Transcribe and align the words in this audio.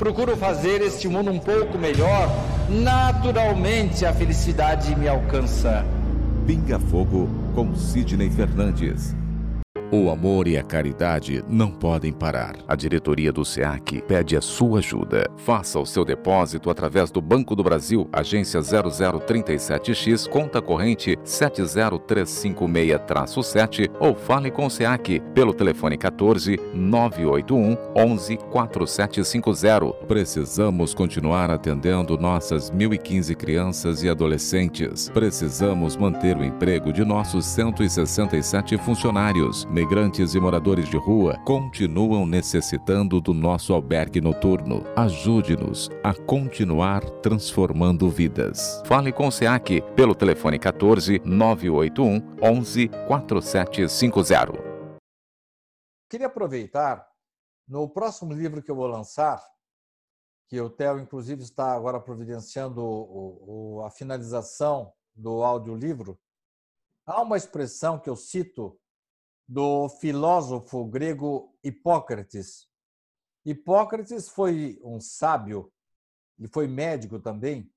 procuro 0.00 0.34
fazer 0.34 0.80
este 0.80 1.06
mundo 1.06 1.30
um 1.30 1.38
pouco 1.38 1.76
melhor, 1.76 2.26
naturalmente 2.70 4.06
a 4.06 4.14
felicidade 4.14 4.96
me 4.96 5.06
alcança. 5.06 5.84
Pinga 6.46 6.80
Fogo 6.80 7.28
com 7.54 7.76
Sidney 7.76 8.30
Fernandes. 8.30 9.14
O 9.92 10.08
amor 10.08 10.46
e 10.46 10.56
a 10.56 10.62
caridade 10.62 11.44
não 11.48 11.72
podem 11.72 12.12
parar. 12.12 12.54
A 12.68 12.76
diretoria 12.76 13.32
do 13.32 13.44
SEAC 13.44 14.00
pede 14.02 14.36
a 14.36 14.40
sua 14.40 14.78
ajuda. 14.78 15.28
Faça 15.38 15.80
o 15.80 15.86
seu 15.86 16.04
depósito 16.04 16.70
através 16.70 17.10
do 17.10 17.20
Banco 17.20 17.56
do 17.56 17.64
Brasil, 17.64 18.08
agência 18.12 18.60
0037X, 18.60 20.28
conta 20.28 20.62
corrente 20.62 21.18
70356-7 21.24 23.90
ou 23.98 24.14
fale 24.14 24.52
com 24.52 24.66
o 24.66 24.70
SEAC 24.70 25.18
pelo 25.34 25.52
telefone 25.52 25.98
14 25.98 26.56
981 26.72 27.76
11 27.96 28.36
4750. 28.36 30.06
Precisamos 30.06 30.94
continuar 30.94 31.50
atendendo 31.50 32.16
nossas 32.16 32.70
1.015 32.70 33.34
crianças 33.34 34.04
e 34.04 34.08
adolescentes. 34.08 35.08
Precisamos 35.08 35.96
manter 35.96 36.36
o 36.36 36.44
emprego 36.44 36.92
de 36.92 37.04
nossos 37.04 37.44
167 37.44 38.78
funcionários 38.78 39.66
migrantes 39.80 40.34
e 40.34 40.40
moradores 40.40 40.90
de 40.90 40.98
rua 40.98 41.38
continuam 41.42 42.26
necessitando 42.26 43.18
do 43.18 43.32
nosso 43.32 43.72
albergue 43.72 44.20
noturno. 44.20 44.84
Ajude-nos 44.94 45.88
a 46.04 46.12
continuar 46.12 47.02
transformando 47.22 48.10
vidas. 48.10 48.82
Fale 48.84 49.10
com 49.10 49.26
o 49.26 49.32
SEAC 49.32 49.80
pelo 49.96 50.14
telefone 50.14 50.58
14 50.58 51.22
981 51.24 52.20
11 52.42 52.88
4750. 53.08 54.52
Queria 56.10 56.26
aproveitar, 56.26 57.08
no 57.66 57.88
próximo 57.88 58.34
livro 58.34 58.62
que 58.62 58.70
eu 58.70 58.76
vou 58.76 58.86
lançar, 58.86 59.42
que 60.46 60.60
o 60.60 60.68
Theo, 60.68 60.98
inclusive, 60.98 61.42
está 61.42 61.72
agora 61.72 61.98
providenciando 61.98 62.82
o, 62.82 63.78
o, 63.78 63.82
a 63.82 63.90
finalização 63.90 64.92
do 65.14 65.42
audiolivro, 65.42 66.20
há 67.06 67.22
uma 67.22 67.38
expressão 67.38 67.98
que 67.98 68.10
eu 68.10 68.16
cito 68.16 68.78
do 69.50 69.88
filósofo 69.88 70.84
grego 70.84 71.52
Hipócrates. 71.64 72.68
Hipócrates 73.44 74.28
foi 74.28 74.80
um 74.84 75.00
sábio 75.00 75.72
e 76.38 76.46
foi 76.46 76.68
médico 76.68 77.18
também. 77.18 77.68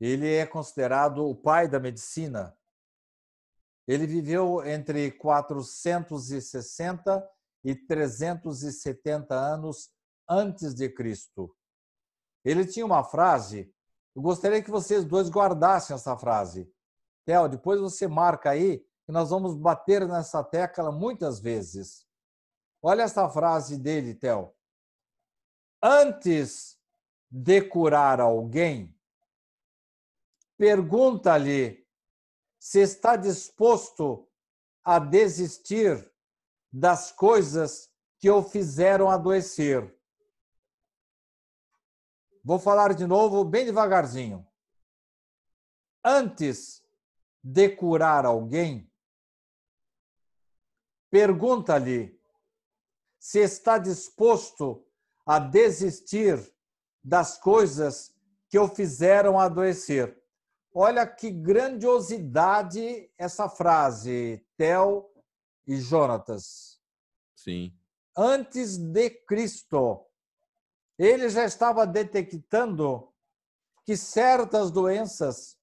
Ele 0.00 0.32
é 0.32 0.46
considerado 0.46 1.28
o 1.28 1.36
pai 1.36 1.68
da 1.68 1.78
medicina. 1.78 2.56
Ele 3.86 4.06
viveu 4.06 4.66
entre 4.66 5.10
460 5.10 7.30
e 7.62 7.74
370 7.74 9.34
anos 9.34 9.92
antes 10.26 10.74
de 10.74 10.88
Cristo. 10.88 11.54
Ele 12.42 12.64
tinha 12.64 12.86
uma 12.86 13.04
frase, 13.04 13.70
eu 14.16 14.22
gostaria 14.22 14.62
que 14.62 14.70
vocês 14.70 15.04
dois 15.04 15.28
guardassem 15.28 15.94
essa 15.94 16.16
frase. 16.16 16.72
Theo, 17.26 17.46
depois 17.46 17.78
você 17.78 18.08
marca 18.08 18.48
aí 18.48 18.82
que 19.04 19.12
nós 19.12 19.30
vamos 19.30 19.56
bater 19.56 20.06
nessa 20.06 20.42
tecla 20.42 20.92
muitas 20.92 21.40
vezes. 21.40 22.06
Olha 22.80 23.02
essa 23.02 23.28
frase 23.28 23.76
dele, 23.76 24.14
Theo. 24.14 24.54
Antes 25.82 26.78
de 27.30 27.62
curar 27.62 28.20
alguém, 28.20 28.96
pergunta-lhe 30.56 31.84
se 32.58 32.80
está 32.80 33.16
disposto 33.16 34.28
a 34.84 34.98
desistir 34.98 36.12
das 36.72 37.10
coisas 37.10 37.90
que 38.18 38.30
o 38.30 38.42
fizeram 38.42 39.10
adoecer. 39.10 39.98
Vou 42.44 42.58
falar 42.58 42.94
de 42.94 43.06
novo, 43.06 43.44
bem 43.44 43.64
devagarzinho. 43.64 44.46
Antes 46.04 46.82
de 47.42 47.68
curar 47.68 48.24
alguém, 48.24 48.91
Pergunta-lhe 51.12 52.18
se 53.18 53.40
está 53.40 53.76
disposto 53.76 54.82
a 55.26 55.38
desistir 55.38 56.40
das 57.04 57.36
coisas 57.36 58.14
que 58.48 58.58
o 58.58 58.66
fizeram 58.66 59.38
adoecer. 59.38 60.18
Olha 60.72 61.06
que 61.06 61.30
grandiosidade 61.30 63.10
essa 63.18 63.46
frase, 63.46 64.42
Tel 64.56 65.12
e 65.66 65.76
Jonatas. 65.76 66.80
Sim. 67.36 67.76
Antes 68.16 68.78
de 68.78 69.10
Cristo, 69.10 70.06
ele 70.98 71.28
já 71.28 71.44
estava 71.44 71.86
detectando 71.86 73.12
que 73.84 73.98
certas 73.98 74.70
doenças, 74.70 75.58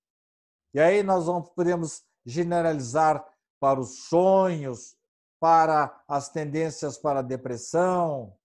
e 0.76 0.80
aí 0.80 1.02
nós 1.02 1.26
vamos, 1.26 1.50
podemos 1.50 2.04
generalizar 2.24 3.26
para 3.60 3.80
os 3.80 4.04
sonhos, 4.08 4.99
para 5.40 6.04
as 6.08 6.30
tendências 6.30 6.98
para 6.98 7.20
a 7.20 7.24
depressão, 7.24 8.36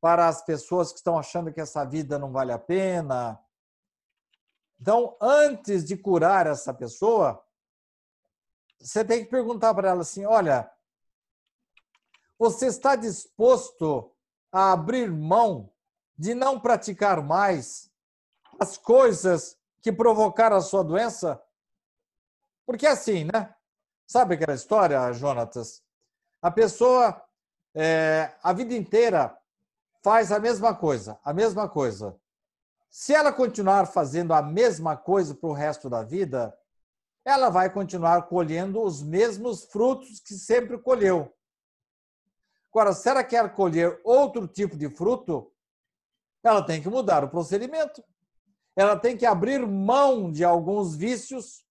para 0.00 0.28
as 0.28 0.42
pessoas 0.42 0.92
que 0.92 0.98
estão 0.98 1.18
achando 1.18 1.52
que 1.52 1.60
essa 1.60 1.84
vida 1.84 2.18
não 2.18 2.32
vale 2.32 2.52
a 2.52 2.58
pena. 2.58 3.38
Então, 4.80 5.16
antes 5.20 5.84
de 5.84 5.96
curar 5.96 6.46
essa 6.46 6.72
pessoa, 6.72 7.44
você 8.80 9.04
tem 9.04 9.24
que 9.24 9.30
perguntar 9.30 9.74
para 9.74 9.90
ela 9.90 10.00
assim: 10.00 10.24
olha, 10.24 10.70
você 12.38 12.66
está 12.66 12.96
disposto 12.96 14.10
a 14.50 14.72
abrir 14.72 15.10
mão 15.10 15.70
de 16.16 16.34
não 16.34 16.58
praticar 16.58 17.22
mais 17.22 17.90
as 18.58 18.78
coisas 18.78 19.58
que 19.82 19.92
provocaram 19.92 20.56
a 20.56 20.62
sua 20.62 20.82
doença? 20.82 21.42
Porque 22.64 22.86
assim, 22.86 23.24
né? 23.24 23.54
Sabe 24.06 24.34
aquela 24.34 24.54
história, 24.54 25.12
Jonatas? 25.12 25.82
A 26.42 26.50
pessoa, 26.50 27.22
é, 27.74 28.32
a 28.42 28.52
vida 28.52 28.74
inteira, 28.74 29.36
faz 30.02 30.32
a 30.32 30.38
mesma 30.38 30.74
coisa, 30.74 31.18
a 31.24 31.32
mesma 31.32 31.68
coisa. 31.68 32.18
Se 32.90 33.14
ela 33.14 33.32
continuar 33.32 33.86
fazendo 33.86 34.32
a 34.32 34.42
mesma 34.42 34.96
coisa 34.96 35.34
para 35.34 35.48
o 35.48 35.52
resto 35.52 35.88
da 35.88 36.02
vida, 36.02 36.56
ela 37.24 37.50
vai 37.50 37.70
continuar 37.70 38.22
colhendo 38.22 38.82
os 38.82 39.02
mesmos 39.02 39.64
frutos 39.64 40.20
que 40.20 40.34
sempre 40.34 40.78
colheu. 40.78 41.32
Agora, 42.70 42.92
se 42.92 43.08
ela 43.08 43.22
quer 43.22 43.54
colher 43.54 44.00
outro 44.04 44.46
tipo 44.48 44.76
de 44.76 44.88
fruto, 44.88 45.52
ela 46.42 46.62
tem 46.62 46.80
que 46.80 46.88
mudar 46.88 47.22
o 47.22 47.28
procedimento. 47.28 48.02
Ela 48.74 48.96
tem 48.96 49.16
que 49.16 49.26
abrir 49.26 49.66
mão 49.66 50.30
de 50.30 50.44
alguns 50.44 50.94
vícios, 50.94 51.64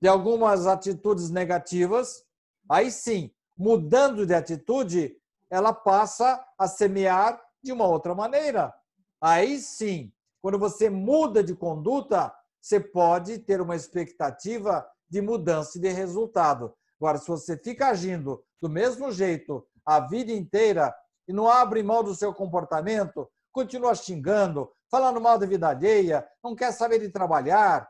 de 0.00 0.08
algumas 0.08 0.66
atitudes 0.66 1.30
negativas. 1.30 2.24
Aí 2.68 2.90
sim, 2.90 3.30
mudando 3.60 4.24
de 4.24 4.32
atitude, 4.34 5.14
ela 5.50 5.74
passa 5.74 6.42
a 6.58 6.66
semear 6.66 7.38
de 7.62 7.70
uma 7.72 7.86
outra 7.86 8.14
maneira. 8.14 8.72
Aí 9.20 9.58
sim, 9.58 10.10
quando 10.40 10.58
você 10.58 10.88
muda 10.88 11.44
de 11.44 11.54
conduta, 11.54 12.34
você 12.58 12.80
pode 12.80 13.38
ter 13.40 13.60
uma 13.60 13.76
expectativa 13.76 14.88
de 15.10 15.20
mudança 15.20 15.78
de 15.78 15.90
resultado. 15.90 16.72
Agora, 16.98 17.18
se 17.18 17.28
você 17.28 17.54
fica 17.58 17.88
agindo 17.88 18.42
do 18.62 18.68
mesmo 18.70 19.12
jeito 19.12 19.62
a 19.84 20.00
vida 20.00 20.32
inteira 20.32 20.94
e 21.28 21.32
não 21.32 21.46
abre 21.46 21.82
mão 21.82 22.02
do 22.02 22.14
seu 22.14 22.32
comportamento, 22.32 23.28
continua 23.52 23.94
xingando, 23.94 24.72
falando 24.90 25.20
mal 25.20 25.38
da 25.38 25.44
vida 25.44 25.68
alheia, 25.68 26.26
não 26.42 26.54
quer 26.54 26.72
saber 26.72 26.98
de 26.98 27.10
trabalhar, 27.10 27.86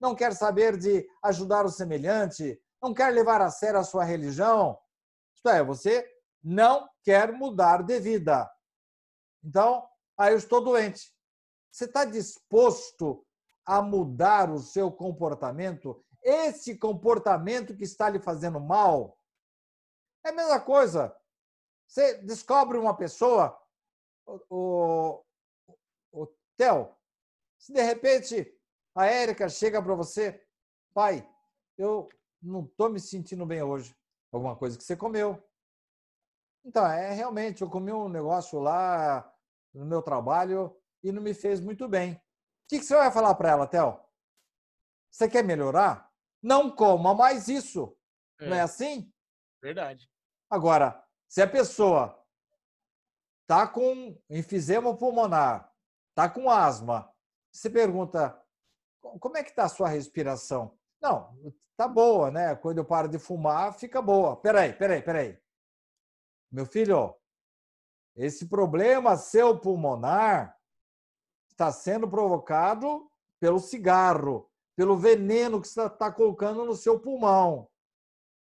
não 0.00 0.16
quer 0.16 0.34
saber 0.34 0.76
de 0.76 1.06
ajudar 1.22 1.64
o 1.64 1.70
semelhante, 1.70 2.58
não 2.82 2.92
quer 2.92 3.12
levar 3.12 3.40
a 3.40 3.50
sério 3.50 3.78
a 3.78 3.84
sua 3.84 4.02
religião. 4.02 4.76
Isto 5.42 5.48
é, 5.48 5.64
você 5.64 6.08
não 6.40 6.88
quer 7.02 7.32
mudar 7.32 7.82
de 7.82 7.98
vida. 7.98 8.48
Então, 9.42 9.88
aí 10.16 10.32
eu 10.32 10.38
estou 10.38 10.62
doente. 10.62 11.12
Você 11.68 11.84
está 11.84 12.04
disposto 12.04 13.26
a 13.66 13.82
mudar 13.82 14.52
o 14.52 14.60
seu 14.60 14.92
comportamento? 14.92 16.00
Esse 16.22 16.78
comportamento 16.78 17.76
que 17.76 17.82
está 17.82 18.08
lhe 18.08 18.20
fazendo 18.20 18.60
mal? 18.60 19.18
É 20.24 20.28
a 20.28 20.32
mesma 20.32 20.60
coisa. 20.60 21.12
Você 21.88 22.18
descobre 22.18 22.78
uma 22.78 22.96
pessoa, 22.96 23.60
o, 24.24 24.38
o, 24.48 25.24
o 26.12 26.26
Theo, 26.56 26.94
se 27.58 27.72
de 27.72 27.82
repente 27.82 28.56
a 28.94 29.06
Érica 29.06 29.48
chega 29.48 29.82
para 29.82 29.96
você, 29.96 30.40
pai, 30.94 31.28
eu 31.76 32.08
não 32.40 32.62
estou 32.62 32.88
me 32.88 33.00
sentindo 33.00 33.44
bem 33.44 33.60
hoje. 33.60 33.92
Alguma 34.32 34.56
coisa 34.56 34.78
que 34.78 34.82
você 34.82 34.96
comeu. 34.96 35.42
Então, 36.64 36.86
é 36.86 37.12
realmente, 37.12 37.62
eu 37.62 37.68
comi 37.68 37.92
um 37.92 38.08
negócio 38.08 38.58
lá 38.58 39.30
no 39.74 39.84
meu 39.84 40.00
trabalho 40.00 40.74
e 41.02 41.12
não 41.12 41.20
me 41.20 41.34
fez 41.34 41.60
muito 41.60 41.86
bem. 41.88 42.14
O 42.14 42.20
que 42.68 42.82
você 42.82 42.96
vai 42.96 43.12
falar 43.12 43.34
para 43.34 43.50
ela, 43.50 43.66
Theo? 43.66 44.00
Você 45.10 45.28
quer 45.28 45.44
melhorar? 45.44 46.10
Não 46.42 46.74
coma 46.74 47.14
mais 47.14 47.48
isso. 47.48 47.96
É. 48.40 48.48
Não 48.48 48.56
é 48.56 48.60
assim? 48.60 49.12
Verdade. 49.60 50.10
Agora, 50.48 51.04
se 51.28 51.42
a 51.42 51.46
pessoa 51.46 52.18
está 53.42 53.66
com 53.66 54.18
enfisema 54.30 54.96
pulmonar, 54.96 55.72
está 56.10 56.28
com 56.28 56.50
asma, 56.50 57.12
você 57.50 57.68
pergunta, 57.68 58.40
como 59.00 59.36
é 59.36 59.42
que 59.42 59.50
está 59.50 59.64
a 59.64 59.68
sua 59.68 59.88
respiração? 59.88 60.78
Não, 61.02 61.36
tá 61.76 61.88
boa, 61.88 62.30
né? 62.30 62.54
Quando 62.54 62.78
eu 62.78 62.84
paro 62.84 63.08
de 63.08 63.18
fumar, 63.18 63.74
fica 63.74 64.00
boa. 64.00 64.36
Peraí, 64.36 64.72
peraí, 64.72 65.02
peraí. 65.02 65.38
Meu 66.50 66.64
filho, 66.64 67.14
esse 68.14 68.46
problema 68.46 69.16
seu 69.16 69.58
pulmonar 69.58 70.56
está 71.50 71.72
sendo 71.72 72.08
provocado 72.08 73.10
pelo 73.40 73.58
cigarro, 73.58 74.48
pelo 74.76 74.96
veneno 74.96 75.60
que 75.60 75.66
você 75.66 75.84
está 75.86 76.12
colocando 76.12 76.64
no 76.64 76.76
seu 76.76 77.00
pulmão. 77.00 77.68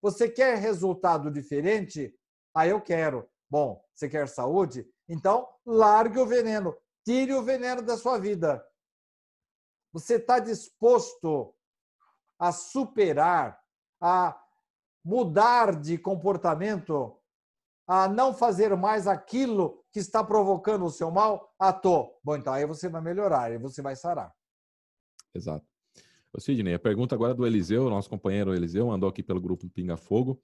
Você 0.01 0.29
quer 0.29 0.57
resultado 0.57 1.31
diferente? 1.31 2.15
Ah, 2.53 2.67
eu 2.67 2.79
quero. 2.79 3.27
Bom, 3.49 3.83
você 3.93 4.07
quer 4.07 4.27
saúde? 4.27 4.87
Então, 5.09 5.47
largue 5.65 6.19
o 6.19 6.25
veneno. 6.25 6.77
Tire 7.03 7.33
o 7.33 7.43
veneno 7.43 7.81
da 7.81 7.97
sua 7.97 8.19
vida. 8.19 8.63
Você 9.91 10.15
está 10.15 10.39
disposto 10.39 11.55
a 12.41 12.51
superar, 12.51 13.61
a 14.01 14.35
mudar 15.05 15.79
de 15.79 15.95
comportamento, 15.95 17.15
a 17.87 18.07
não 18.07 18.33
fazer 18.33 18.75
mais 18.75 19.05
aquilo 19.05 19.85
que 19.91 19.99
está 19.99 20.23
provocando 20.23 20.85
o 20.85 20.89
seu 20.89 21.11
mal? 21.11 21.53
Ah, 21.59 21.71
tô. 21.71 22.17
Bom, 22.23 22.35
então 22.35 22.51
aí 22.51 22.65
você 22.65 22.89
vai 22.89 22.99
melhorar, 22.99 23.51
aí 23.51 23.59
você 23.59 23.79
vai 23.79 23.95
sarar. 23.95 24.33
Exato. 25.35 25.63
Ô, 26.33 26.39
Sidney, 26.39 26.73
a 26.73 26.79
pergunta 26.79 27.13
agora 27.13 27.33
é 27.33 27.35
do 27.35 27.45
Eliseu, 27.45 27.87
nosso 27.91 28.09
companheiro 28.09 28.55
Eliseu, 28.55 28.87
mandou 28.87 29.07
aqui 29.07 29.21
pelo 29.21 29.39
grupo 29.39 29.69
Pinga 29.69 29.95
Fogo. 29.95 30.41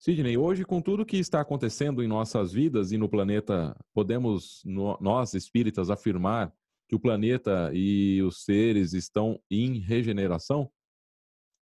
Sidney, 0.00 0.36
hoje, 0.36 0.64
com 0.64 0.82
tudo 0.82 1.06
que 1.06 1.18
está 1.18 1.40
acontecendo 1.40 2.02
em 2.02 2.08
nossas 2.08 2.52
vidas 2.52 2.90
e 2.90 2.98
no 2.98 3.08
planeta, 3.08 3.76
podemos, 3.94 4.62
nós 4.64 5.34
espíritas, 5.34 5.90
afirmar 5.90 6.52
que 6.88 6.96
o 6.96 7.00
planeta 7.00 7.70
e 7.72 8.20
os 8.22 8.42
seres 8.42 8.94
estão 8.94 9.40
em 9.48 9.78
regeneração? 9.78 10.68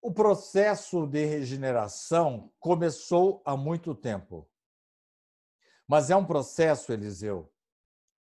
O 0.08 0.10
processo 0.10 1.06
de 1.06 1.26
regeneração 1.26 2.50
começou 2.58 3.42
há 3.44 3.54
muito 3.54 3.94
tempo. 3.94 4.48
Mas 5.86 6.08
é 6.08 6.16
um 6.16 6.24
processo, 6.24 6.90
Eliseu, 6.94 7.52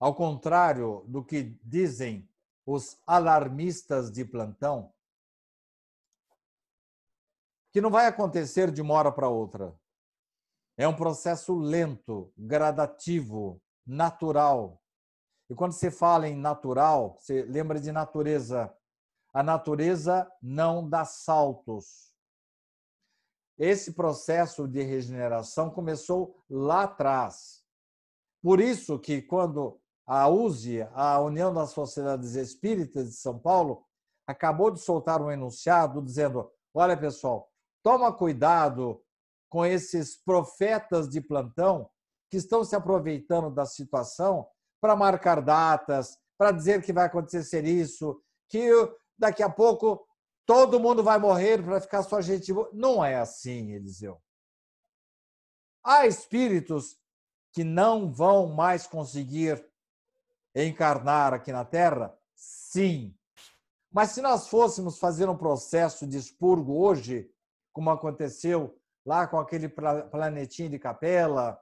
ao 0.00 0.14
contrário 0.14 1.04
do 1.06 1.22
que 1.22 1.42
dizem 1.62 2.26
os 2.64 2.98
alarmistas 3.06 4.10
de 4.10 4.24
plantão, 4.24 4.94
que 7.70 7.82
não 7.82 7.90
vai 7.90 8.06
acontecer 8.06 8.70
de 8.70 8.80
uma 8.80 8.94
hora 8.94 9.12
para 9.12 9.28
outra. 9.28 9.78
É 10.78 10.88
um 10.88 10.96
processo 10.96 11.54
lento, 11.54 12.32
gradativo, 12.34 13.60
natural. 13.86 14.82
E 15.50 15.54
quando 15.54 15.72
você 15.72 15.90
fala 15.90 16.26
em 16.26 16.34
natural, 16.34 17.18
você 17.20 17.42
lembra 17.42 17.78
de 17.78 17.92
natureza 17.92 18.74
a 19.34 19.42
natureza 19.42 20.30
não 20.40 20.88
dá 20.88 21.04
saltos. 21.04 22.12
Esse 23.58 23.92
processo 23.92 24.68
de 24.68 24.80
regeneração 24.82 25.70
começou 25.70 26.40
lá 26.48 26.84
atrás. 26.84 27.64
Por 28.40 28.60
isso 28.60 28.96
que 28.98 29.20
quando 29.20 29.80
a 30.06 30.28
USE, 30.28 30.82
a 30.92 31.20
União 31.20 31.52
das 31.52 31.70
Sociedades 31.70 32.36
Espíritas 32.36 33.08
de 33.08 33.16
São 33.16 33.38
Paulo, 33.38 33.84
acabou 34.26 34.70
de 34.70 34.80
soltar 34.80 35.20
um 35.20 35.30
enunciado 35.30 36.00
dizendo: 36.00 36.48
olha, 36.72 36.96
pessoal, 36.96 37.50
toma 37.82 38.12
cuidado 38.12 39.02
com 39.50 39.66
esses 39.66 40.16
profetas 40.16 41.08
de 41.08 41.20
plantão 41.20 41.90
que 42.30 42.36
estão 42.36 42.64
se 42.64 42.76
aproveitando 42.76 43.50
da 43.50 43.66
situação 43.66 44.46
para 44.80 44.96
marcar 44.96 45.40
datas, 45.40 46.16
para 46.38 46.52
dizer 46.52 46.82
que 46.82 46.92
vai 46.92 47.06
acontecer 47.06 47.64
isso, 47.64 48.20
que 48.48 48.70
daqui 49.18 49.42
a 49.42 49.50
pouco 49.50 50.06
todo 50.46 50.80
mundo 50.80 51.02
vai 51.02 51.18
morrer 51.18 51.62
para 51.62 51.80
ficar 51.80 52.02
só 52.02 52.20
gente 52.20 52.52
boa. 52.52 52.70
Não 52.72 53.04
é 53.04 53.16
assim, 53.16 53.72
Eliseu. 53.72 54.20
Há 55.82 56.06
espíritos 56.06 56.98
que 57.52 57.62
não 57.62 58.12
vão 58.12 58.48
mais 58.48 58.86
conseguir 58.86 59.64
encarnar 60.54 61.34
aqui 61.34 61.52
na 61.52 61.64
Terra? 61.64 62.16
Sim. 62.34 63.14
Mas 63.92 64.10
se 64.10 64.20
nós 64.20 64.48
fôssemos 64.48 64.98
fazer 64.98 65.28
um 65.28 65.36
processo 65.36 66.06
de 66.06 66.16
expurgo 66.16 66.80
hoje, 66.80 67.30
como 67.72 67.90
aconteceu 67.90 68.76
lá 69.04 69.26
com 69.26 69.38
aquele 69.38 69.68
planetinho 69.68 70.70
de 70.70 70.78
capela, 70.78 71.60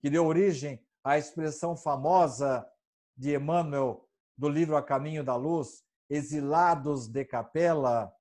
que 0.00 0.10
deu 0.10 0.26
origem 0.26 0.84
à 1.02 1.16
expressão 1.16 1.76
famosa 1.76 2.68
de 3.16 3.34
Emmanuel 3.34 4.08
do 4.36 4.48
livro 4.48 4.76
A 4.76 4.82
Caminho 4.82 5.22
da 5.22 5.36
Luz, 5.36 5.83
exilados 6.08 7.08
de 7.08 7.24
capela, 7.24 8.14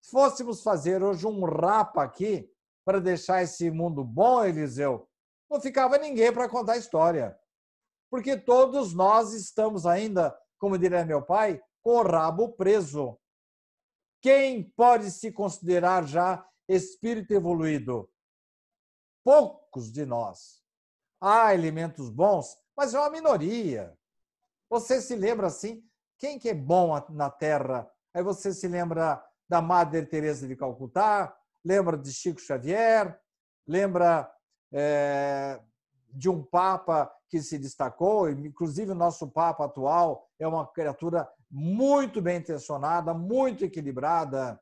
se 0.00 0.10
fôssemos 0.10 0.62
fazer 0.62 1.02
hoje 1.02 1.26
um 1.26 1.44
rapa 1.44 2.02
aqui 2.02 2.50
para 2.84 3.00
deixar 3.00 3.42
esse 3.42 3.70
mundo 3.70 4.02
bom, 4.04 4.44
Eliseu, 4.44 5.08
não 5.50 5.60
ficava 5.60 5.98
ninguém 5.98 6.32
para 6.32 6.48
contar 6.48 6.72
a 6.72 6.78
história. 6.78 7.38
Porque 8.10 8.36
todos 8.36 8.94
nós 8.94 9.32
estamos 9.34 9.86
ainda, 9.86 10.34
como 10.58 10.78
diria 10.78 11.04
meu 11.04 11.22
pai, 11.22 11.62
com 11.82 11.98
o 11.98 12.02
rabo 12.02 12.52
preso. 12.52 13.18
Quem 14.20 14.62
pode 14.70 15.10
se 15.10 15.30
considerar 15.30 16.06
já 16.06 16.46
espírito 16.66 17.32
evoluído? 17.32 18.10
Poucos 19.22 19.92
de 19.92 20.06
nós. 20.06 20.62
Há 21.20 21.54
elementos 21.54 22.08
bons, 22.08 22.56
mas 22.76 22.94
é 22.94 22.98
uma 22.98 23.10
minoria. 23.10 23.96
Você 24.70 25.00
se 25.00 25.14
lembra 25.14 25.48
assim 25.48 25.87
quem 26.18 26.38
que 26.38 26.48
é 26.48 26.54
bom 26.54 26.92
na 27.10 27.30
Terra? 27.30 27.88
Aí 28.12 28.22
você 28.22 28.52
se 28.52 28.66
lembra 28.66 29.24
da 29.48 29.62
Madre 29.62 30.04
Teresa 30.04 30.46
de 30.46 30.56
Calcutá, 30.56 31.34
lembra 31.64 31.96
de 31.96 32.12
Chico 32.12 32.40
Xavier, 32.40 33.18
lembra 33.66 34.30
é, 34.72 35.60
de 36.10 36.28
um 36.28 36.42
Papa 36.42 37.10
que 37.28 37.40
se 37.40 37.58
destacou, 37.58 38.28
inclusive 38.28 38.92
o 38.92 38.96
nosso 38.96 39.28
Papa 39.30 39.64
atual 39.64 40.28
é 40.38 40.46
uma 40.46 40.66
criatura 40.66 41.28
muito 41.50 42.20
bem 42.20 42.38
intencionada, 42.38 43.14
muito 43.14 43.64
equilibrada. 43.64 44.60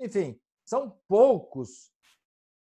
Enfim, 0.00 0.40
são 0.64 0.98
poucos. 1.08 1.92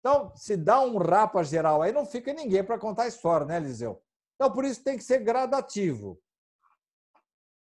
Então, 0.00 0.34
se 0.34 0.56
dá 0.56 0.80
um 0.80 0.98
rapa 0.98 1.42
geral 1.42 1.80
aí, 1.80 1.92
não 1.92 2.04
fica 2.04 2.32
ninguém 2.32 2.64
para 2.64 2.78
contar 2.78 3.04
a 3.04 3.08
história, 3.08 3.46
né, 3.46 3.56
Eliseu? 3.56 4.02
Então, 4.34 4.52
por 4.52 4.64
isso 4.64 4.82
tem 4.82 4.96
que 4.96 5.04
ser 5.04 5.18
gradativo. 5.20 6.20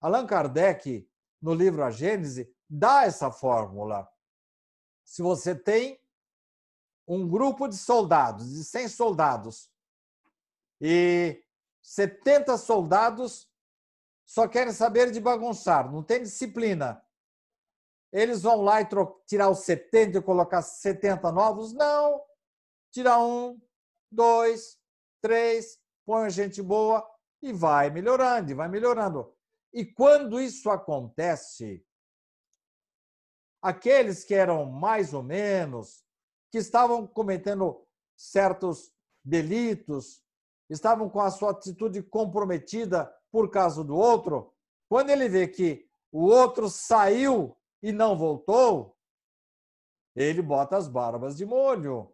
Allan 0.01 0.25
Kardec, 0.25 1.07
no 1.41 1.53
livro 1.53 1.83
A 1.83 1.91
Gênese, 1.91 2.53
dá 2.69 3.03
essa 3.03 3.31
fórmula. 3.31 4.09
Se 5.03 5.21
você 5.21 5.55
tem 5.55 5.99
um 7.07 7.27
grupo 7.27 7.67
de 7.67 7.75
soldados, 7.75 8.51
de 8.51 8.63
100 8.63 8.87
soldados, 8.89 9.71
e 10.79 11.43
70 11.81 12.57
soldados 12.57 13.49
só 14.25 14.47
querem 14.47 14.71
saber 14.71 15.11
de 15.11 15.19
bagunçar, 15.19 15.91
não 15.91 16.03
tem 16.03 16.21
disciplina. 16.21 17.03
Eles 18.11 18.43
vão 18.43 18.61
lá 18.61 18.81
e 18.81 18.87
tirar 19.25 19.49
os 19.49 19.59
70 19.59 20.19
e 20.19 20.21
colocar 20.21 20.61
70 20.61 21.31
novos? 21.31 21.73
Não. 21.73 22.23
Tira 22.91 23.19
um, 23.19 23.59
dois, 24.11 24.79
três, 25.21 25.79
põe 26.05 26.29
gente 26.29 26.61
boa 26.61 27.07
e 27.41 27.53
vai 27.53 27.89
melhorando, 27.89 28.51
e 28.51 28.55
vai 28.55 28.67
melhorando. 28.67 29.35
E 29.73 29.85
quando 29.85 30.39
isso 30.39 30.69
acontece, 30.69 31.85
aqueles 33.61 34.23
que 34.23 34.33
eram 34.33 34.65
mais 34.65 35.13
ou 35.13 35.21
menos, 35.21 36.03
que 36.51 36.57
estavam 36.57 37.05
cometendo 37.05 37.85
certos 38.15 38.91
delitos, 39.23 40.23
estavam 40.69 41.09
com 41.09 41.21
a 41.21 41.31
sua 41.31 41.51
atitude 41.51 42.01
comprometida 42.01 43.13
por 43.31 43.49
causa 43.49 43.83
do 43.83 43.95
outro, 43.95 44.53
quando 44.87 45.11
ele 45.11 45.29
vê 45.29 45.47
que 45.47 45.87
o 46.11 46.25
outro 46.25 46.69
saiu 46.69 47.55
e 47.81 47.91
não 47.91 48.17
voltou, 48.17 48.97
ele 50.15 50.41
bota 50.41 50.75
as 50.77 50.87
barbas 50.87 51.37
de 51.37 51.45
molho. 51.45 52.11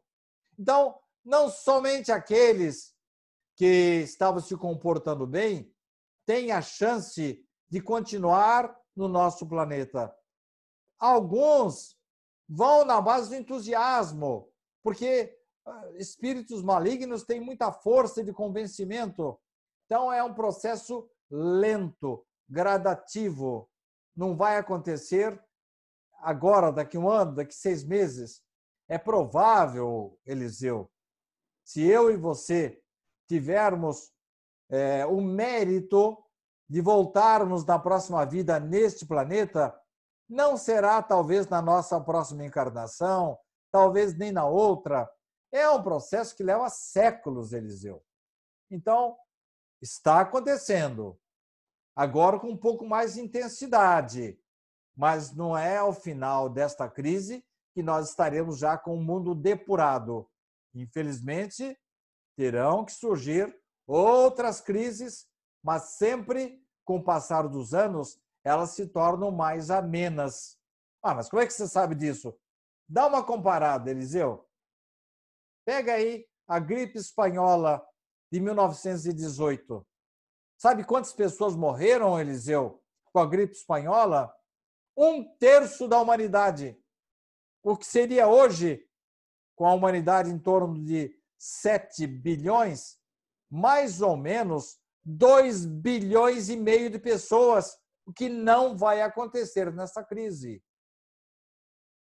Então, 0.59 0.99
não 1.23 1.49
somente 1.49 2.11
aqueles 2.11 2.93
que 3.55 4.01
estavam 4.03 4.41
se 4.41 4.55
comportando 4.57 5.25
bem 5.25 5.73
têm 6.25 6.51
a 6.51 6.61
chance 6.61 7.44
de 7.69 7.81
continuar 7.81 8.75
no 8.95 9.07
nosso 9.07 9.47
planeta. 9.47 10.15
Alguns 10.99 11.97
vão 12.47 12.85
na 12.85 13.01
base 13.01 13.29
do 13.29 13.35
entusiasmo, 13.35 14.49
porque 14.83 15.35
ah, 15.65 15.91
espíritos 15.95 16.61
malignos 16.61 17.23
têm 17.23 17.41
muita 17.41 17.71
força 17.71 18.23
de 18.23 18.31
convencimento. 18.31 19.39
Então, 19.85 20.11
é 20.11 20.23
um 20.23 20.33
processo 20.33 21.09
lento, 21.29 22.25
gradativo. 22.47 23.69
Não 24.15 24.35
vai 24.35 24.57
acontecer 24.57 25.43
agora, 26.19 26.71
daqui 26.71 26.97
um 26.97 27.09
ano, 27.09 27.35
daqui 27.35 27.53
seis 27.53 27.83
meses. 27.83 28.41
É 28.87 28.97
provável, 28.97 30.19
Eliseu, 30.25 30.89
se 31.63 31.81
eu 31.81 32.11
e 32.11 32.15
você 32.15 32.79
tivermos 33.27 34.11
é, 34.69 35.05
o 35.05 35.19
mérito 35.19 36.23
de 36.67 36.81
voltarmos 36.81 37.65
na 37.65 37.77
próxima 37.77 38.25
vida 38.25 38.59
neste 38.59 39.05
planeta, 39.05 39.77
não 40.27 40.57
será 40.57 41.01
talvez 41.01 41.47
na 41.47 41.61
nossa 41.61 41.99
próxima 42.01 42.45
encarnação, 42.45 43.37
talvez 43.71 44.17
nem 44.17 44.31
na 44.31 44.45
outra. 44.45 45.09
É 45.51 45.69
um 45.69 45.81
processo 45.81 46.35
que 46.35 46.43
leva 46.43 46.69
séculos, 46.69 47.53
Eliseu. 47.53 48.03
Então, 48.69 49.15
está 49.81 50.21
acontecendo. 50.21 51.19
Agora 51.95 52.39
com 52.39 52.49
um 52.49 52.57
pouco 52.57 52.85
mais 52.85 53.13
de 53.13 53.21
intensidade. 53.21 54.39
Mas 54.97 55.33
não 55.35 55.57
é 55.57 55.77
ao 55.77 55.93
final 55.93 56.49
desta 56.49 56.89
crise 56.89 57.45
que 57.73 57.83
nós 57.83 58.09
estaremos 58.09 58.57
já 58.57 58.77
com 58.77 58.95
o 58.95 59.03
mundo 59.03 59.35
depurado. 59.35 60.29
Infelizmente, 60.73 61.77
terão 62.35 62.83
que 62.83 62.91
surgir 62.91 63.53
outras 63.85 64.59
crises, 64.59 65.27
mas 65.65 65.95
sempre 65.95 66.63
com 66.85 66.97
o 66.97 67.03
passar 67.03 67.47
dos 67.47 67.73
anos 67.73 68.21
elas 68.43 68.69
se 68.69 68.85
tornam 68.85 69.31
mais 69.31 69.71
amenas. 69.71 70.59
Ah, 71.01 71.15
mas 71.15 71.27
como 71.27 71.41
é 71.41 71.47
que 71.47 71.53
você 71.53 71.67
sabe 71.67 71.95
disso? 71.95 72.37
Dá 72.87 73.07
uma 73.07 73.23
comparada, 73.23 73.89
Eliseu. 73.89 74.47
Pega 75.65 75.93
aí 75.93 76.27
a 76.47 76.59
gripe 76.59 76.99
espanhola 76.99 77.83
de 78.31 78.39
1918. 78.39 79.83
Sabe 80.55 80.83
quantas 80.83 81.11
pessoas 81.11 81.55
morreram, 81.55 82.19
Eliseu, 82.19 82.83
com 83.11 83.17
a 83.17 83.25
gripe 83.25 83.55
espanhola? 83.55 84.31
Um 84.95 85.23
terço 85.39 85.87
da 85.87 85.99
humanidade. 85.99 86.79
O 87.63 87.75
que 87.75 87.87
seria 87.87 88.27
hoje, 88.27 88.87
com 89.55 89.65
a 89.65 89.73
humanidade 89.73 90.29
em 90.29 90.37
torno 90.37 90.79
de 90.83 91.19
7 91.39 92.05
bilhões, 92.05 92.99
mais 93.49 93.99
ou 93.99 94.15
menos 94.15 94.84
2 95.05 95.65
bilhões 95.65 96.49
e 96.49 96.57
meio 96.57 96.89
de 96.89 96.97
pessoas 96.97 97.77
o 98.05 98.13
que 98.13 98.29
não 98.29 98.77
vai 98.77 99.01
acontecer 99.01 99.73
nessa 99.73 100.03
crise. 100.03 100.63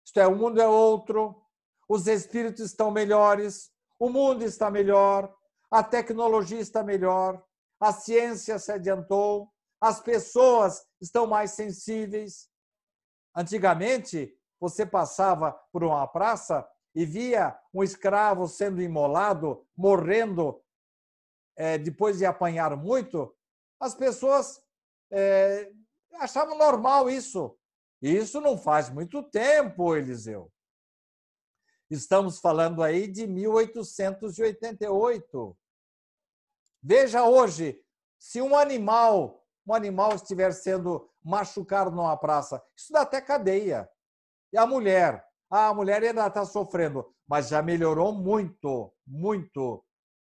Isto 0.05 0.21
é, 0.21 0.27
o 0.27 0.37
mundo 0.37 0.61
é 0.61 0.69
outro, 0.69 1.43
os 1.89 2.07
espíritos 2.07 2.67
estão 2.67 2.91
melhores, 2.91 3.71
o 3.99 4.11
mundo 4.11 4.45
está 4.45 4.71
melhor, 4.71 5.35
a 5.71 5.83
tecnologia 5.83 6.61
está 6.61 6.83
melhor, 6.83 7.43
a 7.81 7.93
ciência 7.93 8.59
se 8.59 8.71
adiantou, 8.71 9.51
as 9.81 10.01
pessoas 10.01 10.85
estão 11.01 11.27
mais 11.27 11.53
sensíveis. 11.53 12.49
Antigamente, 13.35 14.35
você 14.61 14.87
passava 14.87 15.53
por 15.73 15.83
uma 15.83 16.07
praça 16.07 16.67
e 16.95 17.05
via 17.05 17.59
um 17.73 17.83
escravo 17.83 18.47
sendo 18.47 18.81
imolado, 18.81 19.67
morrendo 19.77 20.63
é, 21.57 21.79
depois 21.79 22.19
de 22.19 22.27
apanhar 22.27 22.77
muito, 22.77 23.35
as 23.81 23.95
pessoas 23.95 24.63
é, 25.11 25.73
achavam 26.15 26.57
normal 26.57 27.11
isso. 27.11 27.59
Isso 28.01 28.41
não 28.41 28.57
faz 28.59 28.89
muito 28.91 29.23
tempo, 29.23 29.97
Eliseu. 29.97 30.53
Estamos 31.91 32.39
falando 32.39 32.83
aí 32.83 33.07
de 33.07 33.27
1888. 33.27 35.59
Veja 36.83 37.25
hoje, 37.25 37.79
se 38.19 38.43
um 38.43 38.57
animal, 38.57 39.45
um 39.67 39.75
animal 39.75 40.15
estiver 40.15 40.53
sendo 40.53 41.11
machucado 41.23 41.91
numa 41.91 42.17
praça, 42.17 42.63
isso 42.77 42.91
dá 42.93 43.03
até 43.03 43.21
cadeia. 43.21 43.87
E 44.53 44.59
a 44.59 44.67
mulher, 44.67 45.25
ah, 45.51 45.69
a 45.69 45.75
mulher 45.75 46.03
ainda 46.03 46.27
está 46.27 46.45
sofrendo, 46.45 47.09
mas 47.27 47.49
já 47.49 47.63
melhorou 47.63 48.13
muito, 48.13 48.93
muito. 49.07 49.83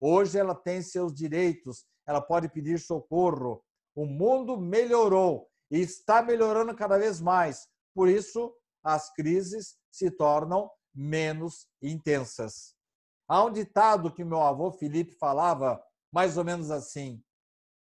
Hoje 0.05 0.37
ela 0.37 0.53
tem 0.53 0.81
seus 0.81 1.13
direitos, 1.13 1.85
ela 2.05 2.19
pode 2.19 2.49
pedir 2.49 2.77
socorro. 2.77 3.63
O 3.95 4.05
mundo 4.05 4.57
melhorou 4.59 5.49
e 5.71 5.79
está 5.79 6.21
melhorando 6.21 6.75
cada 6.75 6.97
vez 6.97 7.21
mais. 7.21 7.69
Por 7.95 8.09
isso, 8.09 8.53
as 8.83 9.13
crises 9.13 9.77
se 9.89 10.11
tornam 10.11 10.69
menos 10.93 11.69
intensas. 11.81 12.75
Há 13.29 13.45
um 13.45 13.51
ditado 13.53 14.13
que 14.13 14.25
meu 14.25 14.41
avô 14.41 14.73
Felipe 14.73 15.13
falava, 15.13 15.81
mais 16.11 16.37
ou 16.37 16.43
menos 16.43 16.69
assim: 16.69 17.23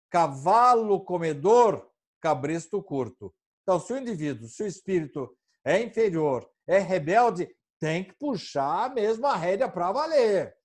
cavalo 0.10 1.04
comedor, 1.04 1.92
cabresto 2.22 2.82
curto. 2.82 3.36
Então, 3.64 3.82
se 3.82 3.92
o 3.92 3.98
indivíduo, 3.98 4.48
se 4.48 4.64
o 4.64 4.68
espírito 4.68 5.38
é 5.62 5.84
inferior, 5.84 6.50
é 6.66 6.80
rebelde, 6.80 7.54
tem 7.82 8.06
que 8.06 8.14
puxar 8.14 8.86
a 8.86 8.94
mesma 8.94 9.36
rédea 9.36 9.68
para 9.68 9.92
valer. 9.92 10.57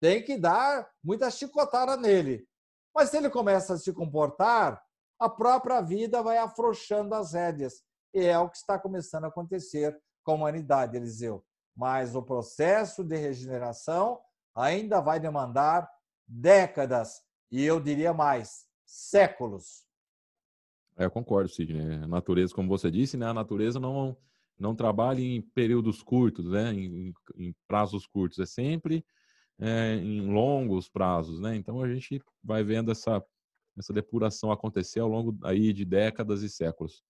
Tem 0.00 0.22
que 0.22 0.38
dar 0.38 0.88
muita 1.02 1.30
chicotada 1.30 1.96
nele. 1.96 2.46
Mas 2.94 3.10
se 3.10 3.18
ele 3.18 3.30
começa 3.30 3.74
a 3.74 3.78
se 3.78 3.92
comportar 3.92 4.82
a 5.20 5.28
própria 5.28 5.82
vida 5.82 6.22
vai 6.22 6.38
afrouxando 6.38 7.14
as 7.14 7.34
rédeas. 7.34 7.82
E 8.14 8.24
é 8.24 8.38
o 8.38 8.48
que 8.48 8.56
está 8.56 8.78
começando 8.78 9.24
a 9.24 9.28
acontecer 9.28 9.96
com 10.24 10.32
a 10.32 10.34
humanidade, 10.34 10.96
Eliseu. 10.96 11.44
Mas 11.76 12.16
o 12.16 12.22
processo 12.22 13.04
de 13.04 13.16
regeneração 13.16 14.18
ainda 14.54 15.00
vai 15.00 15.20
demandar 15.20 15.88
décadas 16.26 17.22
e 17.52 17.62
eu 17.62 17.78
diria 17.78 18.14
mais, 18.14 18.66
séculos. 18.86 19.84
É, 20.96 21.04
eu 21.04 21.10
concordo, 21.10 21.50
Sidney. 21.50 21.96
A 22.02 22.06
natureza, 22.06 22.54
como 22.54 22.68
você 22.68 22.90
disse, 22.90 23.16
né, 23.16 23.26
a 23.26 23.34
natureza 23.34 23.78
não, 23.78 24.16
não 24.58 24.74
trabalha 24.74 25.20
em 25.20 25.42
períodos 25.42 26.02
curtos, 26.02 26.50
né, 26.50 26.72
em, 26.72 27.12
em 27.36 27.54
prazos 27.68 28.06
curtos, 28.06 28.38
é 28.38 28.46
sempre 28.46 29.04
é, 29.60 29.94
em 29.94 30.32
longos 30.32 30.88
prazos. 30.88 31.40
Né? 31.40 31.56
Então 31.56 31.82
a 31.82 31.88
gente 31.92 32.22
vai 32.42 32.64
vendo 32.64 32.90
essa 32.90 33.22
essa 33.78 33.92
depuração 33.92 34.52
acontecer 34.52 35.00
ao 35.00 35.08
longo 35.08 35.36
aí 35.42 35.72
de 35.72 35.84
décadas 35.84 36.42
e 36.42 36.48
séculos. 36.48 37.02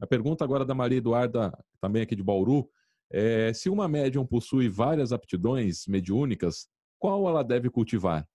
A 0.00 0.06
pergunta 0.06 0.44
agora 0.44 0.64
da 0.64 0.74
Maria 0.74 0.98
Eduarda, 0.98 1.52
também 1.80 2.02
aqui 2.02 2.16
de 2.16 2.22
Bauru, 2.22 2.68
é 3.10 3.52
se 3.52 3.70
uma 3.70 3.88
médium 3.88 4.26
possui 4.26 4.68
várias 4.68 5.12
aptidões 5.12 5.86
mediúnicas, 5.86 6.68
qual 6.98 7.28
ela 7.28 7.44
deve 7.44 7.70
cultivar? 7.70 8.28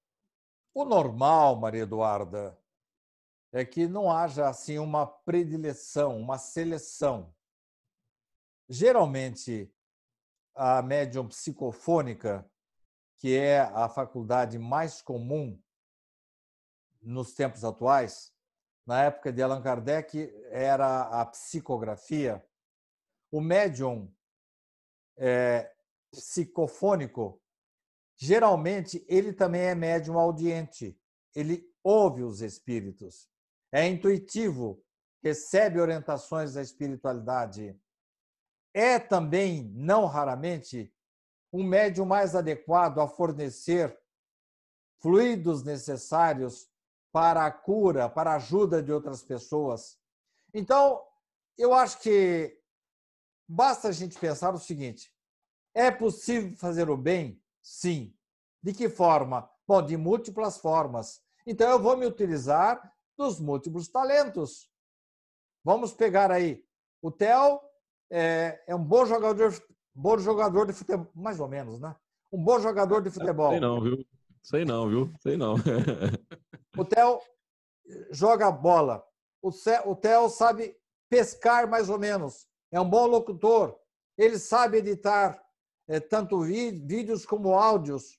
O 0.73 0.85
normal, 0.85 1.59
Maria 1.59 1.81
Eduarda, 1.81 2.57
é 3.51 3.65
que 3.65 3.87
não 3.87 4.09
haja 4.09 4.47
assim 4.47 4.79
uma 4.79 5.05
predileção, 5.05 6.17
uma 6.17 6.37
seleção. 6.37 7.33
Geralmente, 8.69 9.69
a 10.55 10.81
médium 10.81 11.27
psicofônica, 11.27 12.49
que 13.21 13.37
é 13.37 13.59
a 13.59 13.87
faculdade 13.87 14.57
mais 14.57 14.99
comum 14.99 15.61
nos 16.99 17.35
tempos 17.35 17.63
atuais, 17.63 18.33
na 18.83 19.03
época 19.03 19.31
de 19.31 19.43
Allan 19.43 19.61
Kardec, 19.61 20.33
era 20.49 21.03
a 21.03 21.23
psicografia. 21.27 22.43
O 23.31 23.39
médium 23.39 24.11
é, 25.15 25.71
psicofônico, 26.09 27.39
geralmente, 28.17 29.05
ele 29.07 29.33
também 29.33 29.61
é 29.61 29.75
médium 29.75 30.17
audiente. 30.17 30.99
Ele 31.35 31.71
ouve 31.83 32.23
os 32.23 32.41
espíritos. 32.41 33.29
É 33.71 33.87
intuitivo, 33.87 34.83
recebe 35.23 35.79
orientações 35.79 36.55
da 36.55 36.61
espiritualidade. 36.63 37.79
É 38.73 38.97
também, 38.97 39.71
não 39.75 40.07
raramente, 40.07 40.91
um 41.51 41.63
médium 41.63 42.05
mais 42.05 42.35
adequado 42.35 42.99
a 42.99 43.07
fornecer 43.07 43.97
fluidos 44.99 45.63
necessários 45.63 46.69
para 47.11 47.45
a 47.45 47.51
cura, 47.51 48.09
para 48.09 48.31
a 48.31 48.35
ajuda 48.35 48.81
de 48.81 48.91
outras 48.91 49.21
pessoas. 49.21 49.99
Então, 50.53 51.03
eu 51.57 51.73
acho 51.73 51.99
que 51.99 52.57
basta 53.47 53.89
a 53.89 53.91
gente 53.91 54.17
pensar 54.17 54.53
o 54.53 54.59
seguinte: 54.59 55.13
é 55.73 55.91
possível 55.91 56.55
fazer 56.57 56.89
o 56.89 56.97
bem? 56.97 57.41
Sim. 57.61 58.15
De 58.63 58.73
que 58.73 58.87
forma? 58.89 59.49
Bom, 59.67 59.81
de 59.81 59.97
múltiplas 59.97 60.57
formas. 60.57 61.21
Então, 61.45 61.69
eu 61.69 61.79
vou 61.79 61.97
me 61.97 62.05
utilizar 62.05 62.93
dos 63.17 63.39
múltiplos 63.39 63.87
talentos. 63.87 64.69
Vamos 65.63 65.93
pegar 65.93 66.31
aí. 66.31 66.63
O 67.01 67.11
Theo 67.11 67.59
é, 68.09 68.63
é 68.67 68.75
um 68.75 68.83
bom 68.83 69.05
jogador, 69.05 69.51
bom 69.93 70.17
jogador 70.17 70.65
de 70.65 70.73
futebol, 70.73 71.07
mais 71.13 71.39
ou 71.39 71.47
menos, 71.47 71.79
né? 71.79 71.95
Um 72.31 72.43
bom 72.43 72.59
jogador 72.59 73.01
de 73.01 73.09
futebol. 73.09 73.51
Sei 73.51 73.59
não, 73.59 73.81
viu? 73.81 74.05
Sei 74.41 74.65
não, 74.65 74.89
viu? 74.89 75.13
Sei 75.19 75.37
não. 75.37 75.55
o 76.77 76.85
Theo 76.85 77.19
joga 78.11 78.49
bola. 78.51 79.03
O 79.41 79.95
Theo 79.95 80.29
sabe 80.29 80.75
pescar 81.09 81.69
mais 81.69 81.89
ou 81.89 81.99
menos. 81.99 82.47
É 82.71 82.79
um 82.79 82.89
bom 82.89 83.05
locutor. 83.05 83.77
Ele 84.17 84.39
sabe 84.39 84.77
editar 84.77 85.41
é, 85.87 85.99
tanto 85.99 86.39
vídeos 86.41 87.25
como 87.25 87.57
áudios. 87.57 88.17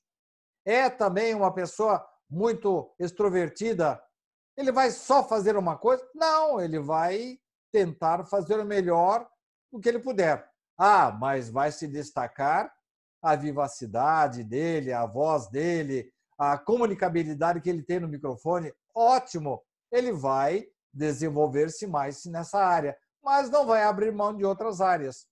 É 0.64 0.90
também 0.90 1.34
uma 1.34 1.52
pessoa 1.52 2.06
muito 2.28 2.94
extrovertida. 2.98 4.02
Ele 4.56 4.70
vai 4.70 4.90
só 4.90 5.26
fazer 5.26 5.56
uma 5.56 5.76
coisa? 5.78 6.06
Não, 6.14 6.60
ele 6.60 6.78
vai 6.78 7.38
tentar 7.72 8.24
fazer 8.26 8.60
o 8.60 8.64
melhor 8.64 9.26
do 9.72 9.80
que 9.80 9.88
ele 9.88 9.98
puder. 9.98 10.51
Ah, 10.78 11.10
mas 11.10 11.50
vai 11.50 11.70
se 11.70 11.86
destacar 11.86 12.72
a 13.22 13.36
vivacidade 13.36 14.42
dele, 14.42 14.92
a 14.92 15.06
voz 15.06 15.48
dele, 15.48 16.12
a 16.38 16.58
comunicabilidade 16.58 17.60
que 17.60 17.70
ele 17.70 17.82
tem 17.82 18.00
no 18.00 18.08
microfone. 18.08 18.72
Ótimo! 18.94 19.62
Ele 19.90 20.12
vai 20.12 20.66
desenvolver-se 20.92 21.86
mais 21.86 22.24
nessa 22.24 22.58
área, 22.58 22.96
mas 23.22 23.48
não 23.50 23.66
vai 23.66 23.82
abrir 23.84 24.12
mão 24.12 24.36
de 24.36 24.44
outras 24.44 24.80
áreas. 24.80 25.26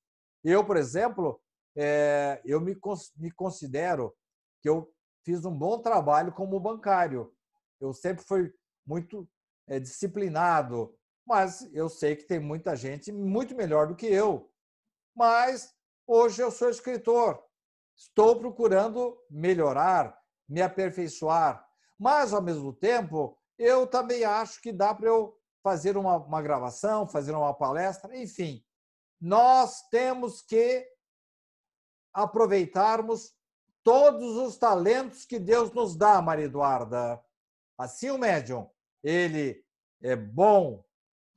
Eu, 0.45 0.65
por 0.65 0.77
exemplo, 0.77 1.41
é, 1.77 2.41
eu 2.45 2.61
me, 2.61 2.77
me 3.17 3.31
considero 3.33 4.15
que 4.63 4.69
eu 4.69 4.91
fiz 5.25 5.45
um 5.45 5.55
bom 5.55 5.81
trabalho 5.81 6.33
como 6.33 6.61
bancário. 6.61 7.33
Eu 7.81 7.93
sempre 7.93 8.25
fui 8.25 8.53
muito 8.87 9.29
é, 9.67 9.79
disciplinado, 9.79 10.95
mas 11.27 11.69
eu 11.73 11.89
sei 11.89 12.17
que 12.17 12.25
tem 12.25 12.41
muita 12.41 12.75
gente 12.75 13.13
muito 13.13 13.55
melhor 13.55 13.87
do 13.87 13.97
que 13.97 14.07
eu. 14.07 14.50
Mas 15.15 15.75
hoje 16.07 16.43
eu 16.43 16.51
sou 16.51 16.69
escritor. 16.69 17.43
Estou 17.97 18.37
procurando 18.37 19.19
melhorar, 19.31 20.19
me 20.49 20.63
aperfeiçoar. 20.63 21.67
Mas, 21.99 22.33
ao 22.33 22.41
mesmo 22.41 22.73
tempo, 22.73 23.39
eu 23.59 23.87
também 23.87 24.25
acho 24.25 24.61
que 24.63 24.73
dá 24.73 24.95
para 24.95 25.09
eu 25.09 25.39
fazer 25.63 25.97
uma, 25.97 26.17
uma 26.17 26.41
gravação, 26.41 27.07
fazer 27.07 27.33
uma 27.33 27.53
palestra, 27.53 28.17
enfim. 28.17 28.65
Nós 29.21 29.83
temos 29.91 30.41
que 30.41 30.87
aproveitarmos 32.13 33.35
todos 33.83 34.37
os 34.37 34.57
talentos 34.57 35.25
que 35.25 35.39
Deus 35.39 35.71
nos 35.73 35.97
dá, 35.97 36.21
Maria 36.21 36.47
Eduarda. 36.47 37.23
Assim 37.79 38.11
o 38.11 38.19
médium, 38.19 38.69
ele 39.03 39.65
é 40.03 40.17
bom 40.17 40.85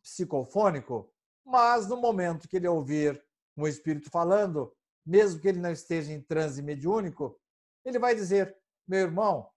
psicofônico, 0.01 1.11
mas 1.45 1.87
no 1.87 1.97
momento 1.97 2.47
que 2.47 2.57
ele 2.57 2.67
ouvir 2.67 3.22
um 3.55 3.67
espírito 3.67 4.09
falando, 4.09 4.73
mesmo 5.05 5.39
que 5.39 5.47
ele 5.47 5.59
não 5.59 5.71
esteja 5.71 6.11
em 6.11 6.21
transe 6.21 6.61
mediúnico, 6.61 7.39
ele 7.85 7.99
vai 7.99 8.15
dizer: 8.15 8.55
meu 8.87 8.99
irmão, 8.99 9.49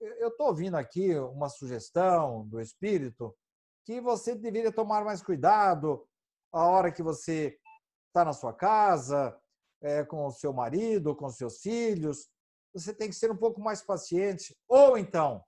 eu 0.00 0.28
estou 0.28 0.48
ouvindo 0.48 0.76
aqui 0.76 1.14
uma 1.14 1.48
sugestão 1.48 2.46
do 2.48 2.60
espírito 2.60 3.36
que 3.84 4.00
você 4.00 4.34
deveria 4.34 4.72
tomar 4.72 5.04
mais 5.04 5.22
cuidado 5.22 6.06
a 6.52 6.64
hora 6.66 6.92
que 6.92 7.02
você 7.02 7.58
está 8.08 8.24
na 8.24 8.32
sua 8.32 8.52
casa, 8.52 9.36
é, 9.80 10.04
com 10.04 10.26
o 10.26 10.30
seu 10.30 10.52
marido, 10.52 11.14
com 11.14 11.28
seus 11.30 11.60
filhos. 11.60 12.28
Você 12.74 12.94
tem 12.94 13.08
que 13.08 13.14
ser 13.14 13.30
um 13.30 13.36
pouco 13.36 13.60
mais 13.60 13.82
paciente. 13.82 14.56
Ou 14.68 14.96
então, 14.98 15.44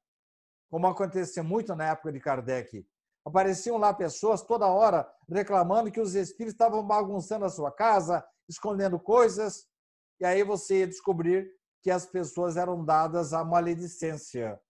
como 0.71 0.87
acontecia 0.87 1.43
muito 1.43 1.75
na 1.75 1.91
época 1.91 2.13
de 2.13 2.21
Kardec, 2.21 2.87
apareciam 3.25 3.79
lá 3.79 3.93
pessoas 3.95 4.43
toda 4.43 4.67
hora 4.67 5.11
reclamando 5.29 5.91
que 5.91 6.01
os 6.01 6.15
espíritos 6.15 6.55
estavam 6.55 6.87
bagunçando 6.87 7.45
a 7.45 7.51
sua 7.51 7.71
casa, 7.71 8.25
escondendo 8.49 8.99
coisas, 8.99 9.67
e 10.21 10.25
aí 10.25 10.43
você 10.43 10.81
ia 10.81 10.87
descobrir 10.87 11.51
que 11.83 11.91
as 11.91 12.07
pessoas 12.07 12.57
eram 12.57 12.85
dadas 12.85 13.33
à 13.33 13.45
maledicência. 13.45 14.61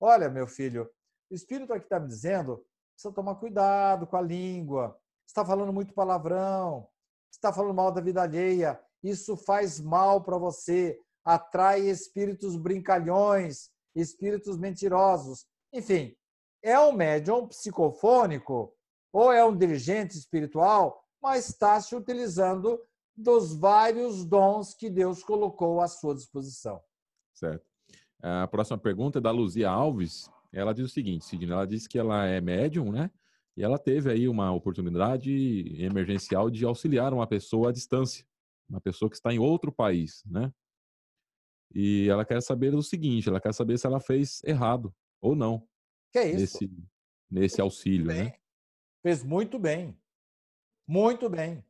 Olha, 0.00 0.28
meu 0.28 0.46
filho, 0.46 0.90
o 1.30 1.34
espírito 1.34 1.72
aqui 1.72 1.84
está 1.86 1.98
me 1.98 2.08
dizendo 2.08 2.64
precisa 2.94 3.12
tomar 3.12 3.34
cuidado 3.36 4.06
com 4.06 4.16
a 4.16 4.22
língua, 4.22 4.96
está 5.26 5.44
falando 5.44 5.72
muito 5.72 5.92
palavrão, 5.92 6.88
está 7.30 7.52
falando 7.52 7.74
mal 7.74 7.90
da 7.90 8.00
vida 8.00 8.22
alheia, 8.22 8.80
isso 9.02 9.36
faz 9.36 9.80
mal 9.80 10.22
para 10.22 10.38
você, 10.38 10.98
atrai 11.24 11.80
espíritos 11.80 12.56
brincalhões, 12.56 13.70
espíritos 13.94 14.56
mentirosos. 14.56 15.46
Enfim, 15.72 16.16
é 16.64 16.80
um 16.80 16.92
médium 16.92 17.46
psicofônico 17.46 18.74
ou 19.12 19.30
é 19.30 19.44
um 19.44 19.54
dirigente 19.54 20.16
espiritual, 20.16 21.04
mas 21.22 21.48
está 21.50 21.78
se 21.80 21.94
utilizando 21.94 22.80
dos 23.14 23.54
vários 23.54 24.24
dons 24.24 24.74
que 24.74 24.88
Deus 24.88 25.22
colocou 25.22 25.80
à 25.80 25.86
sua 25.86 26.14
disposição. 26.14 26.80
Certo. 27.34 27.64
A 28.20 28.48
próxima 28.48 28.78
pergunta 28.78 29.18
é 29.18 29.20
da 29.20 29.30
Luzia 29.30 29.68
Alves. 29.68 30.30
Ela 30.50 30.72
diz 30.72 30.86
o 30.86 30.92
seguinte, 30.92 31.26
Sidney, 31.26 31.52
ela 31.52 31.66
diz 31.66 31.86
que 31.86 31.98
ela 31.98 32.24
é 32.26 32.40
médium, 32.40 32.90
né? 32.90 33.10
E 33.56 33.62
ela 33.62 33.78
teve 33.78 34.10
aí 34.10 34.26
uma 34.26 34.50
oportunidade 34.50 35.30
emergencial 35.78 36.50
de 36.50 36.64
auxiliar 36.64 37.12
uma 37.12 37.26
pessoa 37.26 37.68
à 37.68 37.72
distância, 37.72 38.26
uma 38.68 38.80
pessoa 38.80 39.10
que 39.10 39.16
está 39.16 39.32
em 39.32 39.38
outro 39.38 39.70
país, 39.70 40.24
né? 40.26 40.52
E 41.72 42.08
ela 42.08 42.24
quer 42.24 42.40
saber 42.42 42.74
o 42.74 42.82
seguinte, 42.82 43.28
ela 43.28 43.40
quer 43.40 43.52
saber 43.52 43.78
se 43.78 43.86
ela 43.86 44.00
fez 44.00 44.42
errado 44.44 44.92
ou 45.20 45.36
não. 45.36 45.68
Que 46.14 46.18
é 46.20 46.28
isso? 46.28 46.62
Nesse, 46.62 46.86
nesse 47.28 47.60
auxílio, 47.60 48.06
né? 48.06 48.38
Fez 49.02 49.24
muito 49.24 49.58
bem. 49.58 50.00
Muito 50.86 51.28
bem. 51.28 51.64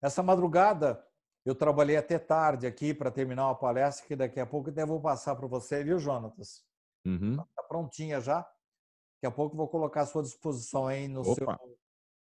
Essa 0.00 0.22
madrugada 0.22 1.04
eu 1.44 1.56
trabalhei 1.56 1.96
até 1.96 2.16
tarde 2.16 2.68
aqui 2.68 2.94
para 2.94 3.10
terminar 3.10 3.48
uma 3.48 3.54
palestra 3.56 4.06
que 4.06 4.14
daqui 4.14 4.38
a 4.38 4.46
pouco 4.46 4.70
eu 4.70 4.86
vou 4.86 5.00
passar 5.00 5.34
para 5.34 5.48
você, 5.48 5.82
viu, 5.82 5.98
Jonatas? 5.98 6.64
Uhum. 7.04 7.36
Tá 7.36 7.64
prontinha 7.64 8.20
já. 8.20 8.42
Daqui 8.42 9.26
a 9.26 9.30
pouco 9.32 9.54
eu 9.54 9.58
vou 9.58 9.68
colocar 9.68 10.02
à 10.02 10.06
sua 10.06 10.22
disposição 10.22 10.86
aí 10.86 11.08
no 11.08 11.22
Opa. 11.22 11.34
seu 11.34 11.48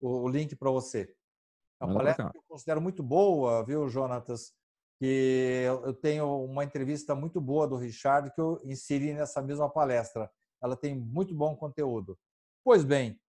o, 0.01 0.23
o 0.23 0.27
link 0.27 0.55
para 0.55 0.71
você. 0.71 1.15
É 1.79 1.85
uma 1.85 1.93
palestra 1.93 2.31
que 2.31 2.37
eu 2.39 2.43
considero 2.47 2.81
muito 2.81 3.03
boa, 3.03 3.63
viu, 3.63 3.87
Jonatas? 3.87 4.55
Que 4.99 5.65
eu 5.67 5.93
tenho 5.93 6.45
uma 6.45 6.63
entrevista 6.63 7.13
muito 7.13 7.39
boa 7.39 7.67
do 7.67 7.77
Richard 7.77 8.31
que 8.33 8.41
eu 8.41 8.59
inseri 8.63 9.13
nessa 9.13 9.39
mesma 9.39 9.69
palestra. 9.69 10.31
Ela 10.63 10.77
tem 10.77 10.95
muito 10.95 11.35
bom 11.35 11.55
conteúdo. 11.57 12.17
Pois 12.63 12.85
bem, 12.85 13.19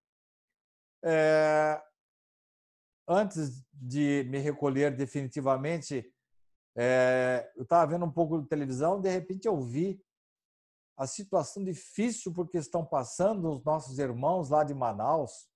é, 1.03 1.83
antes 3.05 3.61
de 3.73 4.23
me 4.29 4.39
recolher 4.39 4.95
definitivamente, 4.95 6.09
é, 6.77 7.51
eu 7.55 7.63
estava 7.63 7.91
vendo 7.91 8.05
um 8.05 8.11
pouco 8.11 8.41
de 8.41 8.47
televisão, 8.47 9.01
de 9.01 9.09
repente 9.09 9.47
eu 9.47 9.59
vi 9.59 10.01
a 10.97 11.05
situação 11.05 11.61
difícil 11.61 12.33
porque 12.33 12.57
estão 12.57 12.85
passando 12.85 13.51
os 13.51 13.61
nossos 13.65 13.99
irmãos 13.99 14.49
lá 14.49 14.63
de 14.63 14.73
Manaus. 14.73 15.49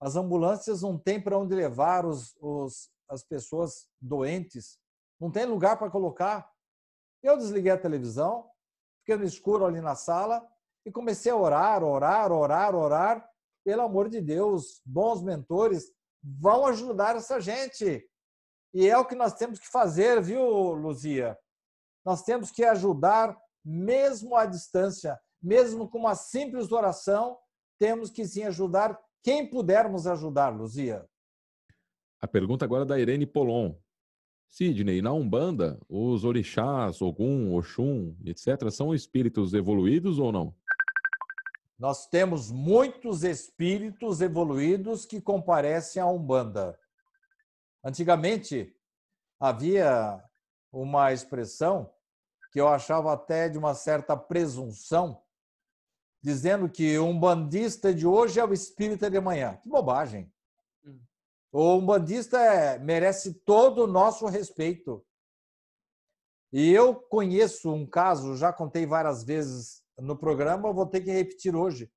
As 0.00 0.16
ambulâncias 0.16 0.80
não 0.80 0.98
têm 0.98 1.22
para 1.22 1.38
onde 1.38 1.54
levar 1.54 2.06
os, 2.06 2.34
os, 2.40 2.90
as 3.10 3.22
pessoas 3.22 3.86
doentes, 4.00 4.78
não 5.20 5.30
tem 5.30 5.44
lugar 5.44 5.78
para 5.78 5.90
colocar. 5.90 6.50
Eu 7.22 7.36
desliguei 7.36 7.72
a 7.72 7.78
televisão, 7.78 8.50
fiquei 9.00 9.16
no 9.16 9.24
escuro 9.24 9.66
ali 9.66 9.82
na 9.82 9.94
sala 9.94 10.48
e 10.88 10.92
comecei 10.92 11.30
a 11.30 11.36
orar, 11.36 11.84
orar, 11.84 12.32
orar, 12.32 12.74
orar. 12.74 13.28
Pelo 13.62 13.82
amor 13.82 14.08
de 14.08 14.20
Deus, 14.22 14.80
bons 14.84 15.22
mentores, 15.22 15.92
vão 16.22 16.66
ajudar 16.66 17.14
essa 17.16 17.38
gente. 17.38 18.08
E 18.72 18.88
é 18.88 18.96
o 18.96 19.04
que 19.04 19.14
nós 19.14 19.34
temos 19.34 19.58
que 19.58 19.68
fazer, 19.68 20.22
viu, 20.22 20.42
Luzia? 20.72 21.38
Nós 22.04 22.22
temos 22.22 22.50
que 22.50 22.64
ajudar, 22.64 23.36
mesmo 23.62 24.34
à 24.34 24.46
distância, 24.46 25.20
mesmo 25.42 25.88
com 25.88 25.98
uma 25.98 26.14
simples 26.14 26.72
oração, 26.72 27.36
temos 27.78 28.10
que 28.10 28.26
sim 28.26 28.44
ajudar 28.44 28.98
quem 29.22 29.48
pudermos 29.48 30.06
ajudar, 30.06 30.48
Luzia. 30.48 31.06
A 32.20 32.26
pergunta 32.26 32.64
agora 32.64 32.84
é 32.84 32.86
da 32.86 32.98
Irene 32.98 33.26
Polon. 33.26 33.74
Sidney, 34.48 35.02
na 35.02 35.12
Umbanda, 35.12 35.78
os 35.86 36.24
orixás, 36.24 37.02
Ogum, 37.02 37.54
Oxum, 37.54 38.16
etc., 38.24 38.70
são 38.70 38.94
espíritos 38.94 39.52
evoluídos 39.52 40.18
ou 40.18 40.32
não? 40.32 40.54
Nós 41.78 42.08
temos 42.08 42.50
muitos 42.50 43.22
espíritos 43.22 44.20
evoluídos 44.20 45.06
que 45.06 45.20
comparecem 45.20 46.02
à 46.02 46.06
Umbanda. 46.06 46.78
Antigamente, 47.84 48.76
havia 49.38 50.20
uma 50.72 51.12
expressão 51.12 51.94
que 52.50 52.60
eu 52.60 52.66
achava 52.66 53.12
até 53.12 53.48
de 53.48 53.56
uma 53.56 53.74
certa 53.74 54.16
presunção, 54.16 55.22
dizendo 56.20 56.68
que 56.68 56.98
um 56.98 57.18
bandista 57.18 57.94
de 57.94 58.06
hoje 58.06 58.40
é 58.40 58.44
o 58.44 58.52
espírita 58.52 59.08
de 59.08 59.16
amanhã. 59.16 59.60
Que 59.62 59.68
bobagem. 59.68 60.32
Hum. 60.84 60.98
O 61.52 61.80
bandista 61.80 62.38
é, 62.40 62.78
merece 62.80 63.34
todo 63.34 63.84
o 63.84 63.86
nosso 63.86 64.26
respeito. 64.26 65.06
E 66.52 66.72
eu 66.72 66.94
conheço 66.94 67.72
um 67.72 67.86
caso, 67.86 68.36
já 68.36 68.52
contei 68.52 68.84
várias 68.84 69.22
vezes 69.22 69.86
no 69.98 70.16
programa, 70.16 70.72
vou 70.72 70.86
ter 70.86 71.00
que 71.00 71.10
repetir 71.10 71.54
hoje. 71.54 71.92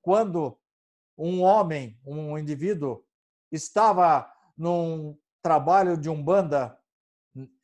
Quando 0.00 0.58
um 1.16 1.42
homem, 1.42 1.98
um 2.04 2.38
indivíduo, 2.38 3.04
estava 3.50 4.30
num 4.56 5.18
trabalho 5.42 5.96
de 5.96 6.08
umbanda 6.08 6.78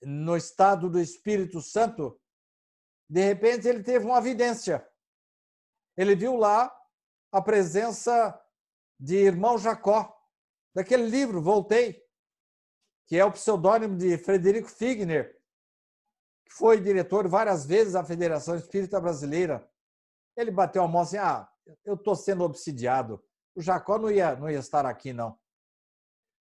no 0.02 0.36
estado 0.36 0.88
do 0.88 1.00
Espírito 1.00 1.60
Santo, 1.60 2.20
de 3.08 3.22
repente 3.22 3.68
ele 3.68 3.82
teve 3.82 4.04
uma 4.04 4.18
evidência. 4.18 4.86
Ele 5.96 6.14
viu 6.14 6.36
lá 6.36 6.74
a 7.32 7.42
presença 7.42 8.38
de 8.98 9.16
irmão 9.16 9.58
Jacó, 9.58 10.14
daquele 10.74 11.06
livro 11.06 11.42
Voltei, 11.42 12.02
que 13.06 13.16
é 13.16 13.24
o 13.24 13.32
pseudônimo 13.32 13.96
de 13.96 14.18
Frederico 14.18 14.68
Figner, 14.68 15.37
que 16.48 16.54
foi 16.54 16.80
diretor 16.80 17.28
várias 17.28 17.66
vezes 17.66 17.92
da 17.92 18.04
Federação 18.04 18.56
Espírita 18.56 19.00
Brasileira. 19.00 19.68
Ele 20.36 20.50
bateu 20.50 20.82
a 20.82 20.88
mão 20.88 21.02
assim: 21.02 21.18
ah, 21.18 21.48
eu 21.84 21.94
estou 21.94 22.16
sendo 22.16 22.42
obsidiado. 22.42 23.22
O 23.54 23.60
Jacó 23.60 23.98
não 23.98 24.10
ia, 24.10 24.34
não 24.34 24.50
ia 24.50 24.58
estar 24.58 24.86
aqui, 24.86 25.12
não. 25.12 25.38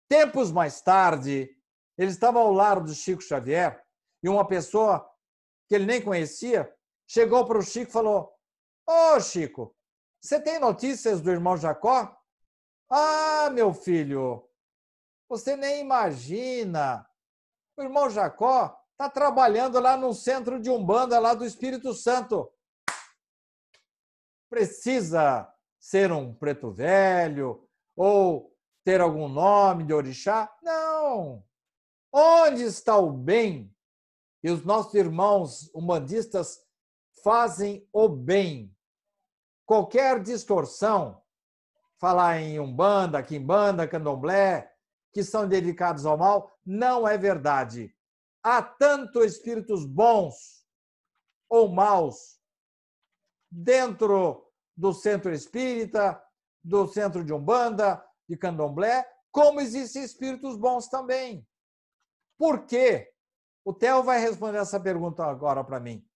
Tempos 0.07 0.51
mais 0.51 0.81
tarde, 0.81 1.49
ele 1.97 2.11
estava 2.11 2.39
ao 2.39 2.51
lado 2.51 2.85
do 2.85 2.93
Chico 2.93 3.21
Xavier 3.21 3.83
e 4.21 4.29
uma 4.29 4.47
pessoa 4.47 5.09
que 5.67 5.75
ele 5.75 5.85
nem 5.85 6.01
conhecia 6.01 6.71
chegou 7.07 7.45
para 7.47 7.57
o 7.57 7.63
Chico 7.63 7.89
e 7.89 7.93
falou: 7.93 8.31
Ô 8.87 9.15
oh, 9.15 9.19
Chico, 9.19 9.75
você 10.21 10.39
tem 10.39 10.59
notícias 10.59 11.21
do 11.21 11.31
irmão 11.31 11.57
Jacó? 11.57 12.15
Ah, 12.89 13.49
meu 13.51 13.73
filho, 13.73 14.47
você 15.27 15.55
nem 15.55 15.81
imagina. 15.81 17.09
O 17.77 17.81
irmão 17.81 18.09
Jacó 18.09 18.79
está 18.95 19.09
trabalhando 19.09 19.77
lá 19.79 19.97
no 19.97 20.13
centro 20.13 20.59
de 20.59 20.69
Umbanda, 20.69 21.19
lá 21.19 21.33
do 21.33 21.45
Espírito 21.45 21.93
Santo. 21.93 22.49
Precisa 24.49 25.51
ser 25.77 26.13
um 26.13 26.33
preto 26.33 26.71
velho 26.71 27.67
ou 27.95 28.55
ter 28.85 29.01
algum 29.01 29.27
nome 29.27 29.83
de 29.83 29.93
orixá? 29.93 30.49
Não. 30.63 31.43
Onde 32.11 32.63
está 32.63 32.97
o 32.97 33.11
bem? 33.11 33.75
E 34.41 34.49
os 34.49 34.63
nossos 34.63 34.93
irmãos 34.93 35.69
humanistas 35.73 36.59
fazem 37.21 37.87
o 37.91 38.07
bem. 38.07 38.73
Qualquer 39.65 40.21
distorção, 40.21 41.21
falar 41.99 42.39
em 42.39 42.59
umbanda, 42.59 43.21
quimbanda, 43.23 43.87
candomblé, 43.87 44.71
que 45.11 45.23
são 45.23 45.47
dedicados 45.47 46.05
ao 46.05 46.17
mal, 46.17 46.57
não 46.65 47.07
é 47.07 47.17
verdade. 47.17 47.94
Há 48.47 48.61
tanto 48.61 49.23
espíritos 49.23 49.87
bons 49.87 50.63
ou 51.49 51.67
maus 51.67 52.39
dentro 53.49 54.47
do 54.77 54.93
centro 54.93 55.33
espírita, 55.33 56.23
do 56.63 56.87
centro 56.87 57.25
de 57.25 57.33
umbanda, 57.33 58.05
de 58.29 58.37
candomblé, 58.37 59.03
como 59.31 59.59
existem 59.59 60.03
espíritos 60.03 60.55
bons 60.57 60.87
também. 60.87 61.43
Por 62.37 62.67
quê? 62.67 63.11
O 63.63 63.73
Theo 63.73 64.03
vai 64.03 64.19
responder 64.19 64.59
essa 64.59 64.79
pergunta 64.79 65.25
agora 65.25 65.63
para 65.63 65.79
mim. 65.79 66.07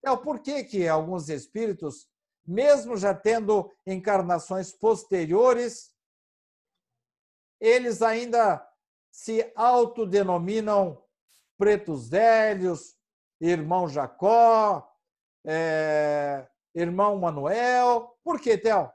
Theo, 0.00 0.16
por 0.22 0.40
que, 0.40 0.64
que 0.64 0.88
alguns 0.88 1.28
espíritos, 1.28 2.08
mesmo 2.46 2.96
já 2.96 3.14
tendo 3.14 3.70
encarnações 3.86 4.72
posteriores, 4.72 5.94
eles 7.60 8.00
ainda 8.00 8.66
se 9.10 9.52
autodenominam 9.54 11.06
pretos 11.58 12.08
velhos, 12.08 12.96
irmão 13.40 13.88
Jacó, 13.88 14.88
é, 15.44 16.48
irmão 16.74 17.18
Manuel. 17.18 18.16
Por 18.22 18.40
que, 18.40 18.56
Theo? 18.56 18.90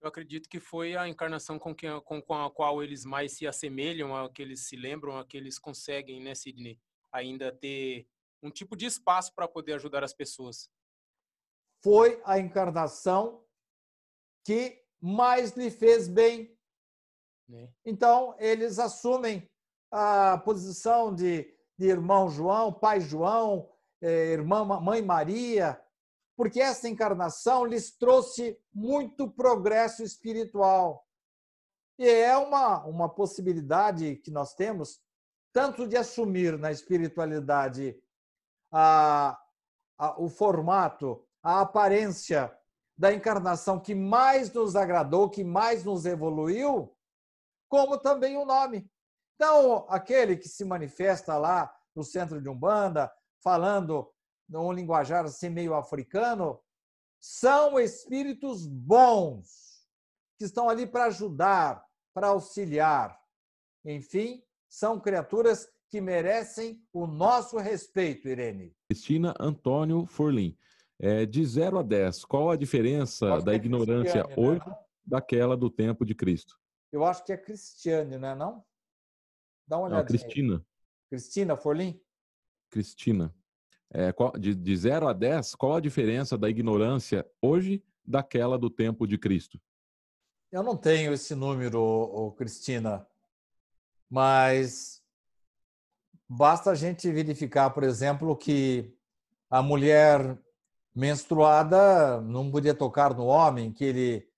eu 0.00 0.08
acredito 0.08 0.48
que 0.48 0.58
foi 0.58 0.96
a 0.96 1.06
encarnação 1.06 1.58
com, 1.58 1.74
que, 1.74 1.86
com, 2.02 2.22
com, 2.22 2.34
a 2.34 2.50
qual 2.50 2.82
eles 2.82 3.04
mais 3.04 3.32
se 3.32 3.46
assemelham, 3.46 4.16
a 4.16 4.30
que 4.32 4.40
eles 4.40 4.66
se 4.66 4.74
lembram, 4.74 5.18
a 5.18 5.26
que 5.26 5.36
eles 5.36 5.58
conseguem, 5.58 6.22
né, 6.22 6.34
Sidney, 6.34 6.80
ainda 7.12 7.52
ter 7.52 8.08
um 8.42 8.50
tipo 8.50 8.74
de 8.74 8.86
espaço 8.86 9.34
para 9.34 9.46
poder 9.46 9.74
ajudar 9.74 10.02
as 10.02 10.14
pessoas. 10.14 10.70
Foi 11.82 12.20
a 12.24 12.38
encarnação 12.38 13.44
que 14.44 14.82
mais 15.00 15.52
lhe 15.52 15.70
fez 15.70 16.08
bem. 16.08 16.56
Né? 17.46 17.70
Então, 17.84 18.34
eles 18.38 18.78
assumem 18.78 19.49
a 19.90 20.38
posição 20.38 21.14
de, 21.14 21.52
de 21.76 21.86
irmão 21.86 22.30
João, 22.30 22.72
pai 22.72 23.00
João, 23.00 23.68
eh, 24.00 24.32
irmã 24.32 24.64
mãe 24.64 25.02
Maria, 25.02 25.80
porque 26.36 26.60
essa 26.60 26.88
encarnação 26.88 27.64
lhes 27.64 27.90
trouxe 27.90 28.58
muito 28.72 29.30
progresso 29.30 30.02
espiritual. 30.02 31.06
E 31.98 32.08
é 32.08 32.36
uma, 32.36 32.84
uma 32.86 33.08
possibilidade 33.08 34.16
que 34.16 34.30
nós 34.30 34.54
temos, 34.54 35.02
tanto 35.52 35.86
de 35.86 35.96
assumir 35.98 36.58
na 36.58 36.70
espiritualidade 36.70 38.00
a, 38.72 39.38
a, 39.98 40.18
o 40.18 40.30
formato, 40.30 41.22
a 41.42 41.60
aparência 41.60 42.56
da 42.96 43.12
encarnação 43.12 43.78
que 43.78 43.94
mais 43.94 44.50
nos 44.52 44.76
agradou, 44.76 45.28
que 45.28 45.44
mais 45.44 45.84
nos 45.84 46.06
evoluiu, 46.06 46.94
como 47.68 47.98
também 47.98 48.36
o 48.36 48.46
nome. 48.46 48.90
Então, 49.40 49.86
aquele 49.88 50.36
que 50.36 50.50
se 50.50 50.66
manifesta 50.66 51.38
lá 51.38 51.74
no 51.96 52.04
centro 52.04 52.42
de 52.42 52.48
Umbanda, 52.50 53.10
falando 53.42 54.06
num 54.46 54.70
linguajar 54.70 55.24
assim 55.24 55.48
meio 55.48 55.72
africano, 55.72 56.60
são 57.18 57.80
espíritos 57.80 58.66
bons, 58.66 59.88
que 60.38 60.44
estão 60.44 60.68
ali 60.68 60.86
para 60.86 61.06
ajudar, 61.06 61.82
para 62.12 62.26
auxiliar. 62.26 63.18
Enfim, 63.82 64.44
são 64.68 65.00
criaturas 65.00 65.66
que 65.88 66.02
merecem 66.02 66.84
o 66.92 67.06
nosso 67.06 67.56
respeito, 67.56 68.28
Irene. 68.28 68.76
Cristina 68.90 69.34
Antônio 69.40 70.04
Forlim. 70.04 70.54
É, 70.98 71.24
de 71.24 71.42
0 71.46 71.78
a 71.78 71.82
10, 71.82 72.26
qual 72.26 72.50
a 72.50 72.56
diferença 72.56 73.40
da 73.40 73.54
é 73.54 73.56
ignorância 73.56 74.22
né, 74.22 74.34
hoje 74.36 74.68
né? 74.68 74.76
daquela 75.02 75.56
do 75.56 75.70
tempo 75.70 76.04
de 76.04 76.14
Cristo? 76.14 76.60
Eu 76.92 77.06
acho 77.06 77.24
que 77.24 77.32
é 77.32 77.38
Cristiane, 77.38 78.18
não 78.18 78.28
é 78.28 78.34
não? 78.34 78.69
Dá 79.70 79.78
uma 79.78 79.86
olhada. 79.86 80.04
Cristina. 80.04 80.66
Cristina 81.08 81.56
Forlim? 81.56 82.02
Cristina. 82.68 83.32
É, 83.92 84.12
de, 84.36 84.52
de 84.52 84.76
0 84.76 85.06
a 85.06 85.12
10, 85.12 85.54
qual 85.54 85.76
a 85.76 85.80
diferença 85.80 86.36
da 86.36 86.50
ignorância 86.50 87.24
hoje 87.40 87.84
daquela 88.04 88.58
do 88.58 88.68
tempo 88.68 89.06
de 89.06 89.16
Cristo? 89.16 89.60
Eu 90.50 90.64
não 90.64 90.76
tenho 90.76 91.12
esse 91.12 91.36
número, 91.36 92.34
Cristina, 92.36 93.06
mas 94.08 95.00
basta 96.28 96.72
a 96.72 96.74
gente 96.74 97.08
verificar, 97.12 97.70
por 97.70 97.84
exemplo, 97.84 98.36
que 98.36 98.92
a 99.48 99.62
mulher 99.62 100.36
menstruada 100.92 102.20
não 102.20 102.50
podia 102.50 102.74
tocar 102.74 103.14
no 103.14 103.26
homem, 103.26 103.72
que 103.72 103.84
ele, 103.84 104.28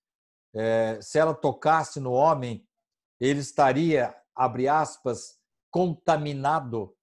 é, 0.54 0.98
se 1.00 1.18
ela 1.18 1.34
tocasse 1.34 2.00
no 2.00 2.12
homem, 2.12 2.66
ele 3.18 3.40
estaria, 3.40 4.14
abre 4.34 4.68
aspas, 4.68 5.38
contaminado 5.70 6.94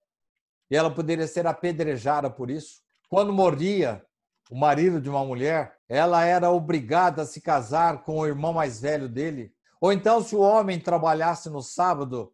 e 0.70 0.76
ela 0.76 0.94
poderia 0.94 1.28
ser 1.28 1.48
apedrejada 1.48 2.30
por 2.30 2.50
isso. 2.50 2.82
Quando 3.10 3.34
morria 3.34 4.06
o 4.52 4.58
marido 4.58 5.02
de 5.02 5.10
uma 5.10 5.26
mulher, 5.26 5.80
ela 5.88 6.24
era 6.24 6.52
obrigada 6.52 7.24
a 7.24 7.26
se 7.26 7.42
casar 7.42 8.04
com 8.04 8.20
o 8.20 8.28
irmão 8.28 8.54
mais 8.54 8.80
velho 8.80 9.10
dele. 9.10 9.54
Ou 9.82 9.92
então, 9.92 10.22
se 10.22 10.36
o 10.36 10.42
homem 10.42 10.80
trabalhasse 10.80 11.50
no 11.50 11.62
sábado, 11.62 12.34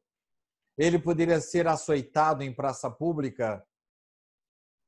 ele 0.77 0.99
poderia 0.99 1.39
ser 1.39 1.67
açoitado 1.67 2.43
em 2.43 2.53
praça 2.53 2.89
pública. 2.91 3.65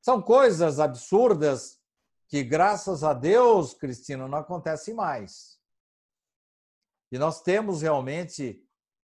São 0.02 0.20
coisas 0.20 0.78
absurdas 0.78 1.78
que, 2.28 2.42
graças 2.42 3.02
a 3.02 3.14
Deus, 3.14 3.72
Cristina, 3.72 4.28
não 4.28 4.38
acontecem 4.38 4.92
mais. 4.92 5.58
E 7.10 7.18
nós 7.18 7.40
temos 7.40 7.80
realmente 7.80 8.62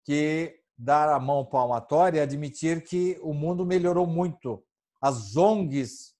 que 0.05 0.58
dar 0.79 1.09
a 1.09 1.19
mão 1.19 1.45
palmatória 1.45 2.19
e 2.19 2.21
admitir 2.21 2.85
que 2.85 3.19
o 3.21 3.33
mundo 3.33 3.65
melhorou 3.65 4.07
muito. 4.07 4.63
As 5.01 5.35
ONGs 5.35 6.15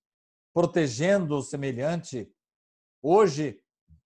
protegendo 0.54 1.38
o 1.38 1.42
semelhante. 1.42 2.30
Hoje, 3.02 3.58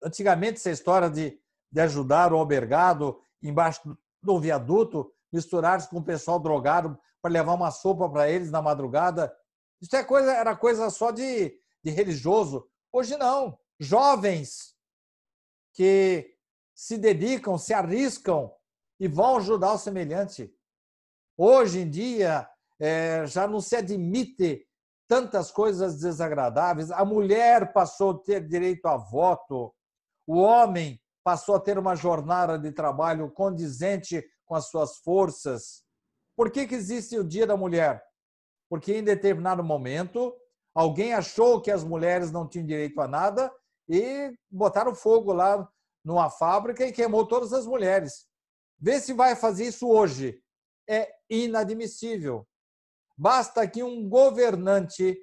antigamente, 0.03 0.57
essa 0.57 0.69
história 0.69 1.09
de, 1.09 1.39
de 1.71 1.81
ajudar 1.81 2.31
o 2.31 2.37
albergado 2.37 3.19
embaixo 3.41 3.97
do 4.21 4.39
viaduto, 4.39 5.11
misturar-se 5.31 5.89
com 5.89 5.97
o 5.97 6.03
pessoal 6.03 6.39
drogado 6.39 6.99
para 7.19 7.31
levar 7.31 7.53
uma 7.53 7.71
sopa 7.71 8.07
para 8.07 8.29
eles 8.29 8.51
na 8.51 8.61
madrugada, 8.61 9.35
isso 9.81 9.95
é 9.95 10.03
coisa, 10.03 10.31
era 10.33 10.55
coisa 10.55 10.89
só 10.91 11.09
de, 11.09 11.59
de 11.83 11.91
religioso. 11.91 12.69
Hoje 12.91 13.17
não. 13.17 13.57
jovens 13.79 14.75
que 15.73 16.37
se 16.75 16.97
dedicam, 16.97 17.57
se 17.57 17.73
arriscam 17.73 18.51
e 18.99 19.07
vão 19.07 19.37
ajudar 19.37 19.73
o 19.73 19.77
semelhante. 19.77 20.53
Hoje 21.37 21.79
em 21.79 21.89
dia, 21.89 22.47
é, 22.79 23.25
já 23.25 23.47
não 23.47 23.59
se 23.59 23.75
admite 23.75 24.65
tantas 25.07 25.51
coisas 25.51 25.99
desagradáveis. 25.99 26.91
A 26.91 27.03
mulher 27.03 27.73
passou 27.73 28.11
a 28.11 28.19
ter 28.19 28.47
direito 28.47 28.85
a 28.85 28.97
voto, 28.97 29.73
o 30.27 30.37
homem 30.37 30.99
passou 31.23 31.55
a 31.55 31.59
ter 31.59 31.77
uma 31.77 31.95
jornada 31.95 32.57
de 32.57 32.71
trabalho 32.71 33.31
condizente 33.31 34.23
com 34.45 34.55
as 34.55 34.69
suas 34.69 34.97
forças. 34.97 35.83
Por 36.35 36.51
que, 36.51 36.67
que 36.67 36.75
existe 36.75 37.17
o 37.17 37.23
Dia 37.23 37.47
da 37.47 37.55
Mulher? 37.55 38.03
Porque 38.69 38.97
em 38.97 39.03
determinado 39.03 39.63
momento 39.63 40.35
alguém 40.75 41.13
achou 41.13 41.61
que 41.61 41.71
as 41.71 41.83
mulheres 41.83 42.31
não 42.31 42.47
tinham 42.47 42.65
direito 42.65 42.99
a 42.99 43.07
nada 43.07 43.51
e 43.87 44.33
botaram 44.49 44.95
fogo 44.95 45.31
lá 45.31 45.67
numa 46.03 46.29
fábrica 46.29 46.85
e 46.85 46.91
queimou 46.91 47.25
todas 47.25 47.53
as 47.53 47.65
mulheres. 47.65 48.27
Vê 48.83 48.99
se 48.99 49.13
vai 49.13 49.33
fazer 49.33 49.67
isso 49.67 49.87
hoje. 49.87 50.43
É 50.89 51.09
inadmissível. 51.29 52.45
Basta 53.17 53.65
que 53.65 53.81
um 53.81 54.09
governante 54.09 55.17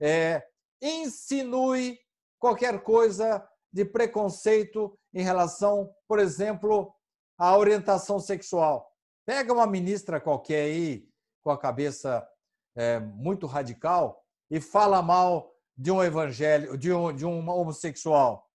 é, 0.00 0.42
insinue 0.80 1.98
qualquer 2.40 2.82
coisa 2.82 3.46
de 3.70 3.84
preconceito 3.84 4.98
em 5.12 5.22
relação, 5.22 5.94
por 6.08 6.18
exemplo, 6.18 6.94
à 7.36 7.54
orientação 7.58 8.18
sexual. 8.18 8.90
Pega 9.26 9.52
uma 9.52 9.66
ministra 9.66 10.18
qualquer 10.18 10.62
aí, 10.62 11.06
com 11.42 11.50
a 11.50 11.58
cabeça 11.58 12.26
é, 12.74 13.00
muito 13.00 13.46
radical, 13.46 14.24
e 14.50 14.62
fala 14.62 15.02
mal 15.02 15.54
de 15.76 15.90
um 15.90 16.02
evangelho, 16.02 16.78
de 16.78 16.90
um, 16.90 17.14
de 17.14 17.26
um 17.26 17.46
homossexual. 17.50 18.48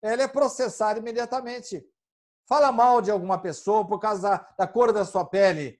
Ela 0.00 0.22
é 0.22 0.28
processada 0.28 1.00
imediatamente. 1.00 1.84
Fala 2.48 2.72
mal 2.72 3.02
de 3.02 3.10
alguma 3.10 3.38
pessoa 3.38 3.86
por 3.86 3.98
causa 3.98 4.30
da, 4.30 4.54
da 4.60 4.66
cor 4.66 4.90
da 4.90 5.04
sua 5.04 5.22
pele, 5.22 5.78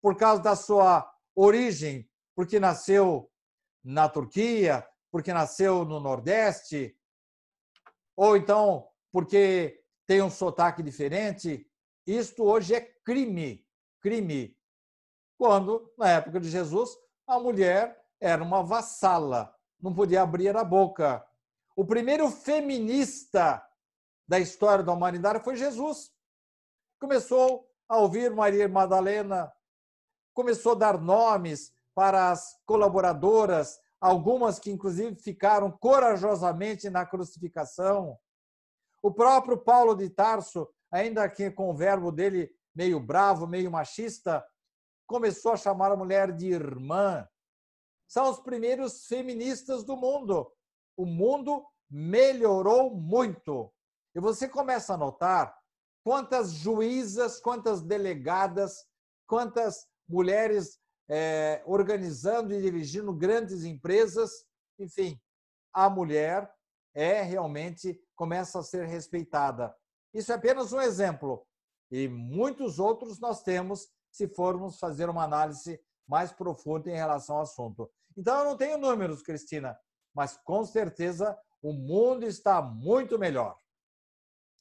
por 0.00 0.16
causa 0.16 0.40
da 0.40 0.54
sua 0.54 1.12
origem, 1.34 2.08
porque 2.36 2.60
nasceu 2.60 3.28
na 3.82 4.08
Turquia, 4.08 4.86
porque 5.10 5.32
nasceu 5.32 5.84
no 5.84 5.98
Nordeste, 5.98 6.96
ou 8.16 8.36
então 8.36 8.88
porque 9.10 9.82
tem 10.06 10.22
um 10.22 10.30
sotaque 10.30 10.84
diferente. 10.84 11.68
Isto 12.06 12.44
hoje 12.44 12.76
é 12.76 12.80
crime, 12.80 13.66
crime. 14.00 14.56
Quando, 15.36 15.92
na 15.98 16.10
época 16.10 16.38
de 16.38 16.48
Jesus, 16.48 16.96
a 17.26 17.40
mulher 17.40 18.00
era 18.20 18.40
uma 18.40 18.62
vassala, 18.62 19.52
não 19.80 19.92
podia 19.92 20.22
abrir 20.22 20.56
a 20.56 20.62
boca. 20.62 21.26
O 21.74 21.84
primeiro 21.84 22.30
feminista 22.30 23.60
da 24.26 24.38
história 24.38 24.84
da 24.84 24.92
humanidade 24.92 25.44
foi 25.44 25.56
Jesus. 25.56 26.10
Começou 27.00 27.68
a 27.88 27.98
ouvir 27.98 28.30
Maria 28.30 28.68
Madalena, 28.68 29.52
começou 30.32 30.72
a 30.72 30.76
dar 30.76 31.00
nomes 31.00 31.72
para 31.94 32.30
as 32.30 32.58
colaboradoras, 32.66 33.78
algumas 34.00 34.58
que 34.58 34.70
inclusive 34.70 35.14
ficaram 35.16 35.70
corajosamente 35.70 36.90
na 36.90 37.06
crucificação. 37.06 38.18
O 39.02 39.12
próprio 39.12 39.58
Paulo 39.58 39.94
de 39.94 40.08
Tarso, 40.08 40.68
ainda 40.90 41.28
que 41.28 41.50
com 41.50 41.70
o 41.70 41.76
verbo 41.76 42.10
dele 42.10 42.50
meio 42.74 42.98
bravo, 42.98 43.46
meio 43.46 43.70
machista, 43.70 44.44
começou 45.06 45.52
a 45.52 45.56
chamar 45.56 45.92
a 45.92 45.96
mulher 45.96 46.32
de 46.32 46.48
irmã. 46.48 47.28
São 48.08 48.30
os 48.30 48.40
primeiros 48.40 49.06
feministas 49.06 49.84
do 49.84 49.96
mundo. 49.96 50.50
O 50.96 51.04
mundo 51.04 51.66
melhorou 51.90 52.94
muito. 52.94 53.73
E 54.14 54.20
você 54.20 54.48
começa 54.48 54.94
a 54.94 54.96
notar 54.96 55.56
quantas 56.04 56.52
juízas, 56.52 57.40
quantas 57.40 57.82
delegadas, 57.82 58.86
quantas 59.26 59.86
mulheres 60.08 60.78
é, 61.08 61.62
organizando 61.66 62.54
e 62.54 62.60
dirigindo 62.60 63.12
grandes 63.12 63.64
empresas. 63.64 64.30
Enfim, 64.78 65.20
a 65.72 65.90
mulher 65.90 66.52
é 66.94 67.22
realmente 67.22 68.00
começa 68.14 68.60
a 68.60 68.62
ser 68.62 68.86
respeitada. 68.86 69.74
Isso 70.12 70.30
é 70.30 70.36
apenas 70.36 70.72
um 70.72 70.80
exemplo. 70.80 71.44
E 71.90 72.08
muitos 72.08 72.78
outros 72.78 73.18
nós 73.18 73.42
temos 73.42 73.88
se 74.10 74.28
formos 74.28 74.78
fazer 74.78 75.08
uma 75.08 75.24
análise 75.24 75.80
mais 76.06 76.30
profunda 76.32 76.90
em 76.90 76.94
relação 76.94 77.36
ao 77.36 77.42
assunto. 77.42 77.90
Então, 78.16 78.38
eu 78.38 78.44
não 78.44 78.56
tenho 78.56 78.78
números, 78.78 79.22
Cristina, 79.22 79.76
mas 80.14 80.36
com 80.44 80.64
certeza 80.64 81.36
o 81.60 81.72
mundo 81.72 82.24
está 82.24 82.62
muito 82.62 83.18
melhor. 83.18 83.58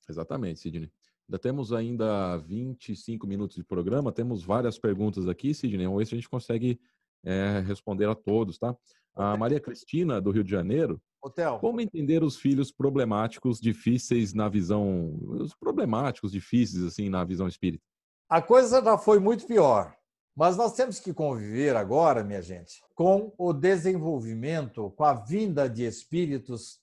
Exatamente, 0.09 0.59
Sidney. 0.59 0.91
Ainda 1.27 1.39
temos 1.39 1.71
ainda 1.71 2.37
25 2.37 3.25
minutos 3.25 3.55
de 3.55 3.63
programa, 3.63 4.11
temos 4.11 4.43
várias 4.43 4.77
perguntas 4.77 5.27
aqui, 5.27 5.53
Sidney. 5.53 5.85
Vamos 5.85 5.99
ver 5.99 6.05
se 6.05 6.15
a 6.15 6.17
gente 6.17 6.29
consegue 6.29 6.79
é, 7.23 7.63
responder 7.65 8.09
a 8.09 8.15
todos, 8.15 8.57
tá? 8.57 8.75
A 9.15 9.37
Maria 9.37 9.59
Cristina, 9.59 10.19
do 10.19 10.31
Rio 10.31 10.43
de 10.43 10.51
Janeiro. 10.51 11.01
Hotel. 11.21 11.59
Como 11.59 11.79
entender 11.79 12.23
os 12.23 12.35
filhos 12.35 12.71
problemáticos, 12.71 13.59
difíceis 13.59 14.33
na 14.33 14.49
visão. 14.49 15.17
Os 15.21 15.55
problemáticos, 15.55 16.31
difíceis, 16.31 16.83
assim, 16.83 17.09
na 17.09 17.23
visão 17.23 17.47
espírita? 17.47 17.83
A 18.27 18.41
coisa 18.41 18.83
já 18.83 18.97
foi 18.97 19.19
muito 19.19 19.45
pior. 19.45 19.95
Mas 20.35 20.57
nós 20.57 20.73
temos 20.73 20.99
que 20.99 21.13
conviver 21.13 21.75
agora, 21.75 22.23
minha 22.23 22.41
gente, 22.41 22.83
com 22.95 23.31
o 23.37 23.53
desenvolvimento, 23.53 24.91
com 24.97 25.03
a 25.03 25.13
vinda 25.13 25.69
de 25.69 25.83
espíritos 25.83 26.81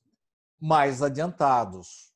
mais 0.61 1.03
adiantados. 1.03 2.10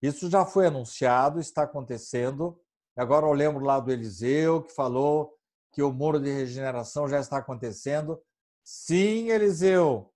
Isso 0.00 0.30
já 0.30 0.44
foi 0.44 0.66
anunciado, 0.66 1.40
está 1.40 1.64
acontecendo. 1.64 2.60
Agora 2.96 3.26
eu 3.26 3.32
lembro 3.32 3.64
lá 3.64 3.80
do 3.80 3.90
Eliseu, 3.90 4.62
que 4.62 4.72
falou 4.72 5.36
que 5.72 5.82
o 5.82 5.92
muro 5.92 6.20
de 6.20 6.30
regeneração 6.30 7.08
já 7.08 7.18
está 7.18 7.38
acontecendo. 7.38 8.20
Sim, 8.64 9.30
Eliseu, 9.30 10.12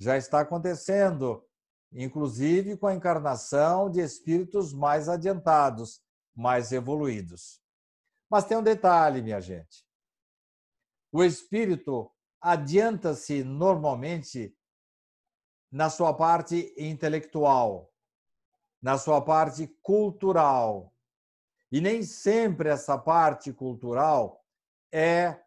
já 0.00 0.16
está 0.16 0.40
acontecendo, 0.40 1.46
inclusive 1.92 2.76
com 2.76 2.86
a 2.86 2.94
encarnação 2.94 3.90
de 3.90 4.00
espíritos 4.00 4.72
mais 4.72 5.08
adiantados, 5.08 6.02
mais 6.34 6.72
evoluídos. 6.72 7.60
Mas 8.30 8.44
tem 8.44 8.56
um 8.56 8.62
detalhe, 8.62 9.20
minha 9.20 9.40
gente. 9.40 9.84
O 11.12 11.22
espírito 11.22 12.10
adianta-se 12.40 13.44
normalmente 13.44 14.56
na 15.70 15.90
sua 15.90 16.14
parte 16.14 16.74
intelectual, 16.78 17.91
na 18.82 18.98
sua 18.98 19.20
parte 19.20 19.68
cultural. 19.80 20.92
E 21.70 21.80
nem 21.80 22.02
sempre 22.02 22.68
essa 22.68 22.98
parte 22.98 23.52
cultural 23.52 24.44
é, 24.92 25.40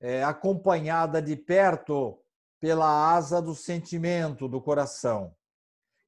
é 0.00 0.24
acompanhada 0.24 1.20
de 1.20 1.36
perto 1.36 2.18
pela 2.60 3.14
asa 3.14 3.40
do 3.40 3.54
sentimento, 3.54 4.48
do 4.48 4.60
coração. 4.60 5.36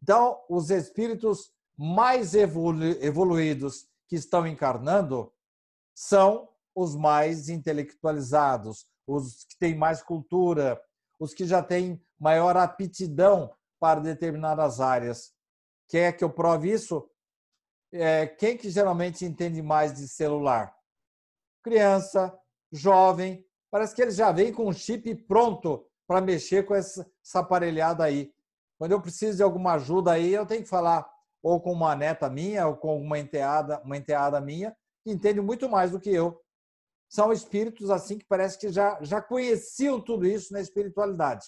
Então, 0.03 0.41
os 0.49 0.71
espíritos 0.71 1.53
mais 1.77 2.35
evoluídos 2.35 3.87
que 4.09 4.17
estão 4.17 4.47
encarnando 4.47 5.33
são 5.95 6.49
os 6.75 6.97
mais 6.97 7.49
intelectualizados, 7.49 8.87
os 9.07 9.45
que 9.45 9.59
têm 9.59 9.75
mais 9.75 10.03
cultura, 10.03 10.81
os 11.19 11.35
que 11.35 11.45
já 11.47 11.63
têm 11.63 12.03
maior 12.19 12.57
aptidão 12.57 13.53
para 13.79 14.01
determinadas 14.01 14.81
áreas. 14.81 15.33
Quer 15.91 16.17
que 16.17 16.23
eu 16.23 16.31
prove 16.31 16.71
isso? 16.71 17.11
É, 17.93 18.25
quem 18.25 18.57
que 18.57 18.71
geralmente 18.71 19.25
entende 19.25 19.61
mais 19.61 19.93
de 19.93 20.07
celular? 20.07 20.73
Criança, 21.65 22.33
jovem, 22.71 23.45
parece 23.73 23.95
que 23.95 24.01
eles 24.01 24.15
já 24.15 24.31
vêm 24.31 24.53
com 24.53 24.69
um 24.69 24.73
chip 24.73 25.13
pronto 25.27 25.85
para 26.07 26.21
mexer 26.21 26.65
com 26.65 26.77
essa, 26.77 27.11
essa 27.25 27.41
aparelhada 27.41 28.05
aí. 28.05 28.33
Quando 28.79 28.93
eu 28.93 29.03
preciso 29.03 29.37
de 29.39 29.43
alguma 29.43 29.75
ajuda 29.75 30.13
aí, 30.13 30.33
eu 30.33 30.47
tenho 30.47 30.63
que 30.63 30.69
falar 30.69 31.11
ou 31.43 31.61
com 31.61 31.73
uma 31.73 31.97
neta 31.97 32.31
minha, 32.31 32.69
ou 32.69 32.77
com 32.77 33.01
uma 33.01 33.19
enteada, 33.19 33.81
uma 33.83 33.97
enteada 33.97 34.41
minha, 34.41 34.77
que 35.03 35.11
entende 35.11 35.41
muito 35.41 35.69
mais 35.69 35.91
do 35.91 35.99
que 35.99 36.11
eu. 36.11 36.41
São 37.09 37.33
espíritos 37.33 37.91
assim 37.91 38.17
que 38.17 38.27
parece 38.27 38.57
que 38.59 38.71
já, 38.71 38.97
já 39.03 39.21
conheciam 39.21 40.01
tudo 40.01 40.25
isso 40.25 40.53
na 40.53 40.61
espiritualidade. 40.61 41.47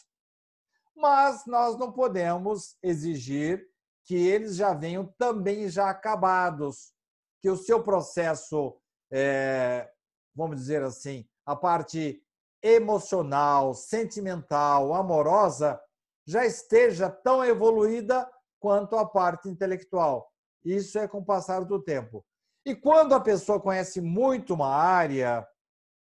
Mas 0.97 1.47
nós 1.47 1.79
não 1.79 1.93
podemos 1.93 2.77
exigir 2.83 3.72
que 4.05 4.15
eles 4.15 4.57
já 4.57 4.75
venham 4.75 5.07
também 5.19 5.69
já 5.69 5.91
acabados, 5.91 6.93
que 7.41 7.51
o 7.51 7.57
seu 7.57 7.83
processo, 7.83 8.77
é, 9.13 9.91
vamos 10.35 10.57
dizer 10.57 10.83
assim, 10.83 11.27
a 11.47 11.57
parte 11.57 12.23
emocional, 12.63 13.75
sentimental, 13.75 14.95
amorosa, 14.95 15.81
já 16.27 16.47
esteja 16.47 17.11
tão 17.11 17.45
evoluída 17.45 18.31
quanto 18.61 18.97
a 18.97 19.05
parte 19.05 19.49
intelectual. 19.49 20.31
Isso 20.65 20.99
é 20.99 21.09
com 21.09 21.19
o 21.19 21.25
passar 21.25 21.65
do 21.65 21.83
tempo. 21.83 22.25
E 22.65 22.77
quando 22.77 23.15
a 23.15 23.21
pessoa 23.21 23.61
conhece 23.61 24.01
muito 24.01 24.55
uma 24.55 24.69
área, 24.69 25.47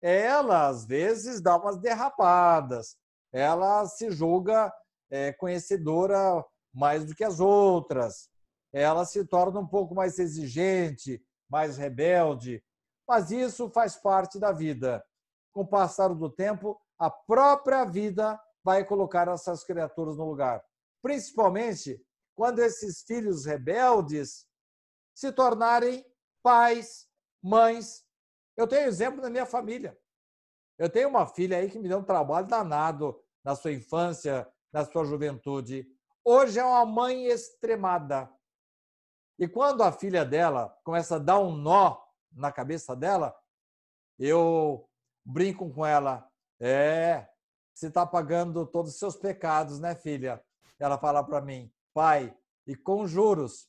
ela 0.02 0.68
às 0.68 0.84
vezes 0.84 1.40
dá 1.40 1.56
umas 1.56 1.78
derrapadas, 1.78 2.96
ela 3.32 3.86
se 3.86 4.10
julga 4.10 4.70
é, 5.10 5.32
conhecedora 5.32 6.44
mais 6.74 7.04
do 7.04 7.14
que 7.14 7.24
as 7.24 7.40
outras. 7.40 8.28
Ela 8.72 9.04
se 9.04 9.24
torna 9.24 9.60
um 9.60 9.66
pouco 9.66 9.94
mais 9.94 10.18
exigente, 10.18 11.24
mais 11.48 11.76
rebelde, 11.76 12.62
mas 13.06 13.30
isso 13.30 13.70
faz 13.70 13.96
parte 13.96 14.38
da 14.38 14.50
vida. 14.52 15.04
Com 15.52 15.62
o 15.62 15.66
passar 15.66 16.08
do 16.08 16.28
tempo, 16.28 16.80
a 16.98 17.08
própria 17.10 17.84
vida 17.84 18.40
vai 18.64 18.84
colocar 18.84 19.28
essas 19.28 19.62
criaturas 19.62 20.16
no 20.16 20.28
lugar. 20.28 20.64
Principalmente 21.00 22.02
quando 22.34 22.58
esses 22.58 23.02
filhos 23.02 23.44
rebeldes 23.44 24.46
se 25.14 25.30
tornarem 25.30 26.04
pais, 26.42 27.06
mães. 27.42 28.04
Eu 28.56 28.66
tenho 28.66 28.88
exemplo 28.88 29.20
na 29.20 29.30
minha 29.30 29.46
família. 29.46 29.96
Eu 30.78 30.90
tenho 30.90 31.08
uma 31.08 31.26
filha 31.26 31.58
aí 31.58 31.70
que 31.70 31.78
me 31.78 31.88
deu 31.88 31.98
um 31.98 32.04
trabalho 32.04 32.48
danado 32.48 33.18
na 33.44 33.54
sua 33.54 33.72
infância, 33.72 34.46
na 34.72 34.84
sua 34.84 35.04
juventude. 35.04 35.86
Hoje 36.26 36.58
é 36.58 36.64
uma 36.64 36.86
mãe 36.86 37.26
extremada. 37.26 38.32
E 39.38 39.46
quando 39.46 39.82
a 39.82 39.92
filha 39.92 40.24
dela 40.24 40.74
começa 40.82 41.16
a 41.16 41.18
dar 41.18 41.38
um 41.38 41.54
nó 41.54 41.98
na 42.32 42.50
cabeça 42.50 42.96
dela, 42.96 43.36
eu 44.18 44.88
brinco 45.22 45.70
com 45.70 45.84
ela. 45.84 46.26
É, 46.58 47.28
você 47.74 47.88
está 47.88 48.06
pagando 48.06 48.64
todos 48.64 48.92
os 48.92 48.98
seus 48.98 49.16
pecados, 49.16 49.78
né, 49.78 49.94
filha? 49.94 50.42
Ela 50.78 50.96
fala 50.96 51.22
para 51.22 51.42
mim, 51.42 51.70
pai, 51.92 52.34
e 52.66 52.74
com 52.74 53.06
juros. 53.06 53.68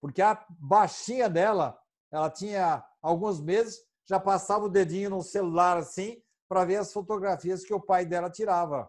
Porque 0.00 0.22
a 0.22 0.46
baixinha 0.50 1.28
dela, 1.28 1.76
ela 2.12 2.30
tinha 2.30 2.86
alguns 3.02 3.40
meses, 3.40 3.84
já 4.06 4.20
passava 4.20 4.66
o 4.66 4.70
dedinho 4.70 5.10
no 5.10 5.22
celular 5.22 5.78
assim, 5.78 6.22
para 6.48 6.64
ver 6.64 6.76
as 6.76 6.92
fotografias 6.92 7.64
que 7.64 7.74
o 7.74 7.80
pai 7.80 8.06
dela 8.06 8.30
tirava. 8.30 8.88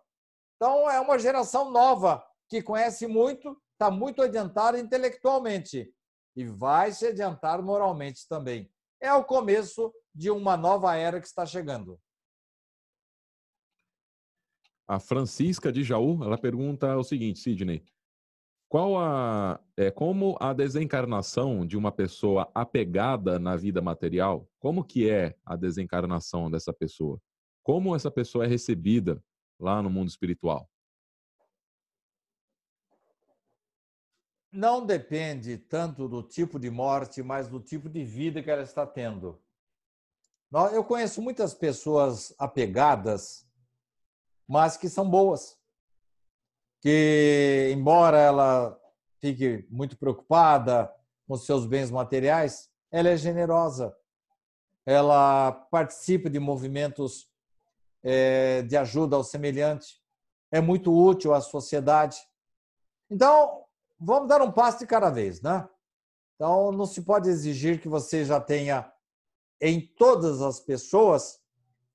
Então, 0.57 0.87
é 0.87 0.99
uma 0.99 1.17
geração 1.17 1.71
nova 1.71 2.23
que 2.49 2.61
conhece 2.63 3.05
muito, 3.07 3.55
está 3.73 3.91
muito 3.91 4.21
adiantada 4.21 4.79
intelectualmente 4.79 5.93
e 6.35 6.45
vai 6.45 6.91
se 6.91 7.07
adiantar 7.07 7.61
moralmente 7.61 8.27
também. 8.27 8.69
É 8.99 9.13
o 9.13 9.23
começo 9.23 9.93
de 10.13 10.31
uma 10.31 10.57
nova 10.57 10.95
era 10.95 11.21
que 11.21 11.27
está 11.27 11.45
chegando. 11.45 11.99
A 14.87 14.99
Francisca 14.99 15.71
de 15.71 15.83
Jaú, 15.83 16.23
ela 16.23 16.37
pergunta 16.37 16.97
o 16.97 17.03
seguinte, 17.03 17.39
Sidney. 17.39 17.85
Qual 18.67 18.99
a, 18.99 19.59
é, 19.77 19.89
como 19.89 20.35
a 20.39 20.53
desencarnação 20.53 21.65
de 21.65 21.77
uma 21.77 21.91
pessoa 21.91 22.51
apegada 22.53 23.39
na 23.39 23.55
vida 23.55 23.81
material, 23.81 24.47
como 24.59 24.83
que 24.83 25.09
é 25.09 25.35
a 25.45 25.55
desencarnação 25.55 26.49
dessa 26.49 26.73
pessoa? 26.73 27.19
Como 27.63 27.95
essa 27.95 28.11
pessoa 28.11 28.45
é 28.45 28.47
recebida 28.47 29.23
lá 29.59 29.81
no 29.81 29.89
mundo 29.89 30.09
espiritual? 30.09 30.69
Não 34.51 34.85
depende 34.85 35.57
tanto 35.57 36.07
do 36.07 36.23
tipo 36.23 36.59
de 36.59 36.69
morte, 36.69 37.21
mas 37.21 37.47
do 37.47 37.59
tipo 37.59 37.87
de 37.87 38.03
vida 38.03 38.41
que 38.41 38.49
ela 38.49 38.63
está 38.63 38.85
tendo. 38.85 39.39
Eu 40.73 40.83
conheço 40.83 41.21
muitas 41.21 41.53
pessoas 41.53 42.33
apegadas, 42.39 43.47
mas 44.47 44.75
que 44.75 44.89
são 44.89 45.07
boas 45.07 45.59
que, 46.81 47.71
embora 47.73 48.17
ela 48.17 48.79
fique 49.19 49.67
muito 49.69 49.97
preocupada 49.97 50.91
com 51.27 51.35
seus 51.37 51.65
bens 51.65 51.91
materiais, 51.91 52.69
ela 52.91 53.09
é 53.09 53.17
generosa. 53.17 53.95
Ela 54.85 55.51
participa 55.51 56.29
de 56.29 56.39
movimentos 56.39 57.29
é, 58.01 58.63
de 58.63 58.75
ajuda 58.77 59.15
ao 59.15 59.23
semelhante, 59.23 60.01
é 60.51 60.59
muito 60.61 60.91
útil 60.91 61.33
à 61.33 61.41
sociedade. 61.41 62.17
Então, 63.09 63.65
vamos 63.99 64.29
dar 64.29 64.41
um 64.41 64.51
passo 64.51 64.79
de 64.79 64.87
cada 64.87 65.09
vez, 65.09 65.41
né? 65.41 65.67
Então, 66.35 66.71
não 66.71 66.85
se 66.85 67.01
pode 67.01 67.29
exigir 67.29 67.81
que 67.81 67.89
você 67.89 68.23
já 68.23 68.39
tenha 68.39 68.91
em 69.61 69.85
todas 69.95 70.41
as 70.41 70.59
pessoas 70.59 71.39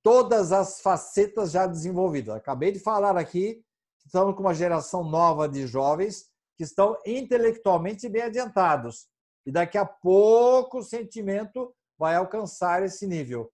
todas 0.03 0.53
as 0.53 0.83
facetas 0.83 1.51
já 1.51 1.67
desenvolvidas. 1.67 2.37
Acabei 2.37 2.71
de 2.71 2.79
falar 2.79 3.17
aqui 3.17 3.64
estamos 4.05 4.35
com 4.35 4.40
uma 4.40 4.55
geração 4.55 5.03
nova 5.03 5.49
de 5.49 5.67
jovens 5.67 6.27
que 6.57 6.62
estão 6.62 6.97
intelectualmente 7.07 8.09
bem 8.09 8.23
adiantados. 8.23 9.09
E 9.47 9.51
daqui 9.51 9.77
a 9.77 9.85
pouco 9.85 10.79
o 10.79 10.83
sentimento 10.83 11.75
vai 11.99 12.14
alcançar 12.14 12.83
esse 12.83 13.07
nível. 13.07 13.53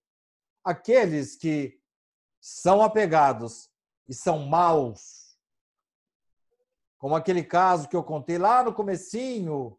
Aqueles 0.65 1.37
que 1.37 1.79
são 2.41 2.83
apegados 2.83 3.71
e 4.09 4.15
são 4.15 4.41
maus, 4.41 5.20
como 7.01 7.17
aquele 7.17 7.43
caso 7.43 7.89
que 7.89 7.97
eu 7.97 8.05
contei 8.05 8.37
lá 8.37 8.63
no 8.63 8.75
comecinho 8.75 9.75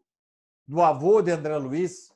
do 0.66 0.82
avô 0.82 1.22
de 1.22 1.30
André 1.30 1.56
Luiz, 1.56 2.12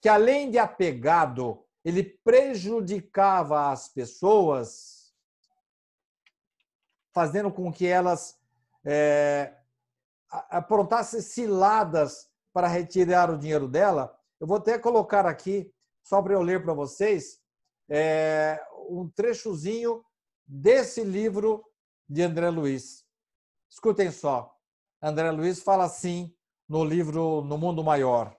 que 0.00 0.08
além 0.08 0.52
de 0.52 0.56
apegado, 0.56 1.66
ele 1.84 2.04
prejudicava 2.22 3.72
as 3.72 3.88
pessoas 3.88 5.12
fazendo 7.12 7.50
com 7.50 7.72
que 7.72 7.84
elas 7.88 8.38
é, 8.84 9.52
aprontassem 10.30 11.20
ciladas 11.20 12.30
para 12.52 12.68
retirar 12.68 13.30
o 13.30 13.38
dinheiro 13.38 13.66
dela. 13.66 14.16
Eu 14.38 14.46
vou 14.46 14.58
até 14.58 14.78
colocar 14.78 15.26
aqui, 15.26 15.74
só 16.04 16.22
para 16.22 16.34
eu 16.34 16.42
ler 16.42 16.62
para 16.62 16.72
vocês, 16.72 17.40
é, 17.88 18.64
um 18.88 19.10
trechozinho 19.10 20.04
desse 20.46 21.02
livro 21.02 21.64
de 22.08 22.22
André 22.22 22.48
Luiz. 22.48 23.09
Escutem 23.70 24.10
só. 24.10 24.54
André 25.00 25.30
Luiz 25.30 25.62
fala 25.62 25.84
assim 25.84 26.36
no 26.68 26.84
livro 26.84 27.42
No 27.42 27.56
Mundo 27.56 27.84
Maior. 27.84 28.36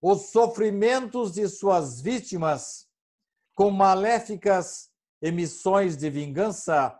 Os 0.00 0.30
sofrimentos 0.30 1.32
de 1.32 1.46
suas 1.48 2.00
vítimas 2.00 2.88
com 3.54 3.70
maléficas 3.70 4.90
emissões 5.20 5.96
de 5.96 6.08
vingança 6.08 6.96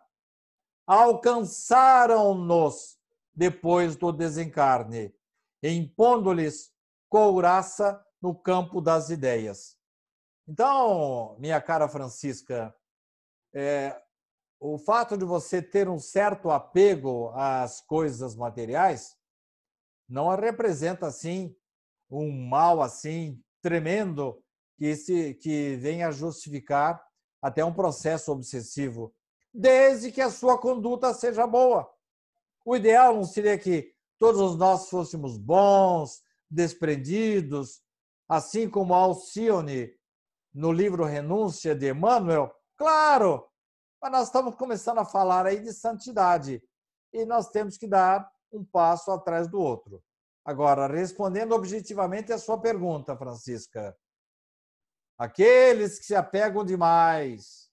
alcançaram-nos 0.87 2.99
depois 3.35 3.95
do 3.95 4.11
desencarne, 4.11 5.15
impondo-lhes 5.63 6.73
couraça 7.09 8.05
no 8.21 8.35
campo 8.35 8.81
das 8.81 9.11
ideias. 9.11 9.79
Então, 10.49 11.37
minha 11.39 11.61
cara 11.61 11.89
Francisca, 11.89 12.75
é, 13.55 14.03
o 14.61 14.79
fato 14.79 15.17
de 15.17 15.25
você 15.25 15.63
ter 15.63 15.89
um 15.89 15.99
certo 15.99 16.51
apego 16.51 17.31
às 17.35 17.81
coisas 17.81 18.35
materiais 18.35 19.17
não 20.09 20.35
representa 20.35 21.07
assim 21.07 21.55
um 22.11 22.31
mal 22.49 22.83
assim 22.83 23.41
tremendo 23.61 24.43
que 24.77 24.97
se 24.97 25.35
que 25.35 25.77
venha 25.77 26.11
justificar 26.11 27.03
até 27.43 27.65
um 27.65 27.73
processo 27.73 28.33
obsessivo, 28.33 29.15
desde 29.53 30.11
que 30.11 30.21
a 30.21 30.31
sua 30.31 30.59
conduta 30.59 31.15
seja 31.15 31.47
boa. 31.47 31.89
O 32.65 32.77
ideal 32.77 33.15
não 33.15 33.25
seria 33.25 33.57
que 33.59 33.93
todos 34.19 34.57
nós 34.57 34.89
fôssemos 34.89 35.39
bons, 35.39 36.23
desprendidos, 36.51 37.81
assim 38.29 38.69
como 38.69 38.95
Alcione 38.95 39.93
no 40.53 40.73
livro 40.73 41.05
Renúncia 41.05 41.75
de 41.75 41.91
Emmanuel? 41.91 42.53
Claro, 42.77 43.47
mas 44.01 44.13
nós 44.13 44.27
estamos 44.27 44.55
começando 44.55 44.99
a 44.99 45.05
falar 45.05 45.47
aí 45.47 45.61
de 45.61 45.73
santidade 45.73 46.63
e 47.13 47.25
nós 47.25 47.49
temos 47.49 47.77
que 47.77 47.87
dar 47.87 48.31
um 48.53 48.65
passo 48.65 49.11
atrás 49.11 49.49
do 49.49 49.61
outro. 49.61 50.03
Agora, 50.45 50.87
respondendo 50.87 51.53
objetivamente 51.53 52.33
a 52.33 52.39
sua 52.39 52.59
pergunta, 52.59 53.17
Francisca, 53.17 53.97
Aqueles 55.19 55.99
que 55.99 56.07
se 56.07 56.15
apegam 56.15 56.65
demais 56.65 57.69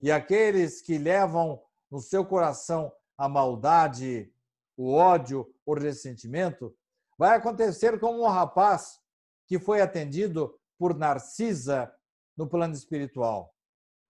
e 0.00 0.12
aqueles 0.12 0.80
que 0.80 0.96
levam 0.96 1.60
no 1.90 2.00
seu 2.00 2.24
coração 2.24 2.92
a 3.16 3.28
maldade, 3.28 4.32
o 4.76 4.94
ódio, 4.94 5.52
o 5.66 5.74
ressentimento, 5.74 6.72
vai 7.18 7.36
acontecer 7.36 7.98
como 7.98 8.22
um 8.22 8.28
rapaz 8.28 9.00
que 9.48 9.58
foi 9.58 9.80
atendido 9.80 10.56
por 10.78 10.94
Narcisa 10.94 11.92
no 12.36 12.48
plano 12.48 12.74
espiritual. 12.74 13.52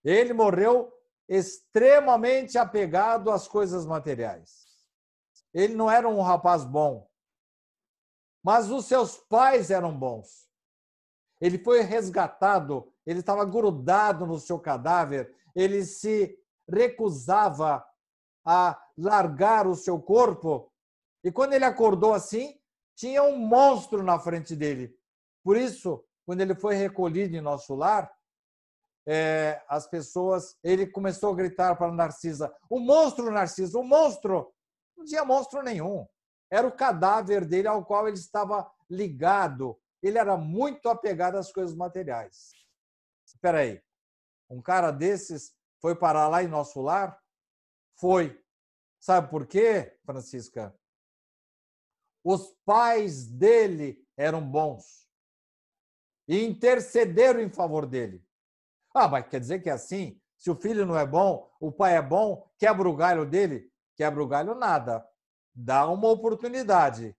Ele 0.04 0.34
morreu 0.34 0.92
extremamente 1.28 2.56
apegado 2.56 3.30
às 3.30 3.46
coisas 3.46 3.84
materiais. 3.84 4.66
Ele 5.52 5.74
não 5.74 5.90
era 5.90 6.08
um 6.08 6.22
rapaz 6.22 6.64
bom, 6.64 7.08
mas 8.42 8.70
os 8.70 8.86
seus 8.86 9.16
pais 9.16 9.70
eram 9.70 9.96
bons. 9.96 10.48
Ele 11.40 11.58
foi 11.58 11.82
resgatado, 11.82 12.92
ele 13.06 13.20
estava 13.20 13.44
grudado 13.44 14.26
no 14.26 14.38
seu 14.38 14.58
cadáver, 14.58 15.34
ele 15.54 15.84
se 15.84 16.36
recusava 16.68 17.84
a 18.44 18.80
largar 18.96 19.66
o 19.66 19.74
seu 19.74 20.00
corpo. 20.00 20.72
E 21.22 21.30
quando 21.30 21.52
ele 21.52 21.64
acordou 21.64 22.12
assim, 22.12 22.58
tinha 22.96 23.22
um 23.22 23.36
monstro 23.36 24.02
na 24.02 24.18
frente 24.18 24.56
dele. 24.56 24.96
Por 25.44 25.56
isso, 25.56 26.04
quando 26.26 26.40
ele 26.40 26.54
foi 26.54 26.74
recolhido 26.74 27.36
em 27.36 27.40
nosso 27.40 27.74
lar, 27.74 28.10
é, 29.10 29.64
as 29.66 29.86
pessoas, 29.86 30.54
ele 30.62 30.86
começou 30.86 31.32
a 31.32 31.34
gritar 31.34 31.74
para 31.76 31.90
Narcisa: 31.90 32.54
o 32.68 32.78
monstro, 32.78 33.30
Narcisa, 33.30 33.78
o 33.78 33.82
monstro! 33.82 34.52
Não 34.94 35.04
tinha 35.06 35.24
monstro 35.24 35.62
nenhum. 35.62 36.06
Era 36.50 36.66
o 36.66 36.76
cadáver 36.76 37.46
dele 37.46 37.68
ao 37.68 37.86
qual 37.86 38.06
ele 38.06 38.18
estava 38.18 38.70
ligado. 38.90 39.80
Ele 40.02 40.18
era 40.18 40.36
muito 40.36 40.90
apegado 40.90 41.36
às 41.36 41.50
coisas 41.50 41.74
materiais. 41.74 42.52
Espera 43.26 43.60
aí. 43.60 43.82
Um 44.50 44.60
cara 44.60 44.90
desses 44.90 45.54
foi 45.80 45.94
parar 45.94 46.28
lá 46.28 46.42
em 46.42 46.48
nosso 46.48 46.82
lar? 46.82 47.18
Foi. 47.98 48.38
Sabe 49.00 49.30
por 49.30 49.46
quê, 49.46 49.96
Francisca? 50.04 50.78
Os 52.22 52.54
pais 52.66 53.26
dele 53.26 54.06
eram 54.18 54.46
bons 54.46 55.08
e 56.26 56.44
intercederam 56.44 57.40
em 57.40 57.50
favor 57.50 57.86
dele. 57.86 58.27
Ah, 58.94 59.08
mas 59.08 59.26
quer 59.28 59.40
dizer 59.40 59.60
que 59.60 59.70
é 59.70 59.72
assim? 59.72 60.20
Se 60.36 60.50
o 60.50 60.54
filho 60.54 60.86
não 60.86 60.96
é 60.96 61.06
bom, 61.06 61.50
o 61.60 61.72
pai 61.72 61.96
é 61.96 62.02
bom, 62.02 62.48
quebra 62.58 62.88
o 62.88 62.96
galho 62.96 63.26
dele? 63.26 63.70
Quebra 63.96 64.22
o 64.22 64.28
galho 64.28 64.54
nada. 64.54 65.06
Dá 65.54 65.88
uma 65.88 66.08
oportunidade. 66.08 67.16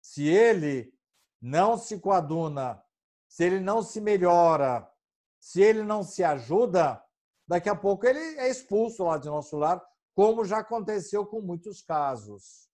Se 0.00 0.28
ele 0.28 0.92
não 1.40 1.78
se 1.78 1.98
coaduna, 1.98 2.82
se 3.26 3.44
ele 3.44 3.60
não 3.60 3.82
se 3.82 4.00
melhora, 4.00 4.88
se 5.40 5.60
ele 5.60 5.82
não 5.82 6.02
se 6.02 6.22
ajuda, 6.22 7.02
daqui 7.48 7.68
a 7.68 7.74
pouco 7.74 8.06
ele 8.06 8.18
é 8.38 8.48
expulso 8.48 9.04
lá 9.04 9.18
de 9.18 9.28
nosso 9.28 9.56
lar, 9.56 9.82
como 10.14 10.44
já 10.44 10.58
aconteceu 10.58 11.26
com 11.26 11.40
muitos 11.40 11.82
casos. 11.82 12.68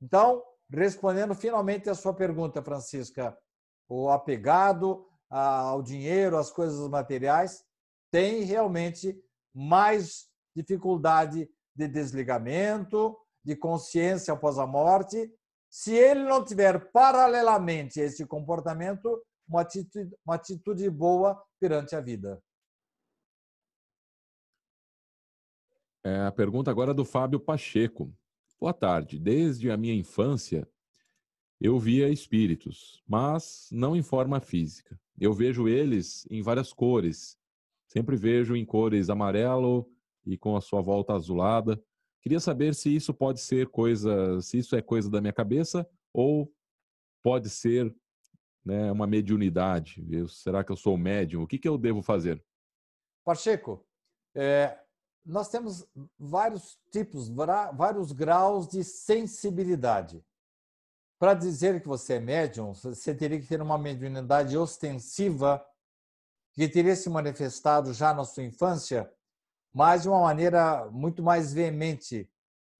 Então, 0.00 0.42
respondendo 0.70 1.34
finalmente 1.34 1.90
a 1.90 1.94
sua 1.94 2.14
pergunta, 2.14 2.62
Francisca, 2.62 3.36
o 3.88 4.08
apegado 4.08 5.09
ao 5.30 5.80
dinheiro, 5.82 6.36
às 6.36 6.50
coisas 6.50 6.88
materiais, 6.88 7.64
tem 8.10 8.42
realmente 8.42 9.16
mais 9.54 10.28
dificuldade 10.54 11.48
de 11.74 11.88
desligamento, 11.88 13.16
de 13.44 13.54
consciência 13.54 14.34
após 14.34 14.58
a 14.58 14.66
morte. 14.66 15.32
Se 15.70 15.94
ele 15.94 16.24
não 16.24 16.44
tiver 16.44 16.90
paralelamente 16.90 18.00
esse 18.00 18.26
comportamento, 18.26 19.22
uma 19.48 19.62
atitude, 19.62 20.16
uma 20.26 20.34
atitude 20.34 20.90
boa 20.90 21.40
perante 21.60 21.94
a 21.94 22.00
vida. 22.00 22.42
É, 26.04 26.26
a 26.26 26.32
pergunta 26.32 26.70
agora 26.70 26.90
é 26.90 26.94
do 26.94 27.04
Fábio 27.04 27.38
Pacheco. 27.38 28.12
Boa 28.58 28.72
tarde. 28.72 29.18
Desde 29.18 29.70
a 29.70 29.76
minha 29.76 29.94
infância, 29.94 30.68
eu 31.60 31.78
via 31.78 32.08
espíritos, 32.08 33.02
mas 33.06 33.68
não 33.70 33.94
em 33.94 34.02
forma 34.02 34.40
física. 34.40 34.98
Eu 35.20 35.34
vejo 35.34 35.68
eles 35.68 36.26
em 36.30 36.40
várias 36.40 36.72
cores. 36.72 37.38
Sempre 37.86 38.16
vejo 38.16 38.56
em 38.56 38.64
cores 38.64 39.10
amarelo 39.10 39.86
e 40.24 40.38
com 40.38 40.56
a 40.56 40.60
sua 40.60 40.80
volta 40.80 41.12
azulada. 41.12 41.80
Queria 42.22 42.40
saber 42.40 42.74
se 42.74 42.94
isso 42.94 43.12
pode 43.12 43.40
ser 43.40 43.68
coisa, 43.68 44.40
se 44.40 44.58
isso 44.58 44.74
é 44.74 44.80
coisa 44.80 45.10
da 45.10 45.20
minha 45.20 45.32
cabeça 45.32 45.86
ou 46.12 46.50
pode 47.22 47.50
ser 47.50 47.94
né, 48.64 48.90
uma 48.90 49.06
mediunidade. 49.06 50.06
Eu, 50.10 50.26
será 50.26 50.64
que 50.64 50.72
eu 50.72 50.76
sou 50.76 50.96
médium? 50.96 51.42
O 51.42 51.46
que, 51.46 51.58
que 51.58 51.68
eu 51.68 51.76
devo 51.76 52.02
fazer? 52.02 52.42
Pacheco, 53.24 53.84
é, 54.34 54.78
nós 55.24 55.48
temos 55.48 55.86
vários 56.18 56.78
tipos, 56.90 57.28
vários 57.28 58.12
graus 58.12 58.66
de 58.68 58.82
sensibilidade. 58.82 60.24
Para 61.20 61.34
dizer 61.34 61.82
que 61.82 61.86
você 61.86 62.14
é 62.14 62.18
médium, 62.18 62.72
você 62.72 63.14
teria 63.14 63.38
que 63.38 63.46
ter 63.46 63.60
uma 63.60 63.76
mediunidade 63.76 64.56
ostensiva 64.56 65.62
que 66.54 66.66
teria 66.66 66.96
se 66.96 67.10
manifestado 67.10 67.92
já 67.92 68.14
na 68.14 68.24
sua 68.24 68.42
infância, 68.42 69.12
mas 69.70 70.00
de 70.00 70.08
uma 70.08 70.22
maneira 70.22 70.88
muito 70.90 71.22
mais 71.22 71.52
veemente, 71.52 72.26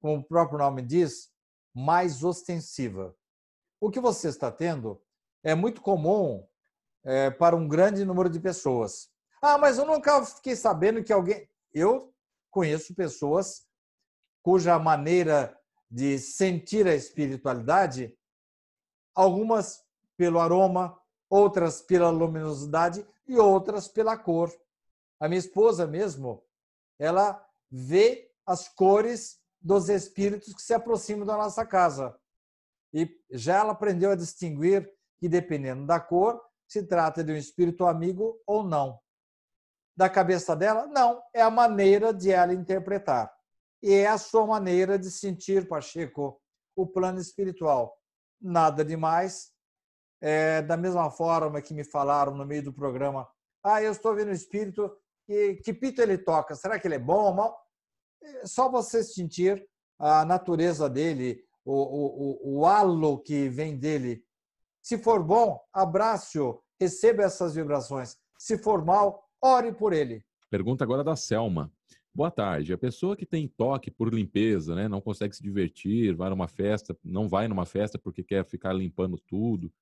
como 0.01 0.23
o 0.23 0.25
próprio 0.25 0.57
nome 0.57 0.81
diz, 0.81 1.31
mais 1.75 2.25
ostensiva. 2.25 3.15
O 3.79 3.91
que 3.91 4.01
você 4.01 4.29
está 4.29 4.51
tendo 4.51 4.99
é 5.45 5.55
muito 5.55 5.83
comum 5.83 6.43
é, 7.05 7.31
para 7.31 7.55
um 7.55 7.69
grande 7.69 8.07
número 8.07 8.31
de 8.31 8.41
pessoas. 8.41 9.11
Ah, 9.43 9.59
mas 9.59 9.77
eu 9.77 9.85
nunca 9.85 10.25
fiquei 10.25 10.57
sabendo 10.57 11.05
que 11.05 11.13
alguém. 11.13 11.47
Eu 11.75 12.11
conheço 12.51 12.95
pessoas 12.95 13.67
cuja 14.43 14.79
maneira 14.79 15.55
de 15.91 16.19
sentir 16.19 16.87
a 16.87 16.95
espiritualidade, 16.95 18.17
algumas 19.15 19.83
pelo 20.17 20.39
aroma, 20.39 20.99
outras 21.29 21.81
pela 21.81 22.11
luminosidade 22.11 23.07
e 23.27 23.39
outras 23.39 23.89
pela 23.89 24.17
cor. 24.17 24.53
A 25.19 25.29
minha 25.29 25.39
esposa 25.39 25.87
mesmo, 25.87 26.43
ela 26.99 27.45
vê 27.71 28.31
as 28.47 28.69
cores 28.69 29.41
dos 29.61 29.89
espíritos 29.89 30.55
que 30.55 30.63
se 30.63 30.75
aproximam 30.75 31.27
da 31.27 31.37
nossa 31.37 31.65
casa. 31.65 32.19
E 32.93 33.09
já 33.31 33.59
ela 33.59 33.73
aprendeu 33.73 34.11
a 34.11 34.17
distinguir 34.17 34.91
que, 35.19 35.29
dependendo 35.29 35.87
da 35.87 36.01
cor, 36.01 36.41
se 36.67 36.83
trata 36.87 37.23
de 37.23 37.33
um 37.33 37.37
espírito 37.37 37.87
amigo 37.87 38.41
ou 38.47 38.65
não 38.65 38.99
da 40.01 40.09
cabeça 40.09 40.57
dela? 40.57 40.87
Não, 40.87 41.23
é 41.35 41.43
a 41.43 41.51
maneira 41.51 42.11
de 42.11 42.33
ela 42.33 42.55
interpretar. 42.55 43.31
E 43.83 43.93
é 43.93 44.07
a 44.07 44.17
sua 44.17 44.47
maneira 44.47 44.99
de 44.99 45.11
sentir, 45.11 45.69
Pacheco, 45.69 46.41
o 46.75 46.87
plano 46.87 47.21
espiritual. 47.21 48.00
Nada 48.41 48.85
demais. 48.85 49.53
É, 50.21 50.63
da 50.63 50.77
mesma 50.77 51.11
forma 51.11 51.63
que 51.63 51.75
me 51.75 51.85
falaram 51.85 52.35
no 52.35 52.45
meio 52.45 52.63
do 52.63 52.73
programa, 52.73 53.29
ah, 53.65 53.83
eu 53.83 53.93
estou 53.93 54.15
vendo 54.15 54.29
o 54.29 54.35
espírito, 54.35 54.91
que, 55.27 55.57
que 55.57 55.73
pito 55.73 56.03
ele 56.03 56.19
toca? 56.19 56.55
Será 56.55 56.79
que 56.79 56.87
ele 56.87 56.97
é 56.97 56.99
bom 56.99 57.25
ou 57.25 57.35
mal? 57.35 57.57
É 58.23 58.47
só 58.47 58.71
você 58.71 59.03
sentir 59.03 59.65
a 59.99 60.25
natureza 60.25 60.89
dele, 60.89 61.45
o, 61.65 61.73
o, 61.73 62.57
o, 62.57 62.59
o 62.61 62.67
halo 62.67 63.23
que 63.23 63.49
vem 63.49 63.79
dele. 63.79 64.25
Se 64.83 64.99
for 64.99 65.23
bom, 65.23 65.61
abrace-o, 65.73 66.61
receba 66.81 67.23
essas 67.23 67.55
vibrações. 67.55 68.17
Se 68.39 68.59
for 68.59 68.85
mal, 68.85 69.23
ore 69.43 69.73
por 69.73 69.93
ele. 69.93 70.25
Pergunta 70.51 70.83
agora 70.83 71.05
da 71.05 71.15
Selma. 71.15 71.73
Boa 72.13 72.31
tarde. 72.31 72.73
A 72.73 72.79
pessoa 72.79 73.17
que 73.17 73.25
tem 73.25 73.47
toque 73.47 73.91
por 73.91 74.13
limpeza, 74.13 74.75
né, 74.75 74.89
não 74.89 75.01
consegue 75.01 75.35
se 75.35 75.43
divertir, 75.43 76.15
vai 76.15 76.29
numa 76.29 76.49
festa, 76.49 76.97
não 77.05 77.29
vai 77.29 77.47
numa 77.47 77.65
festa 77.65 77.99
porque 77.99 78.25
quer 78.25 78.45
ficar 78.45 78.73
limpando 78.73 79.19
tudo, 79.19 79.73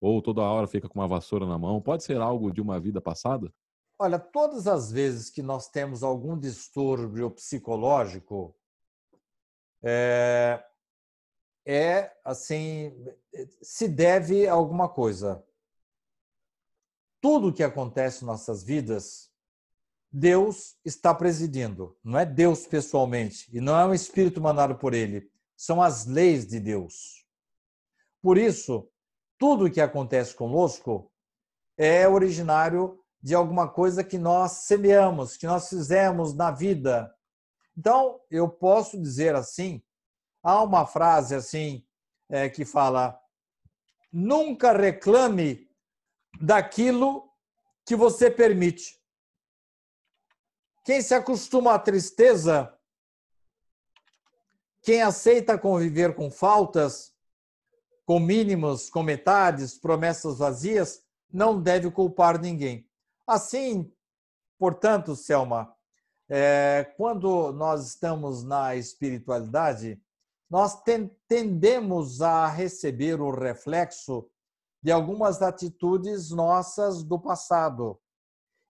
ou 0.00 0.20
toda 0.20 0.42
hora 0.42 0.66
fica 0.66 0.88
com 0.88 0.98
uma 0.98 1.08
vassoura 1.08 1.46
na 1.46 1.58
mão, 1.58 1.80
pode 1.80 2.04
ser 2.04 2.20
algo 2.20 2.52
de 2.52 2.60
uma 2.60 2.78
vida 2.78 3.00
passada? 3.00 3.52
Olha, 3.98 4.18
todas 4.18 4.66
as 4.66 4.92
vezes 4.92 5.28
que 5.30 5.42
nós 5.42 5.68
temos 5.68 6.02
algum 6.02 6.38
distúrbio 6.38 7.30
psicológico, 7.30 8.54
é, 9.82 10.62
é 11.66 12.12
assim, 12.24 12.94
se 13.60 13.88
deve 13.88 14.46
a 14.46 14.52
alguma 14.52 14.88
coisa 14.88 15.44
tudo 17.20 17.52
que 17.52 17.62
acontece 17.62 18.22
em 18.22 18.26
nossas 18.26 18.62
vidas, 18.62 19.30
Deus 20.10 20.76
está 20.84 21.14
presidindo. 21.14 21.96
Não 22.02 22.18
é 22.18 22.24
Deus 22.24 22.66
pessoalmente 22.66 23.48
e 23.52 23.60
não 23.60 23.78
é 23.78 23.84
um 23.84 23.94
espírito 23.94 24.40
mandado 24.40 24.76
por 24.76 24.94
ele. 24.94 25.30
São 25.56 25.82
as 25.82 26.06
leis 26.06 26.46
de 26.46 26.58
Deus. 26.58 27.26
Por 28.22 28.38
isso, 28.38 28.88
tudo 29.38 29.66
o 29.66 29.70
que 29.70 29.80
acontece 29.80 30.34
conosco 30.34 31.12
é 31.76 32.08
originário 32.08 32.98
de 33.20 33.34
alguma 33.34 33.68
coisa 33.68 34.02
que 34.02 34.18
nós 34.18 34.52
semeamos, 34.52 35.36
que 35.36 35.46
nós 35.46 35.68
fizemos 35.68 36.34
na 36.34 36.50
vida. 36.50 37.12
Então, 37.76 38.20
eu 38.30 38.48
posso 38.48 39.00
dizer 39.00 39.34
assim: 39.34 39.82
há 40.42 40.62
uma 40.62 40.86
frase 40.86 41.34
assim 41.34 41.84
é, 42.28 42.48
que 42.48 42.64
fala: 42.64 43.20
nunca 44.12 44.72
reclame 44.72 45.68
daquilo 46.40 47.28
que 47.84 47.94
você 47.94 48.30
permite. 48.30 48.97
Quem 50.88 51.02
se 51.02 51.12
acostuma 51.12 51.74
à 51.74 51.78
tristeza, 51.78 52.74
quem 54.80 55.02
aceita 55.02 55.58
conviver 55.58 56.14
com 56.14 56.30
faltas, 56.30 57.12
com 58.06 58.18
mínimos, 58.18 58.88
com 58.88 59.02
metades, 59.02 59.76
promessas 59.76 60.38
vazias, 60.38 61.02
não 61.30 61.60
deve 61.60 61.90
culpar 61.90 62.40
ninguém. 62.40 62.88
Assim, 63.26 63.92
portanto, 64.58 65.14
Selma, 65.14 65.76
é, 66.26 66.90
quando 66.96 67.52
nós 67.52 67.86
estamos 67.86 68.42
na 68.42 68.74
espiritualidade, 68.74 70.00
nós 70.48 70.82
tendemos 71.28 72.22
a 72.22 72.46
receber 72.46 73.20
o 73.20 73.30
reflexo 73.30 74.26
de 74.82 74.90
algumas 74.90 75.42
atitudes 75.42 76.30
nossas 76.30 77.02
do 77.04 77.18
passado. 77.18 78.00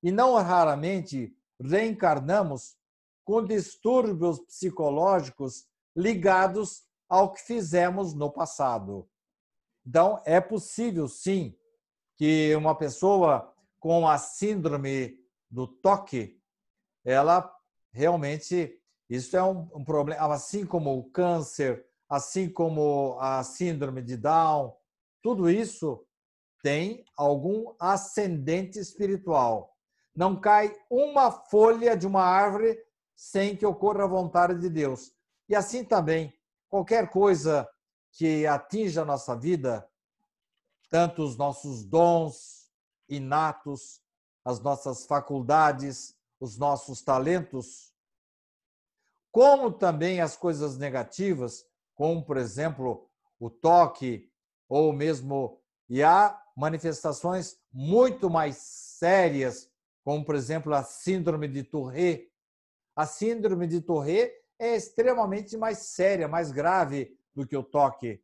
E 0.02 0.10
não 0.10 0.34
raramente 0.34 1.37
reencarnamos 1.60 2.76
com 3.24 3.44
distúrbios 3.44 4.40
psicológicos 4.40 5.66
ligados 5.94 6.84
ao 7.08 7.32
que 7.32 7.40
fizemos 7.40 8.14
no 8.14 8.30
passado. 8.30 9.08
Então, 9.86 10.22
é 10.24 10.40
possível, 10.40 11.08
sim, 11.08 11.56
que 12.16 12.54
uma 12.56 12.74
pessoa 12.74 13.54
com 13.78 14.06
a 14.08 14.18
síndrome 14.18 15.18
do 15.50 15.66
toque, 15.66 16.40
ela 17.04 17.50
realmente 17.92 18.78
Isso 19.08 19.36
é 19.36 19.42
um, 19.42 19.68
um 19.74 19.84
problema, 19.84 20.34
assim 20.34 20.66
como 20.66 20.98
o 20.98 21.10
câncer, 21.10 21.86
assim 22.08 22.48
como 22.48 23.18
a 23.18 23.42
síndrome 23.42 24.02
de 24.02 24.16
Down, 24.18 24.76
tudo 25.22 25.48
isso 25.48 26.04
tem 26.62 27.04
algum 27.16 27.74
ascendente 27.78 28.78
espiritual. 28.78 29.77
Não 30.18 30.34
cai 30.34 30.76
uma 30.90 31.30
folha 31.30 31.96
de 31.96 32.04
uma 32.04 32.24
árvore 32.24 32.76
sem 33.14 33.56
que 33.56 33.64
ocorra 33.64 34.02
a 34.02 34.08
vontade 34.08 34.58
de 34.58 34.68
Deus. 34.68 35.12
E 35.48 35.54
assim 35.54 35.84
também, 35.84 36.36
qualquer 36.68 37.08
coisa 37.08 37.68
que 38.10 38.44
atinja 38.44 39.02
a 39.02 39.04
nossa 39.04 39.36
vida, 39.36 39.88
tanto 40.90 41.22
os 41.22 41.36
nossos 41.36 41.84
dons 41.84 42.68
inatos, 43.08 44.02
as 44.44 44.58
nossas 44.58 45.06
faculdades, 45.06 46.16
os 46.40 46.58
nossos 46.58 47.00
talentos, 47.00 47.92
como 49.30 49.70
também 49.70 50.20
as 50.20 50.36
coisas 50.36 50.76
negativas, 50.76 51.64
como, 51.94 52.24
por 52.24 52.38
exemplo, 52.38 53.08
o 53.38 53.48
toque, 53.48 54.28
ou 54.68 54.92
mesmo. 54.92 55.60
E 55.88 56.02
há 56.02 56.42
manifestações 56.56 57.56
muito 57.72 58.28
mais 58.28 58.56
sérias, 58.56 59.70
como, 60.08 60.24
por 60.24 60.34
exemplo, 60.34 60.72
a 60.74 60.82
síndrome 60.82 61.46
de 61.46 61.62
Tourette. 61.62 62.32
A 62.96 63.04
síndrome 63.04 63.66
de 63.66 63.82
Tourette 63.82 64.34
é 64.58 64.74
extremamente 64.74 65.54
mais 65.54 65.80
séria, 65.80 66.26
mais 66.26 66.50
grave 66.50 67.14
do 67.34 67.46
que 67.46 67.54
o 67.54 67.62
toque. 67.62 68.18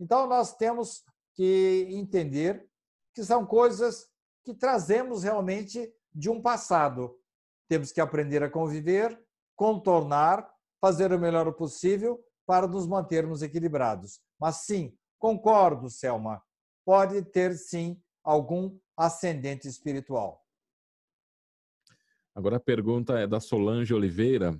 Então, 0.00 0.26
nós 0.26 0.56
temos 0.56 1.04
que 1.34 1.86
entender 1.90 2.66
que 3.14 3.22
são 3.22 3.44
coisas 3.44 4.08
que 4.42 4.54
trazemos 4.54 5.22
realmente 5.22 5.94
de 6.14 6.30
um 6.30 6.40
passado. 6.40 7.20
Temos 7.68 7.92
que 7.92 8.00
aprender 8.00 8.42
a 8.42 8.50
conviver, 8.50 9.22
contornar, 9.54 10.50
fazer 10.80 11.12
o 11.12 11.18
melhor 11.18 11.52
possível 11.52 12.24
para 12.46 12.66
nos 12.66 12.86
mantermos 12.86 13.42
equilibrados. 13.42 14.18
Mas 14.40 14.62
sim, 14.62 14.96
concordo, 15.18 15.90
Selma, 15.90 16.42
pode 16.86 17.20
ter 17.20 17.54
sim 17.54 18.02
algum 18.24 18.78
ascendente 18.96 19.68
espiritual. 19.68 20.47
Agora 22.38 22.54
a 22.54 22.60
pergunta 22.60 23.18
é 23.18 23.26
da 23.26 23.40
Solange 23.40 23.92
Oliveira. 23.92 24.56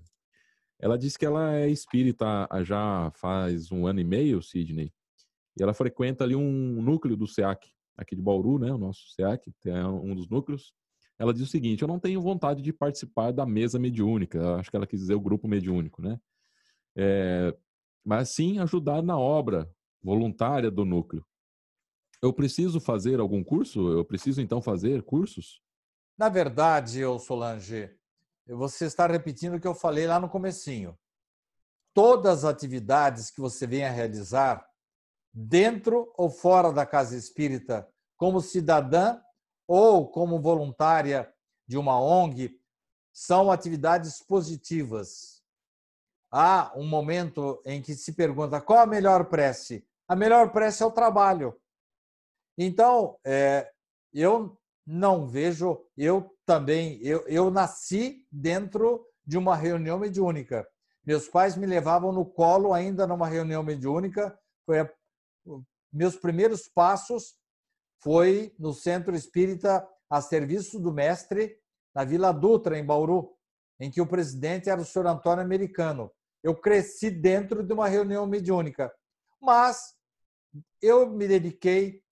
Ela 0.81 0.99
diz 0.99 1.17
que 1.17 1.25
ela 1.25 1.55
é 1.55 1.71
espírita 1.71 2.49
já 2.65 3.09
faz 3.15 3.71
um 3.71 3.87
ano 3.87 4.01
e 4.01 4.05
meio, 4.05 4.43
Sidney, 4.43 4.93
e 5.57 5.63
ela 5.63 5.73
frequenta 5.73 6.25
ali 6.25 6.35
um 6.35 6.83
núcleo 6.83 7.17
do 7.17 7.29
SEAC, 7.29 7.71
aqui 7.97 8.17
de 8.17 8.23
Bauru, 8.23 8.59
né? 8.59 8.73
O 8.73 8.79
nosso 8.79 9.09
SEAC, 9.11 9.53
tem 9.61 9.73
um 9.77 10.13
dos 10.13 10.29
núcleos. 10.29 10.75
Ela 11.21 11.33
diz 11.33 11.45
o 11.45 11.47
seguinte: 11.47 11.83
eu 11.83 11.87
não 11.87 12.01
tenho 12.01 12.21
vontade 12.21 12.63
de 12.63 12.73
participar 12.73 13.31
da 13.31 13.47
mesa 13.47 13.79
mediúnica. 13.79 14.57
Acho 14.57 14.73
que 14.73 14.77
ela 14.77 14.87
quis 14.87 14.99
dizer 14.99 15.15
o 15.15 15.21
grupo 15.21 15.47
mediúnico, 15.47 16.03
né? 16.03 16.19
É, 16.97 17.57
mas 18.05 18.31
sim 18.31 18.59
ajudar 18.59 19.05
na 19.05 19.17
obra 19.17 19.71
voluntária 20.03 20.69
do 20.69 20.85
núcleo. 20.85 21.25
Eu 22.21 22.33
preciso 22.33 22.81
fazer 22.81 23.21
algum 23.21 23.45
curso? 23.45 23.89
Eu 23.93 24.05
preciso 24.05 24.41
então 24.41 24.61
fazer 24.61 25.05
cursos? 25.05 25.61
Na 26.19 26.29
verdade, 26.29 26.99
eu 26.99 27.17
Solange, 27.17 27.97
você 28.45 28.87
está 28.87 29.07
repetindo 29.07 29.55
o 29.55 29.61
que 29.61 29.69
eu 29.69 29.75
falei 29.75 30.05
lá 30.05 30.19
no 30.19 30.29
comecinho. 30.29 30.99
Todas 31.95 32.45
as 32.45 32.51
atividades 32.51 33.31
que 33.31 33.41
você 33.41 33.69
venha 33.69 33.89
realizar, 33.89 34.69
dentro 35.33 36.13
ou 36.17 36.29
fora 36.29 36.73
da 36.73 36.85
casa 36.85 37.17
espírita, 37.17 37.89
como 38.17 38.41
cidadã 38.41 39.21
ou 39.65 40.11
como 40.11 40.41
voluntária 40.41 41.33
de 41.69 41.79
uma 41.79 42.01
ONG, 42.01 42.61
são 43.13 43.53
atividades 43.53 44.21
positivas. 44.21 45.41
Há 46.33 46.73
um 46.77 46.87
momento 46.87 47.63
em 47.65 47.81
que 47.81 47.95
se 47.95 48.13
pergunta 48.15 48.61
qual 48.61 48.81
a 48.81 48.87
melhor 48.87 49.27
prece. 49.27 49.87
A 50.09 50.17
melhor 50.17 50.51
prece 50.51 50.83
é 50.83 50.87
o 50.87 50.91
trabalho. 50.91 51.57
Então, 52.57 53.19
é, 53.25 53.71
eu 54.13 54.58
não 54.91 55.29
vejo, 55.29 55.85
eu 55.99 56.35
também, 56.47 56.99
eu, 57.03 57.23
eu 57.29 57.51
nasci 57.51 58.27
dentro 58.33 59.07
de 59.27 59.37
uma 59.37 59.55
reunião 59.55 59.99
mediúnica. 59.99 60.67
Meus 61.05 61.29
pais 61.29 61.57
me 61.57 61.67
levavam 61.67 62.11
no 62.11 62.25
colo 62.25 62.73
ainda 62.73 63.07
numa 63.07 63.29
reunião 63.29 63.63
mediúnica. 63.63 64.39
Foi 64.65 64.81
a 64.81 64.91
meus 65.93 66.17
primeiros 66.17 66.69
passos 66.69 67.37
foi 68.03 68.55
no 68.59 68.73
Centro 68.73 69.15
Espírita 69.15 69.87
a 70.09 70.21
serviço 70.23 70.79
do 70.79 70.93
mestre 70.93 71.59
na 71.95 72.05
Vila 72.05 72.33
Dutra, 72.33 72.79
em 72.79 72.85
Bauru, 72.85 73.35
em 73.81 73.91
que 73.91 74.01
o 74.01 74.07
presidente 74.07 74.71
era 74.71 74.81
o 74.81 74.85
senhor 74.85 75.07
Antônio 75.07 75.45
Americano. 75.45 76.11
Eu 76.43 76.55
cresci 76.55 77.11
dentro 77.11 77.63
de 77.63 77.73
uma 77.73 77.89
reunião 77.89 78.27
mediúnica, 78.27 78.93
mas 79.41 79.95
eu 80.81 81.11
me 81.11 81.27
dediquei, 81.27 82.03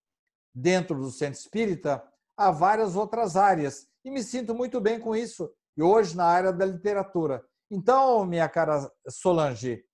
dentro 0.55 0.99
do 0.99 1.11
Centro 1.11 1.39
Espírita, 1.39 2.03
a 2.37 2.51
várias 2.51 2.97
outras 2.97 3.37
áreas 3.37 3.89
e 4.05 4.11
me 4.11 4.23
sinto 4.23 4.55
muito 4.55 4.81
bem 4.81 5.01
com 5.01 5.17
isso. 5.17 5.51
E 5.77 5.83
hoje 5.83 6.17
na 6.17 6.25
área 6.25 6.53
da 6.53 6.65
literatura. 6.65 7.45
Então, 7.71 8.25
minha 8.25 8.49
cara 8.49 8.91
Solange, 9.09 9.85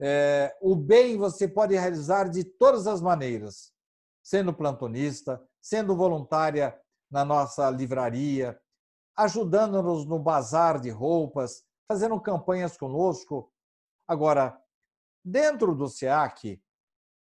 é, 0.00 0.56
o 0.60 0.74
bem 0.74 1.16
você 1.16 1.46
pode 1.46 1.74
realizar 1.74 2.28
de 2.28 2.44
todas 2.44 2.86
as 2.86 3.00
maneiras, 3.00 3.72
sendo 4.22 4.54
plantonista, 4.54 5.42
sendo 5.60 5.96
voluntária 5.96 6.78
na 7.10 7.24
nossa 7.24 7.68
livraria, 7.70 8.58
ajudando-nos 9.16 10.06
no 10.06 10.18
bazar 10.18 10.80
de 10.80 10.90
roupas, 10.90 11.64
fazendo 11.90 12.20
campanhas 12.20 12.76
conosco. 12.76 13.52
Agora, 14.06 14.58
dentro 15.24 15.74
do 15.74 15.88
SEAC, 15.88 16.62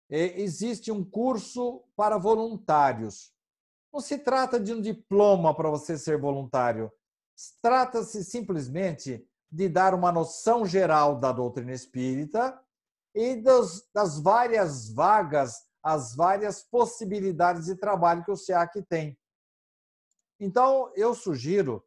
é, 0.09 0.39
existe 0.41 0.91
um 0.91 1.03
curso 1.03 1.83
para 1.95 2.17
voluntários. 2.17 3.33
Não 3.97 4.01
se 4.01 4.19
trata 4.19 4.59
de 4.59 4.71
um 4.71 4.79
diploma 4.79 5.55
para 5.55 5.71
você 5.71 5.97
ser 5.97 6.21
voluntário. 6.21 6.91
Trata-se 7.63 8.23
simplesmente 8.23 9.27
de 9.51 9.67
dar 9.67 9.95
uma 9.95 10.11
noção 10.11 10.67
geral 10.67 11.19
da 11.19 11.31
doutrina 11.31 11.71
espírita 11.71 12.61
e 13.15 13.41
das 13.91 14.19
várias 14.21 14.93
vagas, 14.93 15.65
as 15.81 16.15
várias 16.15 16.61
possibilidades 16.61 17.65
de 17.65 17.75
trabalho 17.75 18.23
que 18.23 18.29
o 18.29 18.37
SEAC 18.37 18.83
tem. 18.83 19.17
Então, 20.39 20.91
eu 20.95 21.15
sugiro, 21.15 21.83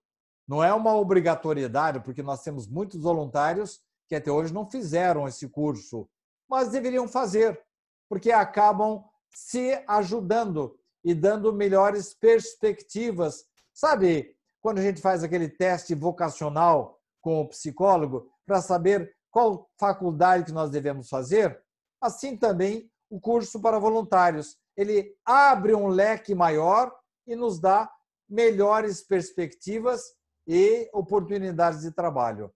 não 0.48 0.64
é 0.64 0.74
uma 0.74 0.96
obrigatoriedade, 0.96 2.00
porque 2.00 2.24
nós 2.24 2.42
temos 2.42 2.66
muitos 2.66 3.00
voluntários 3.00 3.80
que 4.08 4.16
até 4.16 4.32
hoje 4.32 4.52
não 4.52 4.68
fizeram 4.68 5.28
esse 5.28 5.48
curso, 5.48 6.10
mas 6.48 6.72
deveriam 6.72 7.06
fazer, 7.06 7.64
porque 8.08 8.32
acabam 8.32 9.04
se 9.32 9.80
ajudando 9.86 10.76
e 11.04 11.14
dando 11.14 11.52
melhores 11.52 12.14
perspectivas. 12.14 13.44
Sabe, 13.72 14.36
quando 14.60 14.78
a 14.78 14.82
gente 14.82 15.00
faz 15.00 15.24
aquele 15.24 15.48
teste 15.48 15.94
vocacional 15.94 17.00
com 17.20 17.40
o 17.40 17.48
psicólogo 17.48 18.30
para 18.46 18.60
saber 18.60 19.14
qual 19.30 19.70
faculdade 19.78 20.44
que 20.44 20.52
nós 20.52 20.70
devemos 20.70 21.08
fazer, 21.08 21.60
assim 22.00 22.36
também 22.36 22.90
o 23.08 23.20
curso 23.20 23.60
para 23.60 23.78
voluntários. 23.78 24.56
Ele 24.76 25.14
abre 25.24 25.74
um 25.74 25.88
leque 25.88 26.34
maior 26.34 26.94
e 27.26 27.36
nos 27.36 27.60
dá 27.60 27.90
melhores 28.28 29.02
perspectivas 29.02 30.14
e 30.46 30.88
oportunidades 30.92 31.82
de 31.82 31.90
trabalho. 31.90 32.52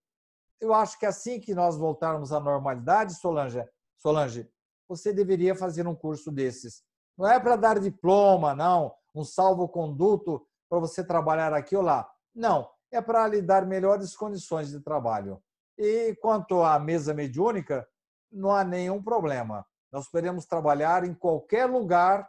Eu 0.60 0.72
acho 0.72 0.98
que 0.98 1.06
assim 1.06 1.40
que 1.40 1.54
nós 1.54 1.76
voltarmos 1.76 2.32
à 2.32 2.40
normalidade, 2.40 3.18
Solange, 3.18 3.62
Solange, 3.98 4.48
você 4.88 5.12
deveria 5.12 5.54
fazer 5.54 5.86
um 5.86 5.94
curso 5.94 6.30
desses. 6.30 6.82
Não 7.16 7.28
é 7.30 7.38
para 7.38 7.56
dar 7.56 7.78
diploma, 7.78 8.54
não, 8.54 8.94
um 9.14 9.24
salvo-conduto 9.24 10.44
para 10.68 10.80
você 10.80 11.04
trabalhar 11.04 11.52
aqui 11.52 11.76
ou 11.76 11.82
lá. 11.82 12.08
Não, 12.34 12.68
é 12.90 13.00
para 13.00 13.26
lhe 13.28 13.40
dar 13.40 13.66
melhores 13.66 14.16
condições 14.16 14.70
de 14.70 14.80
trabalho. 14.80 15.40
E 15.78 16.14
quanto 16.20 16.62
à 16.62 16.78
mesa 16.78 17.14
mediúnica, 17.14 17.86
não 18.30 18.50
há 18.50 18.64
nenhum 18.64 19.02
problema. 19.02 19.64
Nós 19.92 20.08
podemos 20.08 20.44
trabalhar 20.44 21.04
em 21.04 21.14
qualquer 21.14 21.66
lugar, 21.66 22.28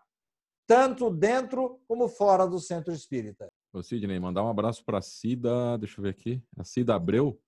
tanto 0.68 1.10
dentro 1.10 1.80
como 1.88 2.08
fora 2.08 2.48
do 2.48 2.60
centro 2.60 2.94
espírita. 2.94 3.48
Ô 3.74 3.82
Sidney, 3.82 4.20
mandar 4.20 4.44
um 4.44 4.50
abraço 4.50 4.86
para 4.86 5.00
a 5.00 5.02
Cida, 5.02 5.78
deixa 5.78 6.00
eu 6.00 6.04
ver 6.04 6.10
aqui, 6.10 6.44
a 6.58 6.64
Cida 6.64 6.96
Abreu. 6.96 7.40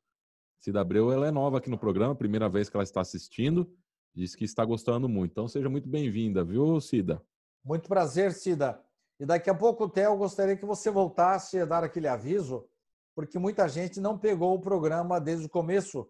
Cida 0.59 0.81
Abreu, 0.81 1.11
ela 1.11 1.27
é 1.27 1.31
nova 1.31 1.59
aqui 1.59 1.69
no 1.69 1.77
programa, 1.77 2.15
primeira 2.15 2.49
vez 2.49 2.69
que 2.69 2.75
ela 2.75 2.83
está 2.83 3.01
assistindo, 3.01 3.71
diz 4.17 4.35
que 4.35 4.45
está 4.45 4.65
gostando 4.65 5.07
muito. 5.07 5.31
Então 5.31 5.47
seja 5.47 5.69
muito 5.69 5.87
bem-vinda, 5.87 6.43
viu, 6.43 6.81
Cida? 6.81 7.21
Muito 7.63 7.87
prazer, 7.87 8.33
Cida. 8.33 8.81
E 9.19 9.25
daqui 9.27 9.47
a 9.47 9.53
pouco, 9.53 9.87
Theo, 9.87 10.17
gostaria 10.17 10.57
que 10.57 10.65
você 10.65 10.89
voltasse 10.89 11.59
a 11.59 11.65
dar 11.65 11.83
aquele 11.83 12.07
aviso 12.07 12.67
porque 13.15 13.39
muita 13.39 13.67
gente 13.67 13.99
não 13.99 14.17
pegou 14.17 14.53
o 14.53 14.61
programa 14.61 15.19
desde 15.19 15.47
o 15.47 15.49
começo. 15.49 16.07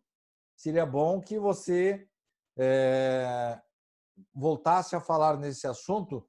Seria 0.57 0.85
bom 0.85 1.21
que 1.21 1.39
você 1.39 2.05
é, 2.57 3.61
voltasse 4.33 4.95
a 4.95 4.99
falar 4.99 5.37
nesse 5.37 5.67
assunto 5.67 6.27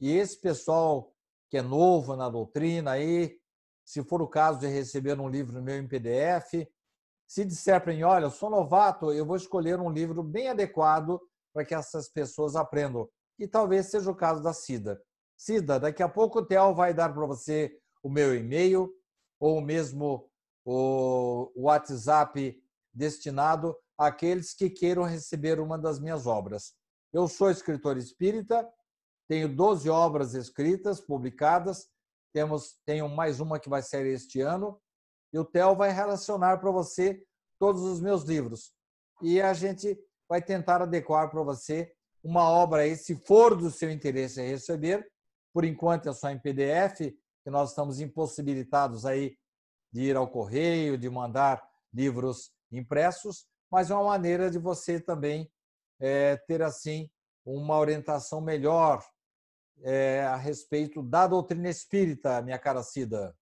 e 0.00 0.12
esse 0.12 0.40
pessoal 0.40 1.12
que 1.50 1.56
é 1.56 1.62
novo 1.62 2.14
na 2.14 2.28
doutrina 2.28 2.92
aí, 2.92 3.36
se 3.84 4.02
for 4.04 4.22
o 4.22 4.28
caso 4.28 4.60
de 4.60 4.68
receber 4.68 5.18
um 5.20 5.28
livro 5.28 5.60
meu 5.60 5.76
em 5.76 5.88
PDF, 5.88 6.68
Se 7.32 7.46
disser 7.46 7.82
para 7.82 7.94
mim, 7.94 8.02
olha, 8.02 8.26
eu 8.26 8.30
sou 8.30 8.50
novato, 8.50 9.10
eu 9.10 9.24
vou 9.24 9.36
escolher 9.36 9.80
um 9.80 9.90
livro 9.90 10.22
bem 10.22 10.50
adequado 10.50 11.18
para 11.50 11.64
que 11.64 11.74
essas 11.74 12.06
pessoas 12.06 12.54
aprendam. 12.54 13.08
E 13.38 13.48
talvez 13.48 13.86
seja 13.86 14.10
o 14.10 14.14
caso 14.14 14.42
da 14.42 14.52
Cida. 14.52 15.02
Cida, 15.34 15.80
daqui 15.80 16.02
a 16.02 16.08
pouco 16.10 16.40
o 16.40 16.44
Theo 16.44 16.74
vai 16.74 16.92
dar 16.92 17.08
para 17.08 17.24
você 17.24 17.74
o 18.02 18.10
meu 18.10 18.36
e-mail 18.36 18.94
ou 19.40 19.62
mesmo 19.62 20.30
o 20.62 21.50
WhatsApp 21.56 22.62
destinado 22.92 23.74
àqueles 23.96 24.52
que 24.52 24.68
queiram 24.68 25.04
receber 25.04 25.58
uma 25.58 25.78
das 25.78 25.98
minhas 25.98 26.26
obras. 26.26 26.74
Eu 27.14 27.26
sou 27.28 27.50
escritor 27.50 27.96
espírita, 27.96 28.70
tenho 29.26 29.48
12 29.48 29.88
obras 29.88 30.34
escritas, 30.34 31.00
publicadas, 31.00 31.88
temos 32.30 32.78
tenho 32.84 33.08
mais 33.08 33.40
uma 33.40 33.58
que 33.58 33.70
vai 33.70 33.80
sair 33.80 34.08
este 34.08 34.42
ano, 34.42 34.78
e 35.32 35.38
o 35.38 35.44
Theo 35.44 35.74
vai 35.74 35.90
relacionar 35.90 36.58
para 36.58 36.70
você 36.70 37.22
todos 37.58 37.82
os 37.82 38.00
meus 38.00 38.24
livros. 38.24 38.72
E 39.20 39.40
a 39.40 39.54
gente 39.54 39.98
vai 40.28 40.42
tentar 40.42 40.82
adequar 40.82 41.30
para 41.30 41.42
você 41.42 41.92
uma 42.22 42.48
obra 42.48 42.82
aí, 42.82 42.96
se 42.96 43.16
for 43.16 43.56
do 43.56 43.70
seu 43.70 43.90
interesse 43.90 44.40
receber. 44.42 45.06
Por 45.52 45.64
enquanto 45.64 46.08
é 46.08 46.12
só 46.12 46.30
em 46.30 46.38
PDF, 46.38 47.12
que 47.42 47.50
nós 47.50 47.70
estamos 47.70 48.00
impossibilitados 48.00 49.04
aí 49.04 49.36
de 49.92 50.02
ir 50.02 50.16
ao 50.16 50.28
correio, 50.28 50.96
de 50.96 51.10
mandar 51.10 51.62
livros 51.92 52.50
impressos, 52.70 53.46
mas 53.70 53.90
é 53.90 53.94
uma 53.94 54.04
maneira 54.04 54.50
de 54.50 54.58
você 54.58 54.98
também 54.98 55.50
é, 56.00 56.36
ter 56.36 56.62
assim 56.62 57.10
uma 57.44 57.78
orientação 57.78 58.40
melhor 58.40 59.04
é, 59.82 60.22
a 60.22 60.36
respeito 60.36 61.02
da 61.02 61.26
doutrina 61.26 61.68
espírita, 61.68 62.40
minha 62.42 62.58
cara 62.58 62.82
Cida. 62.82 63.36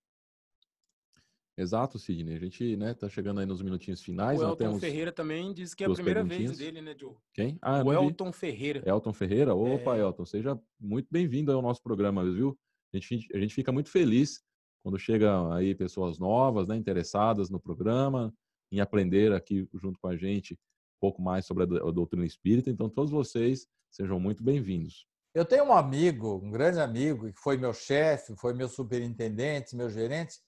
Exato, 1.56 1.98
Sidney. 1.98 2.36
A 2.36 2.38
gente 2.38 2.64
está 2.64 2.84
né, 2.84 2.94
tá 2.94 3.08
chegando 3.08 3.40
aí 3.40 3.46
nos 3.46 3.60
minutinhos 3.60 4.00
finais. 4.02 4.40
O 4.40 4.44
Elton 4.44 4.78
Ferreira 4.78 5.12
também 5.12 5.52
disse 5.52 5.76
que 5.76 5.84
é 5.84 5.86
a 5.86 5.92
primeira 5.92 6.24
vez 6.24 6.56
dele, 6.56 6.80
né, 6.80 6.94
Joe? 6.98 7.14
Quem? 7.34 7.58
Ah, 7.60 7.82
o 7.82 7.92
Elton 7.92 8.32
Ferreira. 8.32 8.82
Elton 8.86 9.12
Ferreira? 9.12 9.54
Opa, 9.54 9.96
é... 9.96 10.00
Elton, 10.00 10.24
seja 10.24 10.58
muito 10.78 11.08
bem-vindo 11.10 11.52
ao 11.52 11.60
nosso 11.60 11.82
programa, 11.82 12.24
viu? 12.24 12.58
A 12.92 12.96
gente, 12.96 13.28
a 13.34 13.38
gente 13.38 13.54
fica 13.54 13.70
muito 13.70 13.90
feliz 13.90 14.40
quando 14.82 14.98
chegam 14.98 15.52
aí 15.52 15.74
pessoas 15.74 16.18
novas, 16.18 16.68
né, 16.68 16.76
interessadas 16.76 17.50
no 17.50 17.60
programa, 17.60 18.32
em 18.72 18.80
aprender 18.80 19.32
aqui 19.32 19.68
junto 19.74 19.98
com 20.00 20.08
a 20.08 20.16
gente 20.16 20.54
um 20.54 21.00
pouco 21.00 21.20
mais 21.20 21.46
sobre 21.46 21.64
a 21.64 21.90
doutrina 21.90 22.24
espírita. 22.24 22.70
Então, 22.70 22.88
todos 22.88 23.10
vocês 23.10 23.66
sejam 23.90 24.18
muito 24.18 24.42
bem-vindos. 24.42 25.06
Eu 25.34 25.44
tenho 25.44 25.64
um 25.64 25.72
amigo, 25.72 26.40
um 26.42 26.50
grande 26.50 26.80
amigo, 26.80 27.32
que 27.32 27.40
foi 27.40 27.56
meu 27.56 27.72
chefe, 27.72 28.34
foi 28.36 28.52
meu 28.52 28.68
superintendente, 28.68 29.76
meu 29.76 29.88
gerente, 29.88 30.38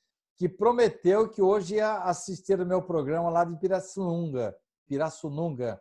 que 0.43 0.49
prometeu 0.49 1.29
que 1.29 1.41
hoje 1.41 1.77
ia 1.77 1.99
assistir 1.99 2.61
o 2.61 2.67
meu 2.67 2.83
programa 2.83 3.31
lá 3.31 3.45
de 3.45 3.57
Pirassununga. 3.61 4.53
Pirassununga. 4.89 5.81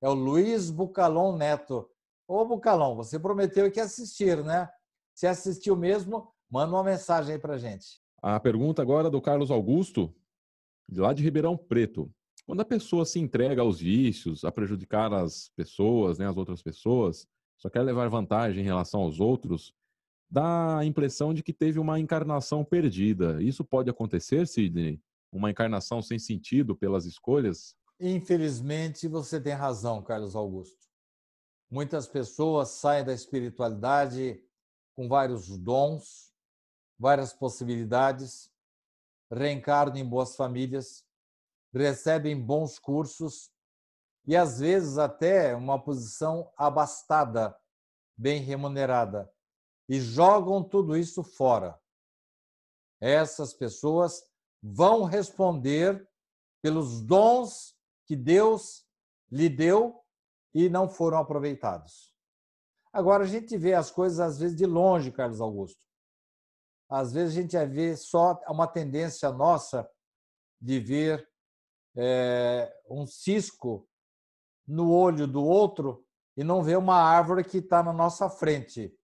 É 0.00 0.08
o 0.08 0.14
Luiz 0.14 0.70
Bucalon 0.70 1.36
Neto. 1.36 1.90
Ô, 2.28 2.44
Bucalon, 2.44 2.94
você 2.94 3.18
prometeu 3.18 3.68
que 3.72 3.80
ia 3.80 3.84
assistir, 3.84 4.44
né? 4.44 4.70
Se 5.12 5.26
assistiu 5.26 5.74
mesmo, 5.74 6.32
manda 6.48 6.76
uma 6.76 6.84
mensagem 6.84 7.32
aí 7.34 7.40
para 7.40 7.58
gente. 7.58 8.00
A 8.22 8.38
pergunta 8.38 8.80
agora 8.80 9.08
é 9.08 9.10
do 9.10 9.20
Carlos 9.20 9.50
Augusto, 9.50 10.14
lá 10.88 11.12
de 11.12 11.24
Ribeirão 11.24 11.56
Preto. 11.56 12.08
Quando 12.46 12.60
a 12.60 12.64
pessoa 12.64 13.04
se 13.04 13.18
entrega 13.18 13.62
aos 13.62 13.80
vícios, 13.80 14.44
a 14.44 14.52
prejudicar 14.52 15.12
as 15.12 15.48
pessoas, 15.56 16.20
né, 16.20 16.28
as 16.28 16.36
outras 16.36 16.62
pessoas, 16.62 17.26
só 17.56 17.68
quer 17.68 17.82
levar 17.82 18.08
vantagem 18.08 18.62
em 18.62 18.66
relação 18.66 19.00
aos 19.00 19.18
outros, 19.18 19.74
dá 20.30 20.78
a 20.78 20.84
impressão 20.84 21.32
de 21.32 21.42
que 21.42 21.52
teve 21.52 21.78
uma 21.78 21.98
encarnação 21.98 22.64
perdida. 22.64 23.42
Isso 23.42 23.64
pode 23.64 23.88
acontecer, 23.88 24.46
Sidney? 24.46 25.00
Uma 25.32 25.50
encarnação 25.50 26.02
sem 26.02 26.18
sentido 26.18 26.76
pelas 26.76 27.04
escolhas? 27.04 27.74
Infelizmente, 28.00 29.08
você 29.08 29.40
tem 29.40 29.54
razão, 29.54 30.02
Carlos 30.02 30.36
Augusto. 30.36 30.86
Muitas 31.70 32.06
pessoas 32.06 32.70
saem 32.70 33.04
da 33.04 33.12
espiritualidade 33.12 34.42
com 34.94 35.08
vários 35.08 35.56
dons, 35.58 36.32
várias 36.98 37.32
possibilidades, 37.32 38.50
reencarnam 39.30 39.96
em 39.96 40.08
boas 40.08 40.34
famílias, 40.34 41.04
recebem 41.74 42.40
bons 42.40 42.78
cursos 42.78 43.50
e, 44.26 44.36
às 44.36 44.58
vezes, 44.58 44.96
até 44.96 45.54
uma 45.54 45.78
posição 45.82 46.50
abastada, 46.56 47.54
bem 48.16 48.42
remunerada 48.42 49.30
e 49.88 50.00
jogam 50.00 50.62
tudo 50.62 50.96
isso 50.96 51.22
fora. 51.22 51.78
Essas 53.00 53.54
pessoas 53.54 54.22
vão 54.62 55.04
responder 55.04 56.06
pelos 56.60 57.00
dons 57.00 57.74
que 58.06 58.16
Deus 58.16 58.84
lhe 59.30 59.48
deu 59.48 60.04
e 60.52 60.68
não 60.68 60.88
foram 60.88 61.18
aproveitados. 61.18 62.14
Agora, 62.92 63.24
a 63.24 63.26
gente 63.26 63.56
vê 63.56 63.74
as 63.74 63.90
coisas 63.90 64.18
às 64.18 64.38
vezes 64.38 64.56
de 64.56 64.66
longe, 64.66 65.12
Carlos 65.12 65.40
Augusto. 65.40 65.80
Às 66.90 67.12
vezes 67.12 67.36
a 67.36 67.40
gente 67.42 67.66
vê 67.66 67.96
só 67.96 68.40
uma 68.48 68.66
tendência 68.66 69.30
nossa 69.30 69.88
de 70.60 70.80
ver 70.80 71.28
é, 71.96 72.72
um 72.88 73.06
cisco 73.06 73.88
no 74.66 74.90
olho 74.90 75.26
do 75.26 75.44
outro 75.44 76.04
e 76.36 76.42
não 76.42 76.62
ver 76.62 76.78
uma 76.78 76.96
árvore 76.96 77.44
que 77.44 77.58
está 77.58 77.82
na 77.82 77.92
nossa 77.92 78.28
frente 78.30 78.97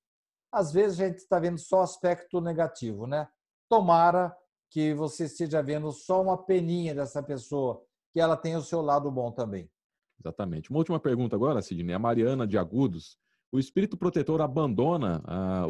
às 0.55 0.73
vezes 0.73 1.01
a 1.01 1.07
gente 1.09 1.19
está 1.19 1.39
vendo 1.39 1.59
só 1.59 1.83
aspecto 1.83 2.41
negativo, 2.41 3.07
né? 3.07 3.29
Tomara 3.69 4.35
que 4.71 4.95
você 4.95 5.25
esteja 5.25 5.63
vendo 5.63 5.91
só 5.91 6.23
uma 6.23 6.39
peninha 6.39 6.95
dessa 6.95 7.23
pessoa, 7.23 7.85
que 8.13 8.21
ela 8.21 8.37
tenha 8.37 8.59
o 8.59 8.63
seu 8.63 8.81
lado 8.81 9.11
bom 9.11 9.33
também. 9.33 9.69
Exatamente. 10.19 10.71
Uma 10.71 10.79
última 10.79 11.01
pergunta 11.01 11.35
agora, 11.35 11.61
Sidney. 11.61 11.95
A 11.95 11.99
Mariana 11.99 12.47
de 12.47 12.57
Agudos. 12.57 13.19
O 13.53 13.59
espírito 13.59 13.97
protetor 13.97 14.41
abandona, 14.41 15.23
ah, 15.27 15.67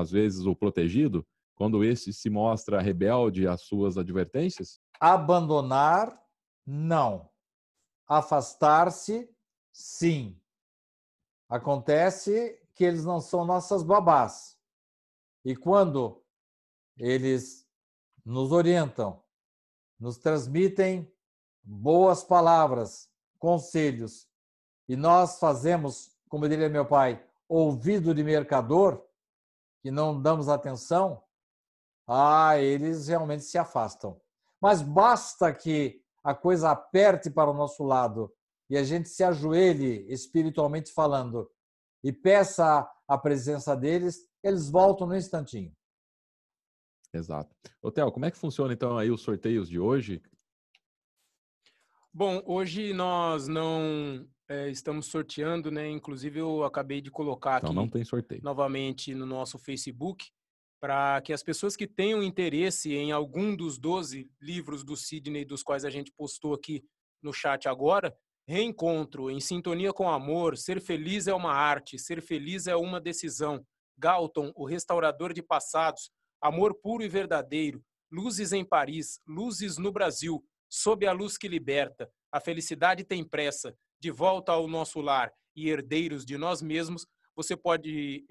às 0.00 0.10
vezes, 0.10 0.46
o 0.46 0.56
protegido 0.56 1.26
quando 1.54 1.84
esse 1.84 2.12
se 2.12 2.30
mostra 2.30 2.80
rebelde 2.80 3.46
às 3.46 3.62
suas 3.62 3.98
advertências? 3.98 4.80
Abandonar, 4.98 6.20
não. 6.66 7.28
Afastar-se, 8.08 9.28
sim. 9.72 10.40
Acontece 11.48 12.58
que 12.74 12.84
eles 12.84 13.04
não 13.04 13.20
são 13.20 13.44
nossas 13.44 13.82
babás. 13.82 14.58
E 15.44 15.56
quando 15.56 16.22
eles 16.96 17.66
nos 18.24 18.52
orientam, 18.52 19.22
nos 19.98 20.18
transmitem 20.18 21.12
boas 21.62 22.24
palavras, 22.24 23.10
conselhos, 23.38 24.28
e 24.88 24.96
nós 24.96 25.38
fazemos, 25.38 26.16
como 26.28 26.48
diria 26.48 26.68
meu 26.68 26.86
pai, 26.86 27.24
ouvido 27.48 28.14
de 28.14 28.22
mercador, 28.22 29.04
que 29.80 29.90
não 29.90 30.20
damos 30.20 30.48
atenção, 30.48 31.22
ah, 32.06 32.58
eles 32.58 33.08
realmente 33.08 33.44
se 33.44 33.58
afastam. 33.58 34.20
Mas 34.60 34.82
basta 34.82 35.52
que 35.52 36.02
a 36.22 36.34
coisa 36.34 36.70
aperte 36.70 37.30
para 37.30 37.50
o 37.50 37.54
nosso 37.54 37.82
lado 37.82 38.32
e 38.70 38.76
a 38.76 38.84
gente 38.84 39.08
se 39.08 39.24
ajoelhe 39.24 40.06
espiritualmente 40.08 40.92
falando 40.92 41.50
e 42.02 42.12
peça 42.12 42.88
a 43.06 43.18
presença 43.18 43.76
deles, 43.76 44.26
eles 44.42 44.70
voltam 44.70 45.06
no 45.06 45.16
instantinho. 45.16 45.72
Exato. 47.12 47.54
Hotel, 47.82 48.10
como 48.10 48.24
é 48.24 48.30
que 48.30 48.38
funciona 48.38 48.72
então 48.72 48.96
aí 48.96 49.10
os 49.10 49.20
sorteios 49.20 49.68
de 49.68 49.78
hoje? 49.78 50.22
Bom, 52.12 52.42
hoje 52.46 52.92
nós 52.92 53.48
não 53.48 54.26
é, 54.48 54.70
estamos 54.70 55.06
sorteando, 55.06 55.70
né? 55.70 55.88
Inclusive 55.88 56.40
eu 56.40 56.64
acabei 56.64 57.00
de 57.00 57.10
colocar 57.10 57.58
então, 57.58 57.70
aqui 57.70 57.76
não 57.76 57.88
tem 57.88 58.04
sorteio. 58.04 58.42
novamente 58.42 59.14
no 59.14 59.26
nosso 59.26 59.58
Facebook 59.58 60.30
para 60.82 61.20
que 61.22 61.32
as 61.32 61.44
pessoas 61.44 61.76
que 61.76 61.86
tenham 61.86 62.22
interesse 62.24 62.92
em 62.92 63.12
algum 63.12 63.54
dos 63.54 63.78
12 63.78 64.28
livros 64.40 64.82
do 64.82 64.96
Sidney, 64.96 65.44
dos 65.44 65.62
quais 65.62 65.84
a 65.84 65.90
gente 65.90 66.10
postou 66.10 66.54
aqui 66.54 66.84
no 67.22 67.32
chat 67.32 67.68
agora, 67.68 68.12
Reencontro, 68.46 69.30
em 69.30 69.40
sintonia 69.40 69.92
com 69.92 70.10
amor, 70.10 70.56
ser 70.56 70.80
feliz 70.80 71.28
é 71.28 71.34
uma 71.34 71.52
arte, 71.52 71.96
ser 71.98 72.20
feliz 72.20 72.66
é 72.66 72.74
uma 72.74 73.00
decisão. 73.00 73.64
Galton, 73.96 74.50
o 74.56 74.64
restaurador 74.64 75.32
de 75.32 75.40
passados, 75.42 76.10
amor 76.40 76.74
puro 76.74 77.04
e 77.04 77.08
verdadeiro, 77.08 77.80
luzes 78.10 78.52
em 78.52 78.64
Paris, 78.64 79.20
luzes 79.26 79.78
no 79.78 79.92
Brasil, 79.92 80.44
sob 80.68 81.06
a 81.06 81.12
luz 81.12 81.38
que 81.38 81.46
liberta, 81.46 82.10
a 82.32 82.40
felicidade 82.40 83.04
tem 83.04 83.22
pressa, 83.22 83.76
de 84.00 84.10
volta 84.10 84.50
ao 84.50 84.66
nosso 84.66 85.00
lar 85.00 85.32
e 85.54 85.70
herdeiros 85.70 86.24
de 86.24 86.36
nós 86.36 86.60
mesmos, 86.60 87.06
você 87.36 87.56
pode 87.56 88.26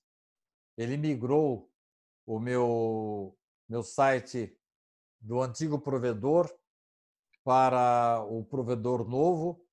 ele 0.76 0.96
migrou 0.96 1.70
o 2.26 2.38
meu, 2.38 3.36
meu 3.68 3.82
site 3.82 4.56
do 5.20 5.40
antigo 5.40 5.78
provedor 5.78 6.52
para 7.44 8.24
o 8.28 8.44
provedor 8.44 9.08
novo 9.08 9.64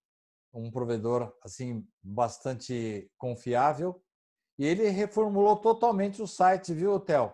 um 0.54 0.72
provedor 0.72 1.34
assim 1.44 1.88
bastante 2.02 3.10
confiável. 3.18 4.02
E 4.58 4.66
ele 4.66 4.90
reformulou 4.90 5.58
totalmente 5.58 6.22
o 6.22 6.28
site, 6.28 6.74
viu, 6.74 7.00
Theo? 7.00 7.34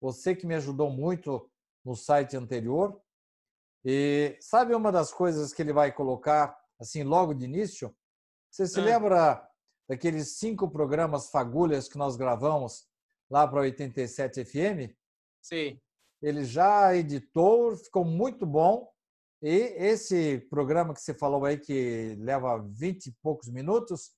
Você 0.00 0.34
que 0.34 0.46
me 0.46 0.54
ajudou 0.54 0.90
muito 0.90 1.50
no 1.84 1.94
site 1.94 2.36
anterior. 2.36 3.00
E 3.84 4.36
sabe 4.40 4.74
uma 4.74 4.92
das 4.92 5.12
coisas 5.12 5.52
que 5.52 5.60
ele 5.60 5.72
vai 5.72 5.92
colocar 5.92 6.56
assim 6.80 7.02
logo 7.02 7.34
de 7.34 7.44
início? 7.44 7.94
Você 8.50 8.66
se 8.66 8.78
é. 8.78 8.82
lembra 8.82 9.46
daqueles 9.88 10.38
cinco 10.38 10.70
programas 10.70 11.30
fagulhas 11.30 11.88
que 11.88 11.98
nós 11.98 12.16
gravamos 12.16 12.86
lá 13.30 13.46
para 13.46 13.60
87 13.60 14.44
FM? 14.44 14.94
Sim. 15.42 15.80
Ele 16.22 16.44
já 16.44 16.94
editou, 16.94 17.76
ficou 17.76 18.04
muito 18.04 18.46
bom. 18.46 18.91
E 19.42 19.74
esse 19.76 20.38
programa 20.48 20.94
que 20.94 21.00
você 21.00 21.12
falou 21.12 21.44
aí, 21.44 21.58
que 21.58 22.16
leva 22.20 22.58
20 22.58 23.06
e 23.06 23.12
poucos 23.20 23.48
minutos, 23.50 24.12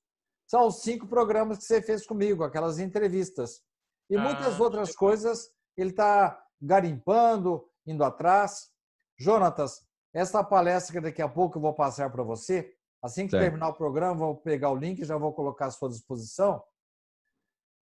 são 0.46 0.66
os 0.66 0.82
cinco 0.82 1.06
programas 1.06 1.56
que 1.56 1.64
você 1.64 1.80
fez 1.80 2.06
comigo, 2.06 2.44
aquelas 2.44 2.78
entrevistas. 2.78 3.62
E 4.10 4.18
muitas 4.18 4.60
ah, 4.60 4.62
outras 4.62 4.94
coisas 4.94 5.50
ele 5.76 5.90
está 5.90 6.38
garimpando, 6.60 7.66
indo 7.86 8.04
atrás. 8.04 8.70
Jonatas, 9.18 9.86
essa 10.12 10.44
palestra 10.44 10.92
que 10.92 11.00
daqui 11.00 11.22
a 11.22 11.28
pouco 11.28 11.56
eu 11.56 11.62
vou 11.62 11.74
passar 11.74 12.10
para 12.10 12.22
você, 12.22 12.74
assim 13.02 13.24
que 13.24 13.30
certo. 13.30 13.44
terminar 13.44 13.68
o 13.68 13.74
programa, 13.74 14.14
vou 14.14 14.36
pegar 14.36 14.70
o 14.70 14.76
link 14.76 15.00
e 15.00 15.06
já 15.06 15.16
vou 15.16 15.32
colocar 15.32 15.66
à 15.66 15.70
sua 15.70 15.88
disposição. 15.88 16.62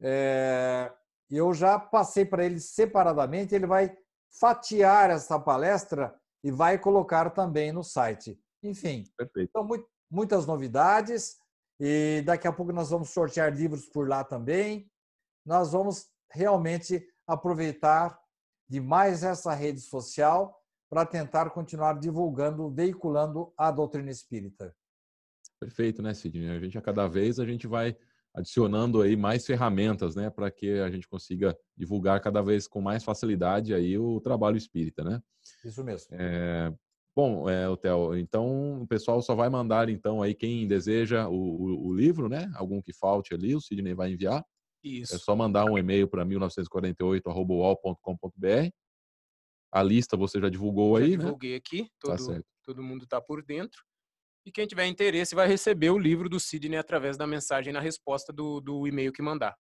É... 0.01 0.93
Eu 1.29 1.53
já 1.53 1.77
passei 1.79 2.25
para 2.25 2.45
ele 2.45 2.61
separadamente, 2.61 3.55
ele 3.55 3.67
vai 3.67 3.97
fatiar 4.39 5.11
essa 5.11 5.41
palestra 5.41 6.15
e 6.43 6.51
vai 6.51 6.79
colocar 6.79 7.31
também 7.31 7.73
no 7.73 7.83
site. 7.85 8.39
Enfim, 8.63 9.05
Perfeito. 9.17 9.51
então 9.51 9.69
muitas 10.11 10.47
novidades 10.47 11.37
e 11.81 12.23
daqui 12.25 12.47
a 12.47 12.53
pouco 12.53 12.73
nós 12.73 12.91
vamos 12.91 13.11
sortear 13.11 13.53
livros 13.53 13.87
por 13.87 14.09
lá 14.09 14.23
também. 14.23 14.91
Nós 15.45 15.73
vamos 15.73 16.07
realmente 16.31 17.07
aproveitar 17.27 18.19
de 18.69 18.81
mais 18.81 19.23
essa 19.23 19.53
rede 19.53 19.81
social 19.81 20.57
para 20.89 21.05
tentar 21.07 21.51
continuar 21.51 21.99
divulgando, 21.99 22.71
veiculando 22.71 23.53
a 23.57 23.71
doutrina 23.71 24.11
espírita. 24.11 24.75
Perfeito, 25.59 26.03
né, 26.03 26.13
Sidney? 26.13 26.51
A 26.51 26.61
gente 26.61 26.77
a 26.77 26.83
cada 26.83 27.07
vez 27.09 27.39
a 27.39 27.47
gente 27.47 27.67
vai 27.67 27.97
adicionando 28.35 29.03
aí 29.03 29.17
mais 29.17 29.45
ferramentas, 29.45 30.17
né, 30.17 30.31
para 30.31 30.51
que 30.51 30.81
a 30.81 30.91
gente 30.91 31.07
consiga 31.07 31.55
divulgar 31.77 32.19
cada 32.21 32.41
vez 32.43 32.67
com 32.67 32.81
mais 32.81 33.05
facilidade 33.05 33.75
aí 33.75 33.99
o 33.99 34.19
trabalho 34.21 34.57
espírita, 34.57 35.05
né? 35.05 35.21
Isso 35.65 35.85
mesmo. 35.85 36.17
É, 36.19 36.73
bom, 37.15 37.47
é, 37.49 37.65
Theo, 37.77 38.17
então 38.17 38.83
o 38.83 38.87
pessoal 38.87 39.21
só 39.21 39.35
vai 39.35 39.51
mandar 39.51 39.89
então 39.89 40.23
aí 40.23 40.35
quem 40.35 40.67
deseja 40.67 41.29
o, 41.29 41.35
o, 41.35 41.89
o, 41.89 41.95
livro, 41.95 42.29
né? 42.29 42.51
Algum 42.55 42.81
que 42.81 42.93
falte 42.93 43.35
ali, 43.35 43.55
o 43.55 43.61
Sidney 43.61 43.95
vai 43.95 44.13
enviar. 44.13 44.45
Isso. 44.83 45.15
É 45.15 45.19
só 45.19 45.37
mandar 45.37 45.67
um 45.67 45.79
e-mail 45.79 46.09
para 46.09 46.25
1948@uol.com.br. 46.25 48.71
A 49.71 49.83
lista 49.83 50.17
você 50.17 50.41
já 50.41 50.49
divulgou 50.49 50.99
já 50.99 51.05
aí, 51.05 51.11
divulguei 51.13 51.53
né? 51.53 51.55
Divulguei 51.57 51.57
aqui, 51.57 51.89
tá 52.01 52.17
todo, 52.17 52.35
tá 52.35 52.43
todo 52.65 52.83
mundo 52.83 53.05
está 53.05 53.21
por 53.21 53.45
dentro. 53.45 53.81
E 54.45 54.51
quem 54.51 54.67
tiver 54.67 54.87
interesse 54.87 55.35
vai 55.35 55.47
receber 55.47 55.91
o 55.91 55.99
livro 55.99 56.29
do 56.29 56.41
Sidney 56.41 56.79
através 56.79 57.17
da 57.17 57.27
mensagem 57.27 57.73
na 57.73 57.81
resposta 57.81 58.33
do, 58.33 58.61
do 58.61 58.87
e-mail 58.87 59.13
que 59.13 59.23
mandar. 59.23 59.57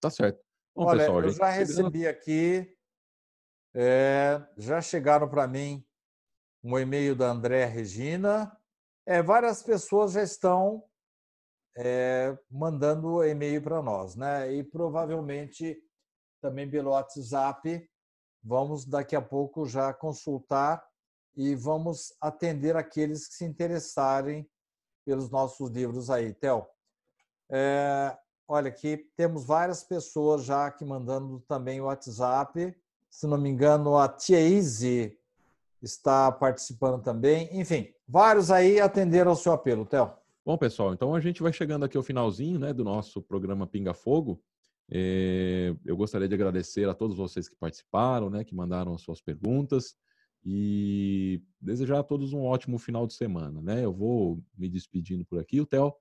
Tá 0.00 0.10
certo. 0.10 0.40
Bom, 0.74 0.86
Olha, 0.86 1.00
pessoal, 1.00 1.22
eu 1.22 1.30
já 1.30 1.50
recebi 1.50 2.06
aqui, 2.06 2.76
é, 3.74 4.44
já 4.58 4.80
chegaram 4.80 5.28
para 5.28 5.46
mim 5.46 5.86
um 6.62 6.78
e-mail 6.78 7.14
da 7.14 7.30
André 7.30 7.64
Regina. 7.64 8.54
É, 9.06 9.22
várias 9.22 9.62
pessoas 9.62 10.12
já 10.12 10.22
estão 10.22 10.84
é, 11.76 12.36
mandando 12.50 13.22
e-mail 13.24 13.62
para 13.62 13.80
nós, 13.80 14.16
né? 14.16 14.52
E 14.52 14.64
provavelmente 14.64 15.80
também 16.42 16.68
pelo 16.68 16.90
WhatsApp. 16.90 17.88
Vamos 18.42 18.84
daqui 18.84 19.14
a 19.14 19.22
pouco 19.22 19.66
já 19.66 19.94
consultar 19.94 20.84
e 21.36 21.54
vamos 21.54 22.14
atender 22.20 22.76
aqueles 22.76 23.28
que 23.28 23.34
se 23.34 23.44
interessarem 23.44 24.48
pelos 25.04 25.30
nossos 25.30 25.70
livros 25.70 26.08
aí. 26.08 26.32
Theo, 26.32 26.66
é, 27.50 28.16
olha 28.48 28.68
aqui, 28.68 29.06
temos 29.16 29.44
várias 29.44 29.84
pessoas 29.84 30.44
já 30.44 30.66
aqui 30.66 30.84
mandando 30.84 31.40
também 31.46 31.80
o 31.80 31.84
WhatsApp. 31.84 32.74
Se 33.10 33.26
não 33.26 33.38
me 33.38 33.50
engano, 33.50 33.98
a 33.98 34.08
Tia 34.08 34.40
Izzy 34.40 35.16
está 35.82 36.32
participando 36.32 37.02
também. 37.02 37.48
Enfim, 37.52 37.92
vários 38.08 38.50
aí 38.50 38.80
atenderam 38.80 39.30
ao 39.30 39.36
seu 39.36 39.52
apelo, 39.52 39.84
Theo. 39.84 40.10
Bom, 40.44 40.56
pessoal, 40.56 40.92
então 40.92 41.14
a 41.14 41.20
gente 41.20 41.42
vai 41.42 41.52
chegando 41.52 41.84
aqui 41.84 41.96
ao 41.96 42.02
finalzinho 42.02 42.58
né, 42.58 42.72
do 42.72 42.84
nosso 42.84 43.20
programa 43.20 43.66
Pinga 43.66 43.92
Fogo. 43.92 44.40
É, 44.88 45.74
eu 45.84 45.96
gostaria 45.96 46.28
de 46.28 46.34
agradecer 46.34 46.88
a 46.88 46.94
todos 46.94 47.16
vocês 47.16 47.48
que 47.48 47.56
participaram, 47.56 48.30
né, 48.30 48.44
que 48.44 48.54
mandaram 48.54 48.94
as 48.94 49.02
suas 49.02 49.20
perguntas 49.20 49.96
e 50.48 51.42
desejar 51.60 51.98
a 51.98 52.04
todos 52.04 52.32
um 52.32 52.44
ótimo 52.44 52.78
final 52.78 53.04
de 53.04 53.14
semana, 53.14 53.60
né? 53.60 53.84
Eu 53.84 53.92
vou 53.92 54.40
me 54.56 54.68
despedindo 54.68 55.24
por 55.24 55.40
aqui. 55.40 55.60
O 55.60 55.66
Theo 55.66 55.92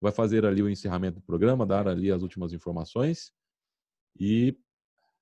vai 0.00 0.10
fazer 0.10 0.44
ali 0.44 0.60
o 0.60 0.68
encerramento 0.68 1.20
do 1.20 1.24
programa, 1.24 1.64
dar 1.64 1.86
ali 1.86 2.10
as 2.10 2.20
últimas 2.20 2.52
informações 2.52 3.32
e 4.18 4.58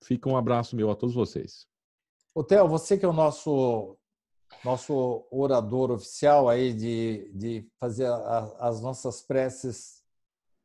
fica 0.02 0.30
um 0.30 0.36
abraço 0.36 0.74
meu 0.74 0.90
a 0.90 0.96
todos 0.96 1.14
vocês. 1.14 1.66
O 2.34 2.42
Theo, 2.42 2.66
você 2.66 2.96
que 2.96 3.04
é 3.04 3.08
o 3.08 3.12
nosso 3.12 3.98
nosso 4.64 5.26
orador 5.30 5.90
oficial 5.90 6.48
aí 6.48 6.72
de, 6.72 7.30
de 7.34 7.68
fazer 7.78 8.06
a, 8.06 8.56
as 8.60 8.80
nossas 8.80 9.20
preces 9.20 10.02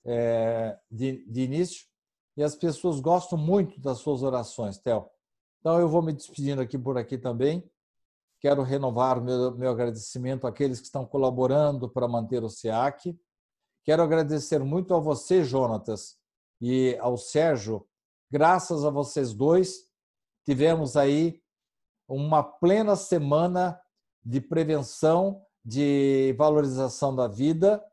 é, 0.06 0.78
de, 0.90 1.26
de 1.26 1.42
início 1.42 1.86
e 2.38 2.44
as 2.44 2.56
pessoas 2.56 3.02
gostam 3.02 3.38
muito 3.38 3.80
das 3.82 3.98
suas 3.98 4.24
orações, 4.24 4.78
Theo. 4.78 5.10
Então 5.60 5.80
eu 5.80 5.90
vou 5.90 6.02
me 6.02 6.14
despedindo 6.14 6.62
aqui 6.62 6.78
por 6.78 6.98
aqui 6.98 7.18
também 7.18 7.69
Quero 8.40 8.64
renovar 8.64 9.22
meu, 9.22 9.56
meu 9.56 9.72
agradecimento 9.72 10.48
àqueles 10.48 10.80
que 10.80 10.86
estão 10.86 11.06
colaborando 11.06 11.90
para 11.90 12.08
manter 12.08 12.44
o 12.44 12.50
SEAC. 12.50 13.20
Quero 13.84 14.02
agradecer 14.02 14.60
muito 14.60 14.94
a 14.94 15.00
você, 15.00 15.44
Jonatas, 15.44 16.18
e 16.62 16.98
ao 17.00 17.18
Sérgio. 17.18 17.86
Graças 18.32 18.86
a 18.86 18.90
vocês 18.90 19.34
dois, 19.34 19.90
tivemos 20.46 20.96
aí 20.96 21.42
uma 22.08 22.44
plena 22.44 22.96
semana 22.96 23.80
de 24.24 24.40
prevenção, 24.40 25.44
de 25.64 26.34
valorização 26.38 27.16
da 27.16 27.28
vida 27.28 27.84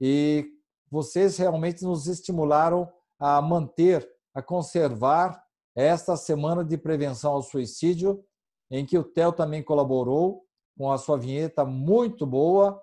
e 0.00 0.52
vocês 0.90 1.36
realmente 1.36 1.84
nos 1.84 2.06
estimularam 2.06 2.90
a 3.18 3.40
manter, 3.40 4.08
a 4.34 4.42
conservar 4.42 5.42
esta 5.74 6.16
semana 6.16 6.64
de 6.64 6.78
prevenção 6.78 7.32
ao 7.32 7.42
suicídio, 7.42 8.24
em 8.70 8.84
que 8.84 8.98
o 8.98 9.04
Theo 9.04 9.32
também 9.32 9.62
colaborou 9.62 10.44
com 10.76 10.90
a 10.90 10.98
sua 10.98 11.16
vinheta 11.16 11.64
muito 11.64 12.26
boa, 12.26 12.82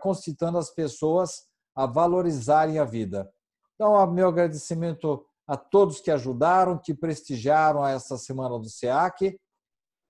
concitando 0.00 0.58
as 0.58 0.70
pessoas 0.70 1.46
a 1.74 1.86
valorizarem 1.86 2.78
a 2.78 2.84
vida. 2.84 3.30
Então, 3.74 4.06
meu 4.10 4.28
agradecimento 4.28 5.24
a 5.46 5.56
todos 5.56 6.00
que 6.00 6.10
ajudaram, 6.10 6.76
que 6.76 6.92
prestigiaram 6.92 7.86
essa 7.86 8.18
semana 8.18 8.58
do 8.58 8.68
SEAC 8.68 9.38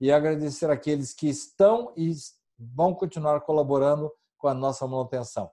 e 0.01 0.11
agradecer 0.11 0.71
aqueles 0.71 1.15
que 1.15 1.29
estão 1.29 1.93
e 1.97 2.13
vão 2.59 2.95
continuar 2.95 3.41
colaborando 3.43 4.13
com 4.37 4.49
a 4.49 4.55
nossa 4.55 4.87
manutenção. 4.87 5.51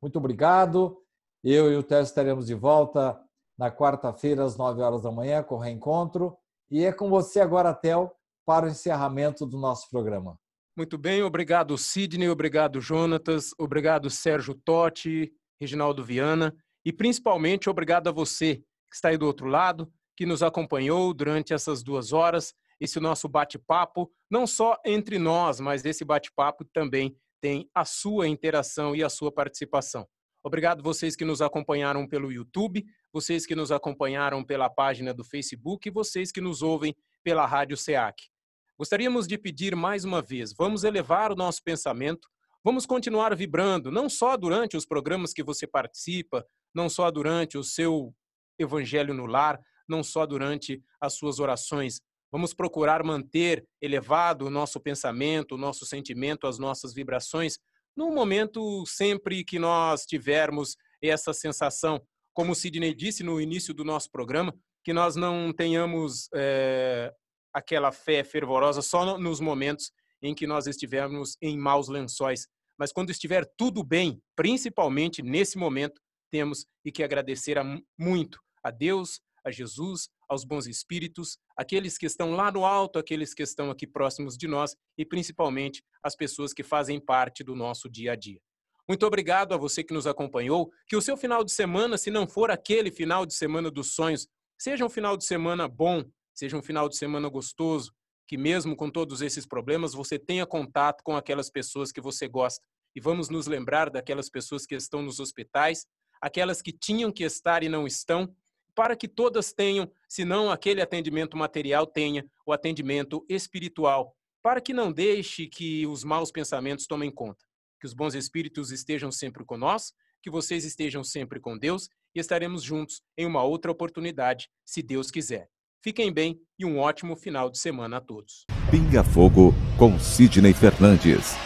Muito 0.00 0.18
obrigado. 0.18 1.00
Eu 1.42 1.72
e 1.72 1.76
o 1.76 1.82
Theo 1.82 2.02
estaremos 2.02 2.46
de 2.46 2.54
volta 2.54 3.20
na 3.58 3.70
quarta-feira, 3.70 4.44
às 4.44 4.56
9 4.56 4.82
horas 4.82 5.02
da 5.02 5.10
manhã, 5.10 5.42
com 5.42 5.56
o 5.56 5.58
reencontro. 5.58 6.36
E 6.70 6.84
é 6.84 6.92
com 6.92 7.08
você 7.08 7.40
agora, 7.40 7.74
Theo, 7.74 8.10
para 8.44 8.66
o 8.66 8.68
encerramento 8.68 9.46
do 9.46 9.58
nosso 9.58 9.88
programa. 9.90 10.38
Muito 10.76 10.98
bem, 10.98 11.22
obrigado 11.22 11.78
Sidney, 11.78 12.28
obrigado 12.28 12.80
Jonatas, 12.80 13.50
obrigado 13.58 14.10
Sérgio 14.10 14.54
Totti, 14.54 15.32
Reginaldo 15.60 16.04
Viana 16.04 16.54
e 16.84 16.92
principalmente 16.92 17.70
obrigado 17.70 18.08
a 18.08 18.12
você 18.12 18.56
que 18.90 18.96
está 18.96 19.08
aí 19.08 19.16
do 19.16 19.26
outro 19.26 19.46
lado, 19.46 19.90
que 20.16 20.26
nos 20.26 20.42
acompanhou 20.42 21.14
durante 21.14 21.54
essas 21.54 21.82
duas 21.82 22.12
horas, 22.12 22.54
esse 22.80 23.00
nosso 23.00 23.28
bate-papo, 23.28 24.10
não 24.30 24.46
só 24.46 24.76
entre 24.84 25.18
nós, 25.18 25.60
mas 25.60 25.84
esse 25.84 26.04
bate-papo 26.04 26.64
também 26.72 27.16
tem 27.40 27.68
a 27.74 27.84
sua 27.84 28.26
interação 28.28 28.94
e 28.96 29.02
a 29.02 29.08
sua 29.08 29.32
participação. 29.32 30.06
Obrigado 30.42 30.82
vocês 30.82 31.16
que 31.16 31.24
nos 31.24 31.40
acompanharam 31.40 32.06
pelo 32.06 32.30
YouTube, 32.30 32.84
vocês 33.12 33.46
que 33.46 33.54
nos 33.54 33.72
acompanharam 33.72 34.44
pela 34.44 34.68
página 34.68 35.14
do 35.14 35.24
Facebook 35.24 35.88
e 35.88 35.92
vocês 35.92 36.30
que 36.30 36.40
nos 36.40 36.62
ouvem 36.62 36.94
pela 37.22 37.46
Rádio 37.46 37.76
SEAC. 37.76 38.33
Gostaríamos 38.76 39.28
de 39.28 39.38
pedir 39.38 39.76
mais 39.76 40.04
uma 40.04 40.20
vez: 40.20 40.52
vamos 40.52 40.82
elevar 40.82 41.30
o 41.30 41.36
nosso 41.36 41.62
pensamento, 41.62 42.28
vamos 42.62 42.84
continuar 42.84 43.34
vibrando, 43.36 43.90
não 43.90 44.08
só 44.08 44.36
durante 44.36 44.76
os 44.76 44.84
programas 44.84 45.32
que 45.32 45.44
você 45.44 45.66
participa, 45.66 46.44
não 46.74 46.88
só 46.88 47.08
durante 47.10 47.56
o 47.56 47.62
seu 47.62 48.12
evangelho 48.58 49.14
no 49.14 49.26
lar, 49.26 49.60
não 49.88 50.02
só 50.02 50.26
durante 50.26 50.82
as 51.00 51.14
suas 51.14 51.38
orações. 51.38 52.00
Vamos 52.32 52.52
procurar 52.52 53.04
manter 53.04 53.64
elevado 53.80 54.46
o 54.46 54.50
nosso 54.50 54.80
pensamento, 54.80 55.54
o 55.54 55.58
nosso 55.58 55.86
sentimento, 55.86 56.48
as 56.48 56.58
nossas 56.58 56.92
vibrações, 56.92 57.58
no 57.96 58.10
momento 58.10 58.84
sempre 58.86 59.44
que 59.44 59.56
nós 59.56 60.04
tivermos 60.04 60.76
essa 61.00 61.32
sensação. 61.32 62.02
Como 62.32 62.50
o 62.50 62.54
Sidney 62.56 62.92
disse 62.92 63.22
no 63.22 63.40
início 63.40 63.72
do 63.72 63.84
nosso 63.84 64.10
programa, 64.10 64.52
que 64.82 64.92
nós 64.92 65.14
não 65.14 65.52
tenhamos 65.52 66.28
é, 66.34 67.12
aquela 67.54 67.92
fé 67.92 68.24
fervorosa 68.24 68.82
só 68.82 69.16
nos 69.16 69.40
momentos 69.40 69.92
em 70.20 70.34
que 70.34 70.46
nós 70.46 70.66
estivermos 70.66 71.36
em 71.40 71.56
maus 71.56 71.88
lençóis. 71.88 72.48
Mas 72.78 72.92
quando 72.92 73.10
estiver 73.10 73.44
tudo 73.56 73.84
bem, 73.84 74.20
principalmente 74.34 75.22
nesse 75.22 75.56
momento, 75.56 76.00
temos 76.30 76.66
e 76.84 76.90
que 76.90 77.04
agradecer 77.04 77.56
a, 77.56 77.64
muito 77.96 78.40
a 78.62 78.70
Deus, 78.70 79.20
a 79.44 79.50
Jesus, 79.50 80.08
aos 80.28 80.42
bons 80.42 80.66
espíritos, 80.66 81.38
aqueles 81.56 81.96
que 81.96 82.06
estão 82.06 82.32
lá 82.32 82.50
no 82.50 82.64
alto, 82.64 82.98
aqueles 82.98 83.34
que 83.34 83.42
estão 83.42 83.70
aqui 83.70 83.86
próximos 83.86 84.36
de 84.36 84.48
nós 84.48 84.74
e 84.98 85.04
principalmente 85.04 85.84
as 86.02 86.16
pessoas 86.16 86.52
que 86.52 86.62
fazem 86.62 86.98
parte 86.98 87.44
do 87.44 87.54
nosso 87.54 87.88
dia 87.88 88.12
a 88.12 88.16
dia. 88.16 88.40
Muito 88.88 89.06
obrigado 89.06 89.54
a 89.54 89.56
você 89.56 89.82
que 89.82 89.94
nos 89.94 90.06
acompanhou. 90.06 90.70
Que 90.86 90.96
o 90.96 91.00
seu 91.00 91.16
final 91.16 91.44
de 91.44 91.52
semana, 91.52 91.96
se 91.96 92.10
não 92.10 92.26
for 92.26 92.50
aquele 92.50 92.90
final 92.90 93.24
de 93.24 93.34
semana 93.34 93.70
dos 93.70 93.94
sonhos, 93.94 94.26
seja 94.58 94.84
um 94.84 94.90
final 94.90 95.16
de 95.16 95.24
semana 95.24 95.68
bom, 95.68 96.04
seja 96.34 96.56
um 96.56 96.62
final 96.62 96.88
de 96.88 96.96
semana 96.96 97.28
gostoso, 97.28 97.92
que 98.26 98.36
mesmo 98.36 98.74
com 98.74 98.90
todos 98.90 99.22
esses 99.22 99.46
problemas 99.46 99.94
você 99.94 100.18
tenha 100.18 100.46
contato 100.46 101.02
com 101.02 101.16
aquelas 101.16 101.50
pessoas 101.50 101.92
que 101.92 102.00
você 102.00 102.26
gosta. 102.26 102.66
E 102.94 103.00
vamos 103.00 103.28
nos 103.28 103.46
lembrar 103.46 103.90
daquelas 103.90 104.28
pessoas 104.28 104.66
que 104.66 104.74
estão 104.74 105.02
nos 105.02 105.20
hospitais, 105.20 105.86
aquelas 106.20 106.62
que 106.62 106.72
tinham 106.72 107.12
que 107.12 107.24
estar 107.24 107.62
e 107.62 107.68
não 107.68 107.86
estão, 107.86 108.34
para 108.74 108.96
que 108.96 109.06
todas 109.06 109.52
tenham, 109.52 109.90
se 110.08 110.24
não 110.24 110.50
aquele 110.50 110.82
atendimento 110.82 111.36
material, 111.36 111.86
tenha 111.86 112.24
o 112.46 112.52
atendimento 112.52 113.24
espiritual, 113.28 114.16
para 114.42 114.60
que 114.60 114.72
não 114.72 114.92
deixe 114.92 115.46
que 115.46 115.86
os 115.86 116.02
maus 116.02 116.30
pensamentos 116.30 116.86
tomem 116.86 117.10
conta. 117.10 117.44
Que 117.80 117.86
os 117.86 117.94
bons 117.94 118.14
espíritos 118.14 118.70
estejam 118.70 119.12
sempre 119.12 119.44
conosco, 119.44 119.96
que 120.22 120.30
vocês 120.30 120.64
estejam 120.64 121.04
sempre 121.04 121.38
com 121.38 121.56
Deus 121.56 121.88
e 122.14 122.20
estaremos 122.20 122.62
juntos 122.62 123.02
em 123.16 123.26
uma 123.26 123.42
outra 123.42 123.70
oportunidade, 123.70 124.48
se 124.64 124.82
Deus 124.82 125.10
quiser. 125.10 125.53
Fiquem 125.84 126.10
bem 126.10 126.40
e 126.58 126.64
um 126.64 126.78
ótimo 126.78 127.14
final 127.14 127.50
de 127.50 127.58
semana 127.58 127.98
a 127.98 128.00
todos. 128.00 128.46
Pinga 128.70 129.04
Fogo 129.04 129.54
com 129.76 129.98
Sidney 129.98 130.54
Fernandes. 130.54 131.36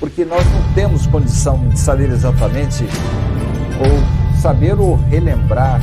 Porque 0.00 0.24
nós 0.24 0.44
não 0.44 0.74
temos 0.74 1.06
condição 1.06 1.68
de 1.68 1.78
saber 1.78 2.10
exatamente 2.10 2.82
ou 3.78 4.40
saber 4.40 4.74
ou 4.80 4.96
relembrar 4.96 5.80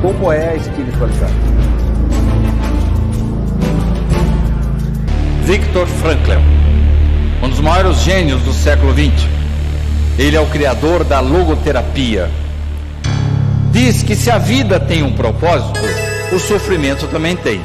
como 0.00 0.32
é 0.32 0.52
a 0.52 0.56
espiritualidade. 0.56 1.67
Viktor 5.48 5.86
Frankl, 5.86 6.32
um 7.42 7.48
dos 7.48 7.58
maiores 7.58 8.00
gênios 8.00 8.42
do 8.42 8.52
século 8.52 8.92
XX. 8.92 9.26
Ele 10.18 10.36
é 10.36 10.40
o 10.42 10.44
criador 10.44 11.04
da 11.04 11.20
logoterapia. 11.20 12.30
Diz 13.72 14.02
que 14.02 14.14
se 14.14 14.30
a 14.30 14.36
vida 14.36 14.78
tem 14.78 15.02
um 15.02 15.14
propósito, 15.14 15.80
o 16.34 16.38
sofrimento 16.38 17.06
também 17.06 17.34
tem. 17.34 17.64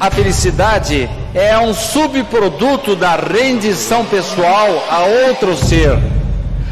A 0.00 0.10
felicidade 0.10 1.08
é 1.32 1.56
um 1.56 1.72
subproduto 1.72 2.96
da 2.96 3.14
rendição 3.14 4.04
pessoal 4.06 4.88
a 4.90 5.28
outro 5.28 5.56
ser. 5.56 5.96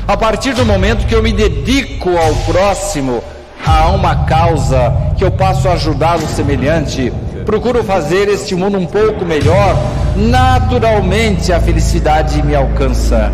A 0.08 0.16
partir 0.16 0.54
do 0.54 0.66
momento 0.66 1.06
que 1.06 1.14
eu 1.14 1.22
me 1.22 1.32
dedico 1.32 2.10
ao 2.16 2.34
próximo, 2.34 3.22
a 3.66 3.90
uma 3.90 4.24
causa, 4.24 4.92
que 5.16 5.24
eu 5.24 5.30
passo 5.30 5.68
a 5.68 5.72
ajudar 5.72 6.18
o 6.18 6.26
semelhante, 6.26 7.12
procuro 7.44 7.82
fazer 7.84 8.28
este 8.28 8.54
mundo 8.54 8.78
um 8.78 8.86
pouco 8.86 9.24
melhor, 9.24 9.76
naturalmente 10.16 11.52
a 11.52 11.60
felicidade 11.60 12.42
me 12.42 12.54
alcança. 12.54 13.32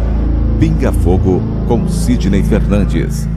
Pinga 0.59 0.93
Fogo 0.93 1.43
com 1.66 1.89
Sidney 1.89 2.43
Fernandes. 2.43 3.29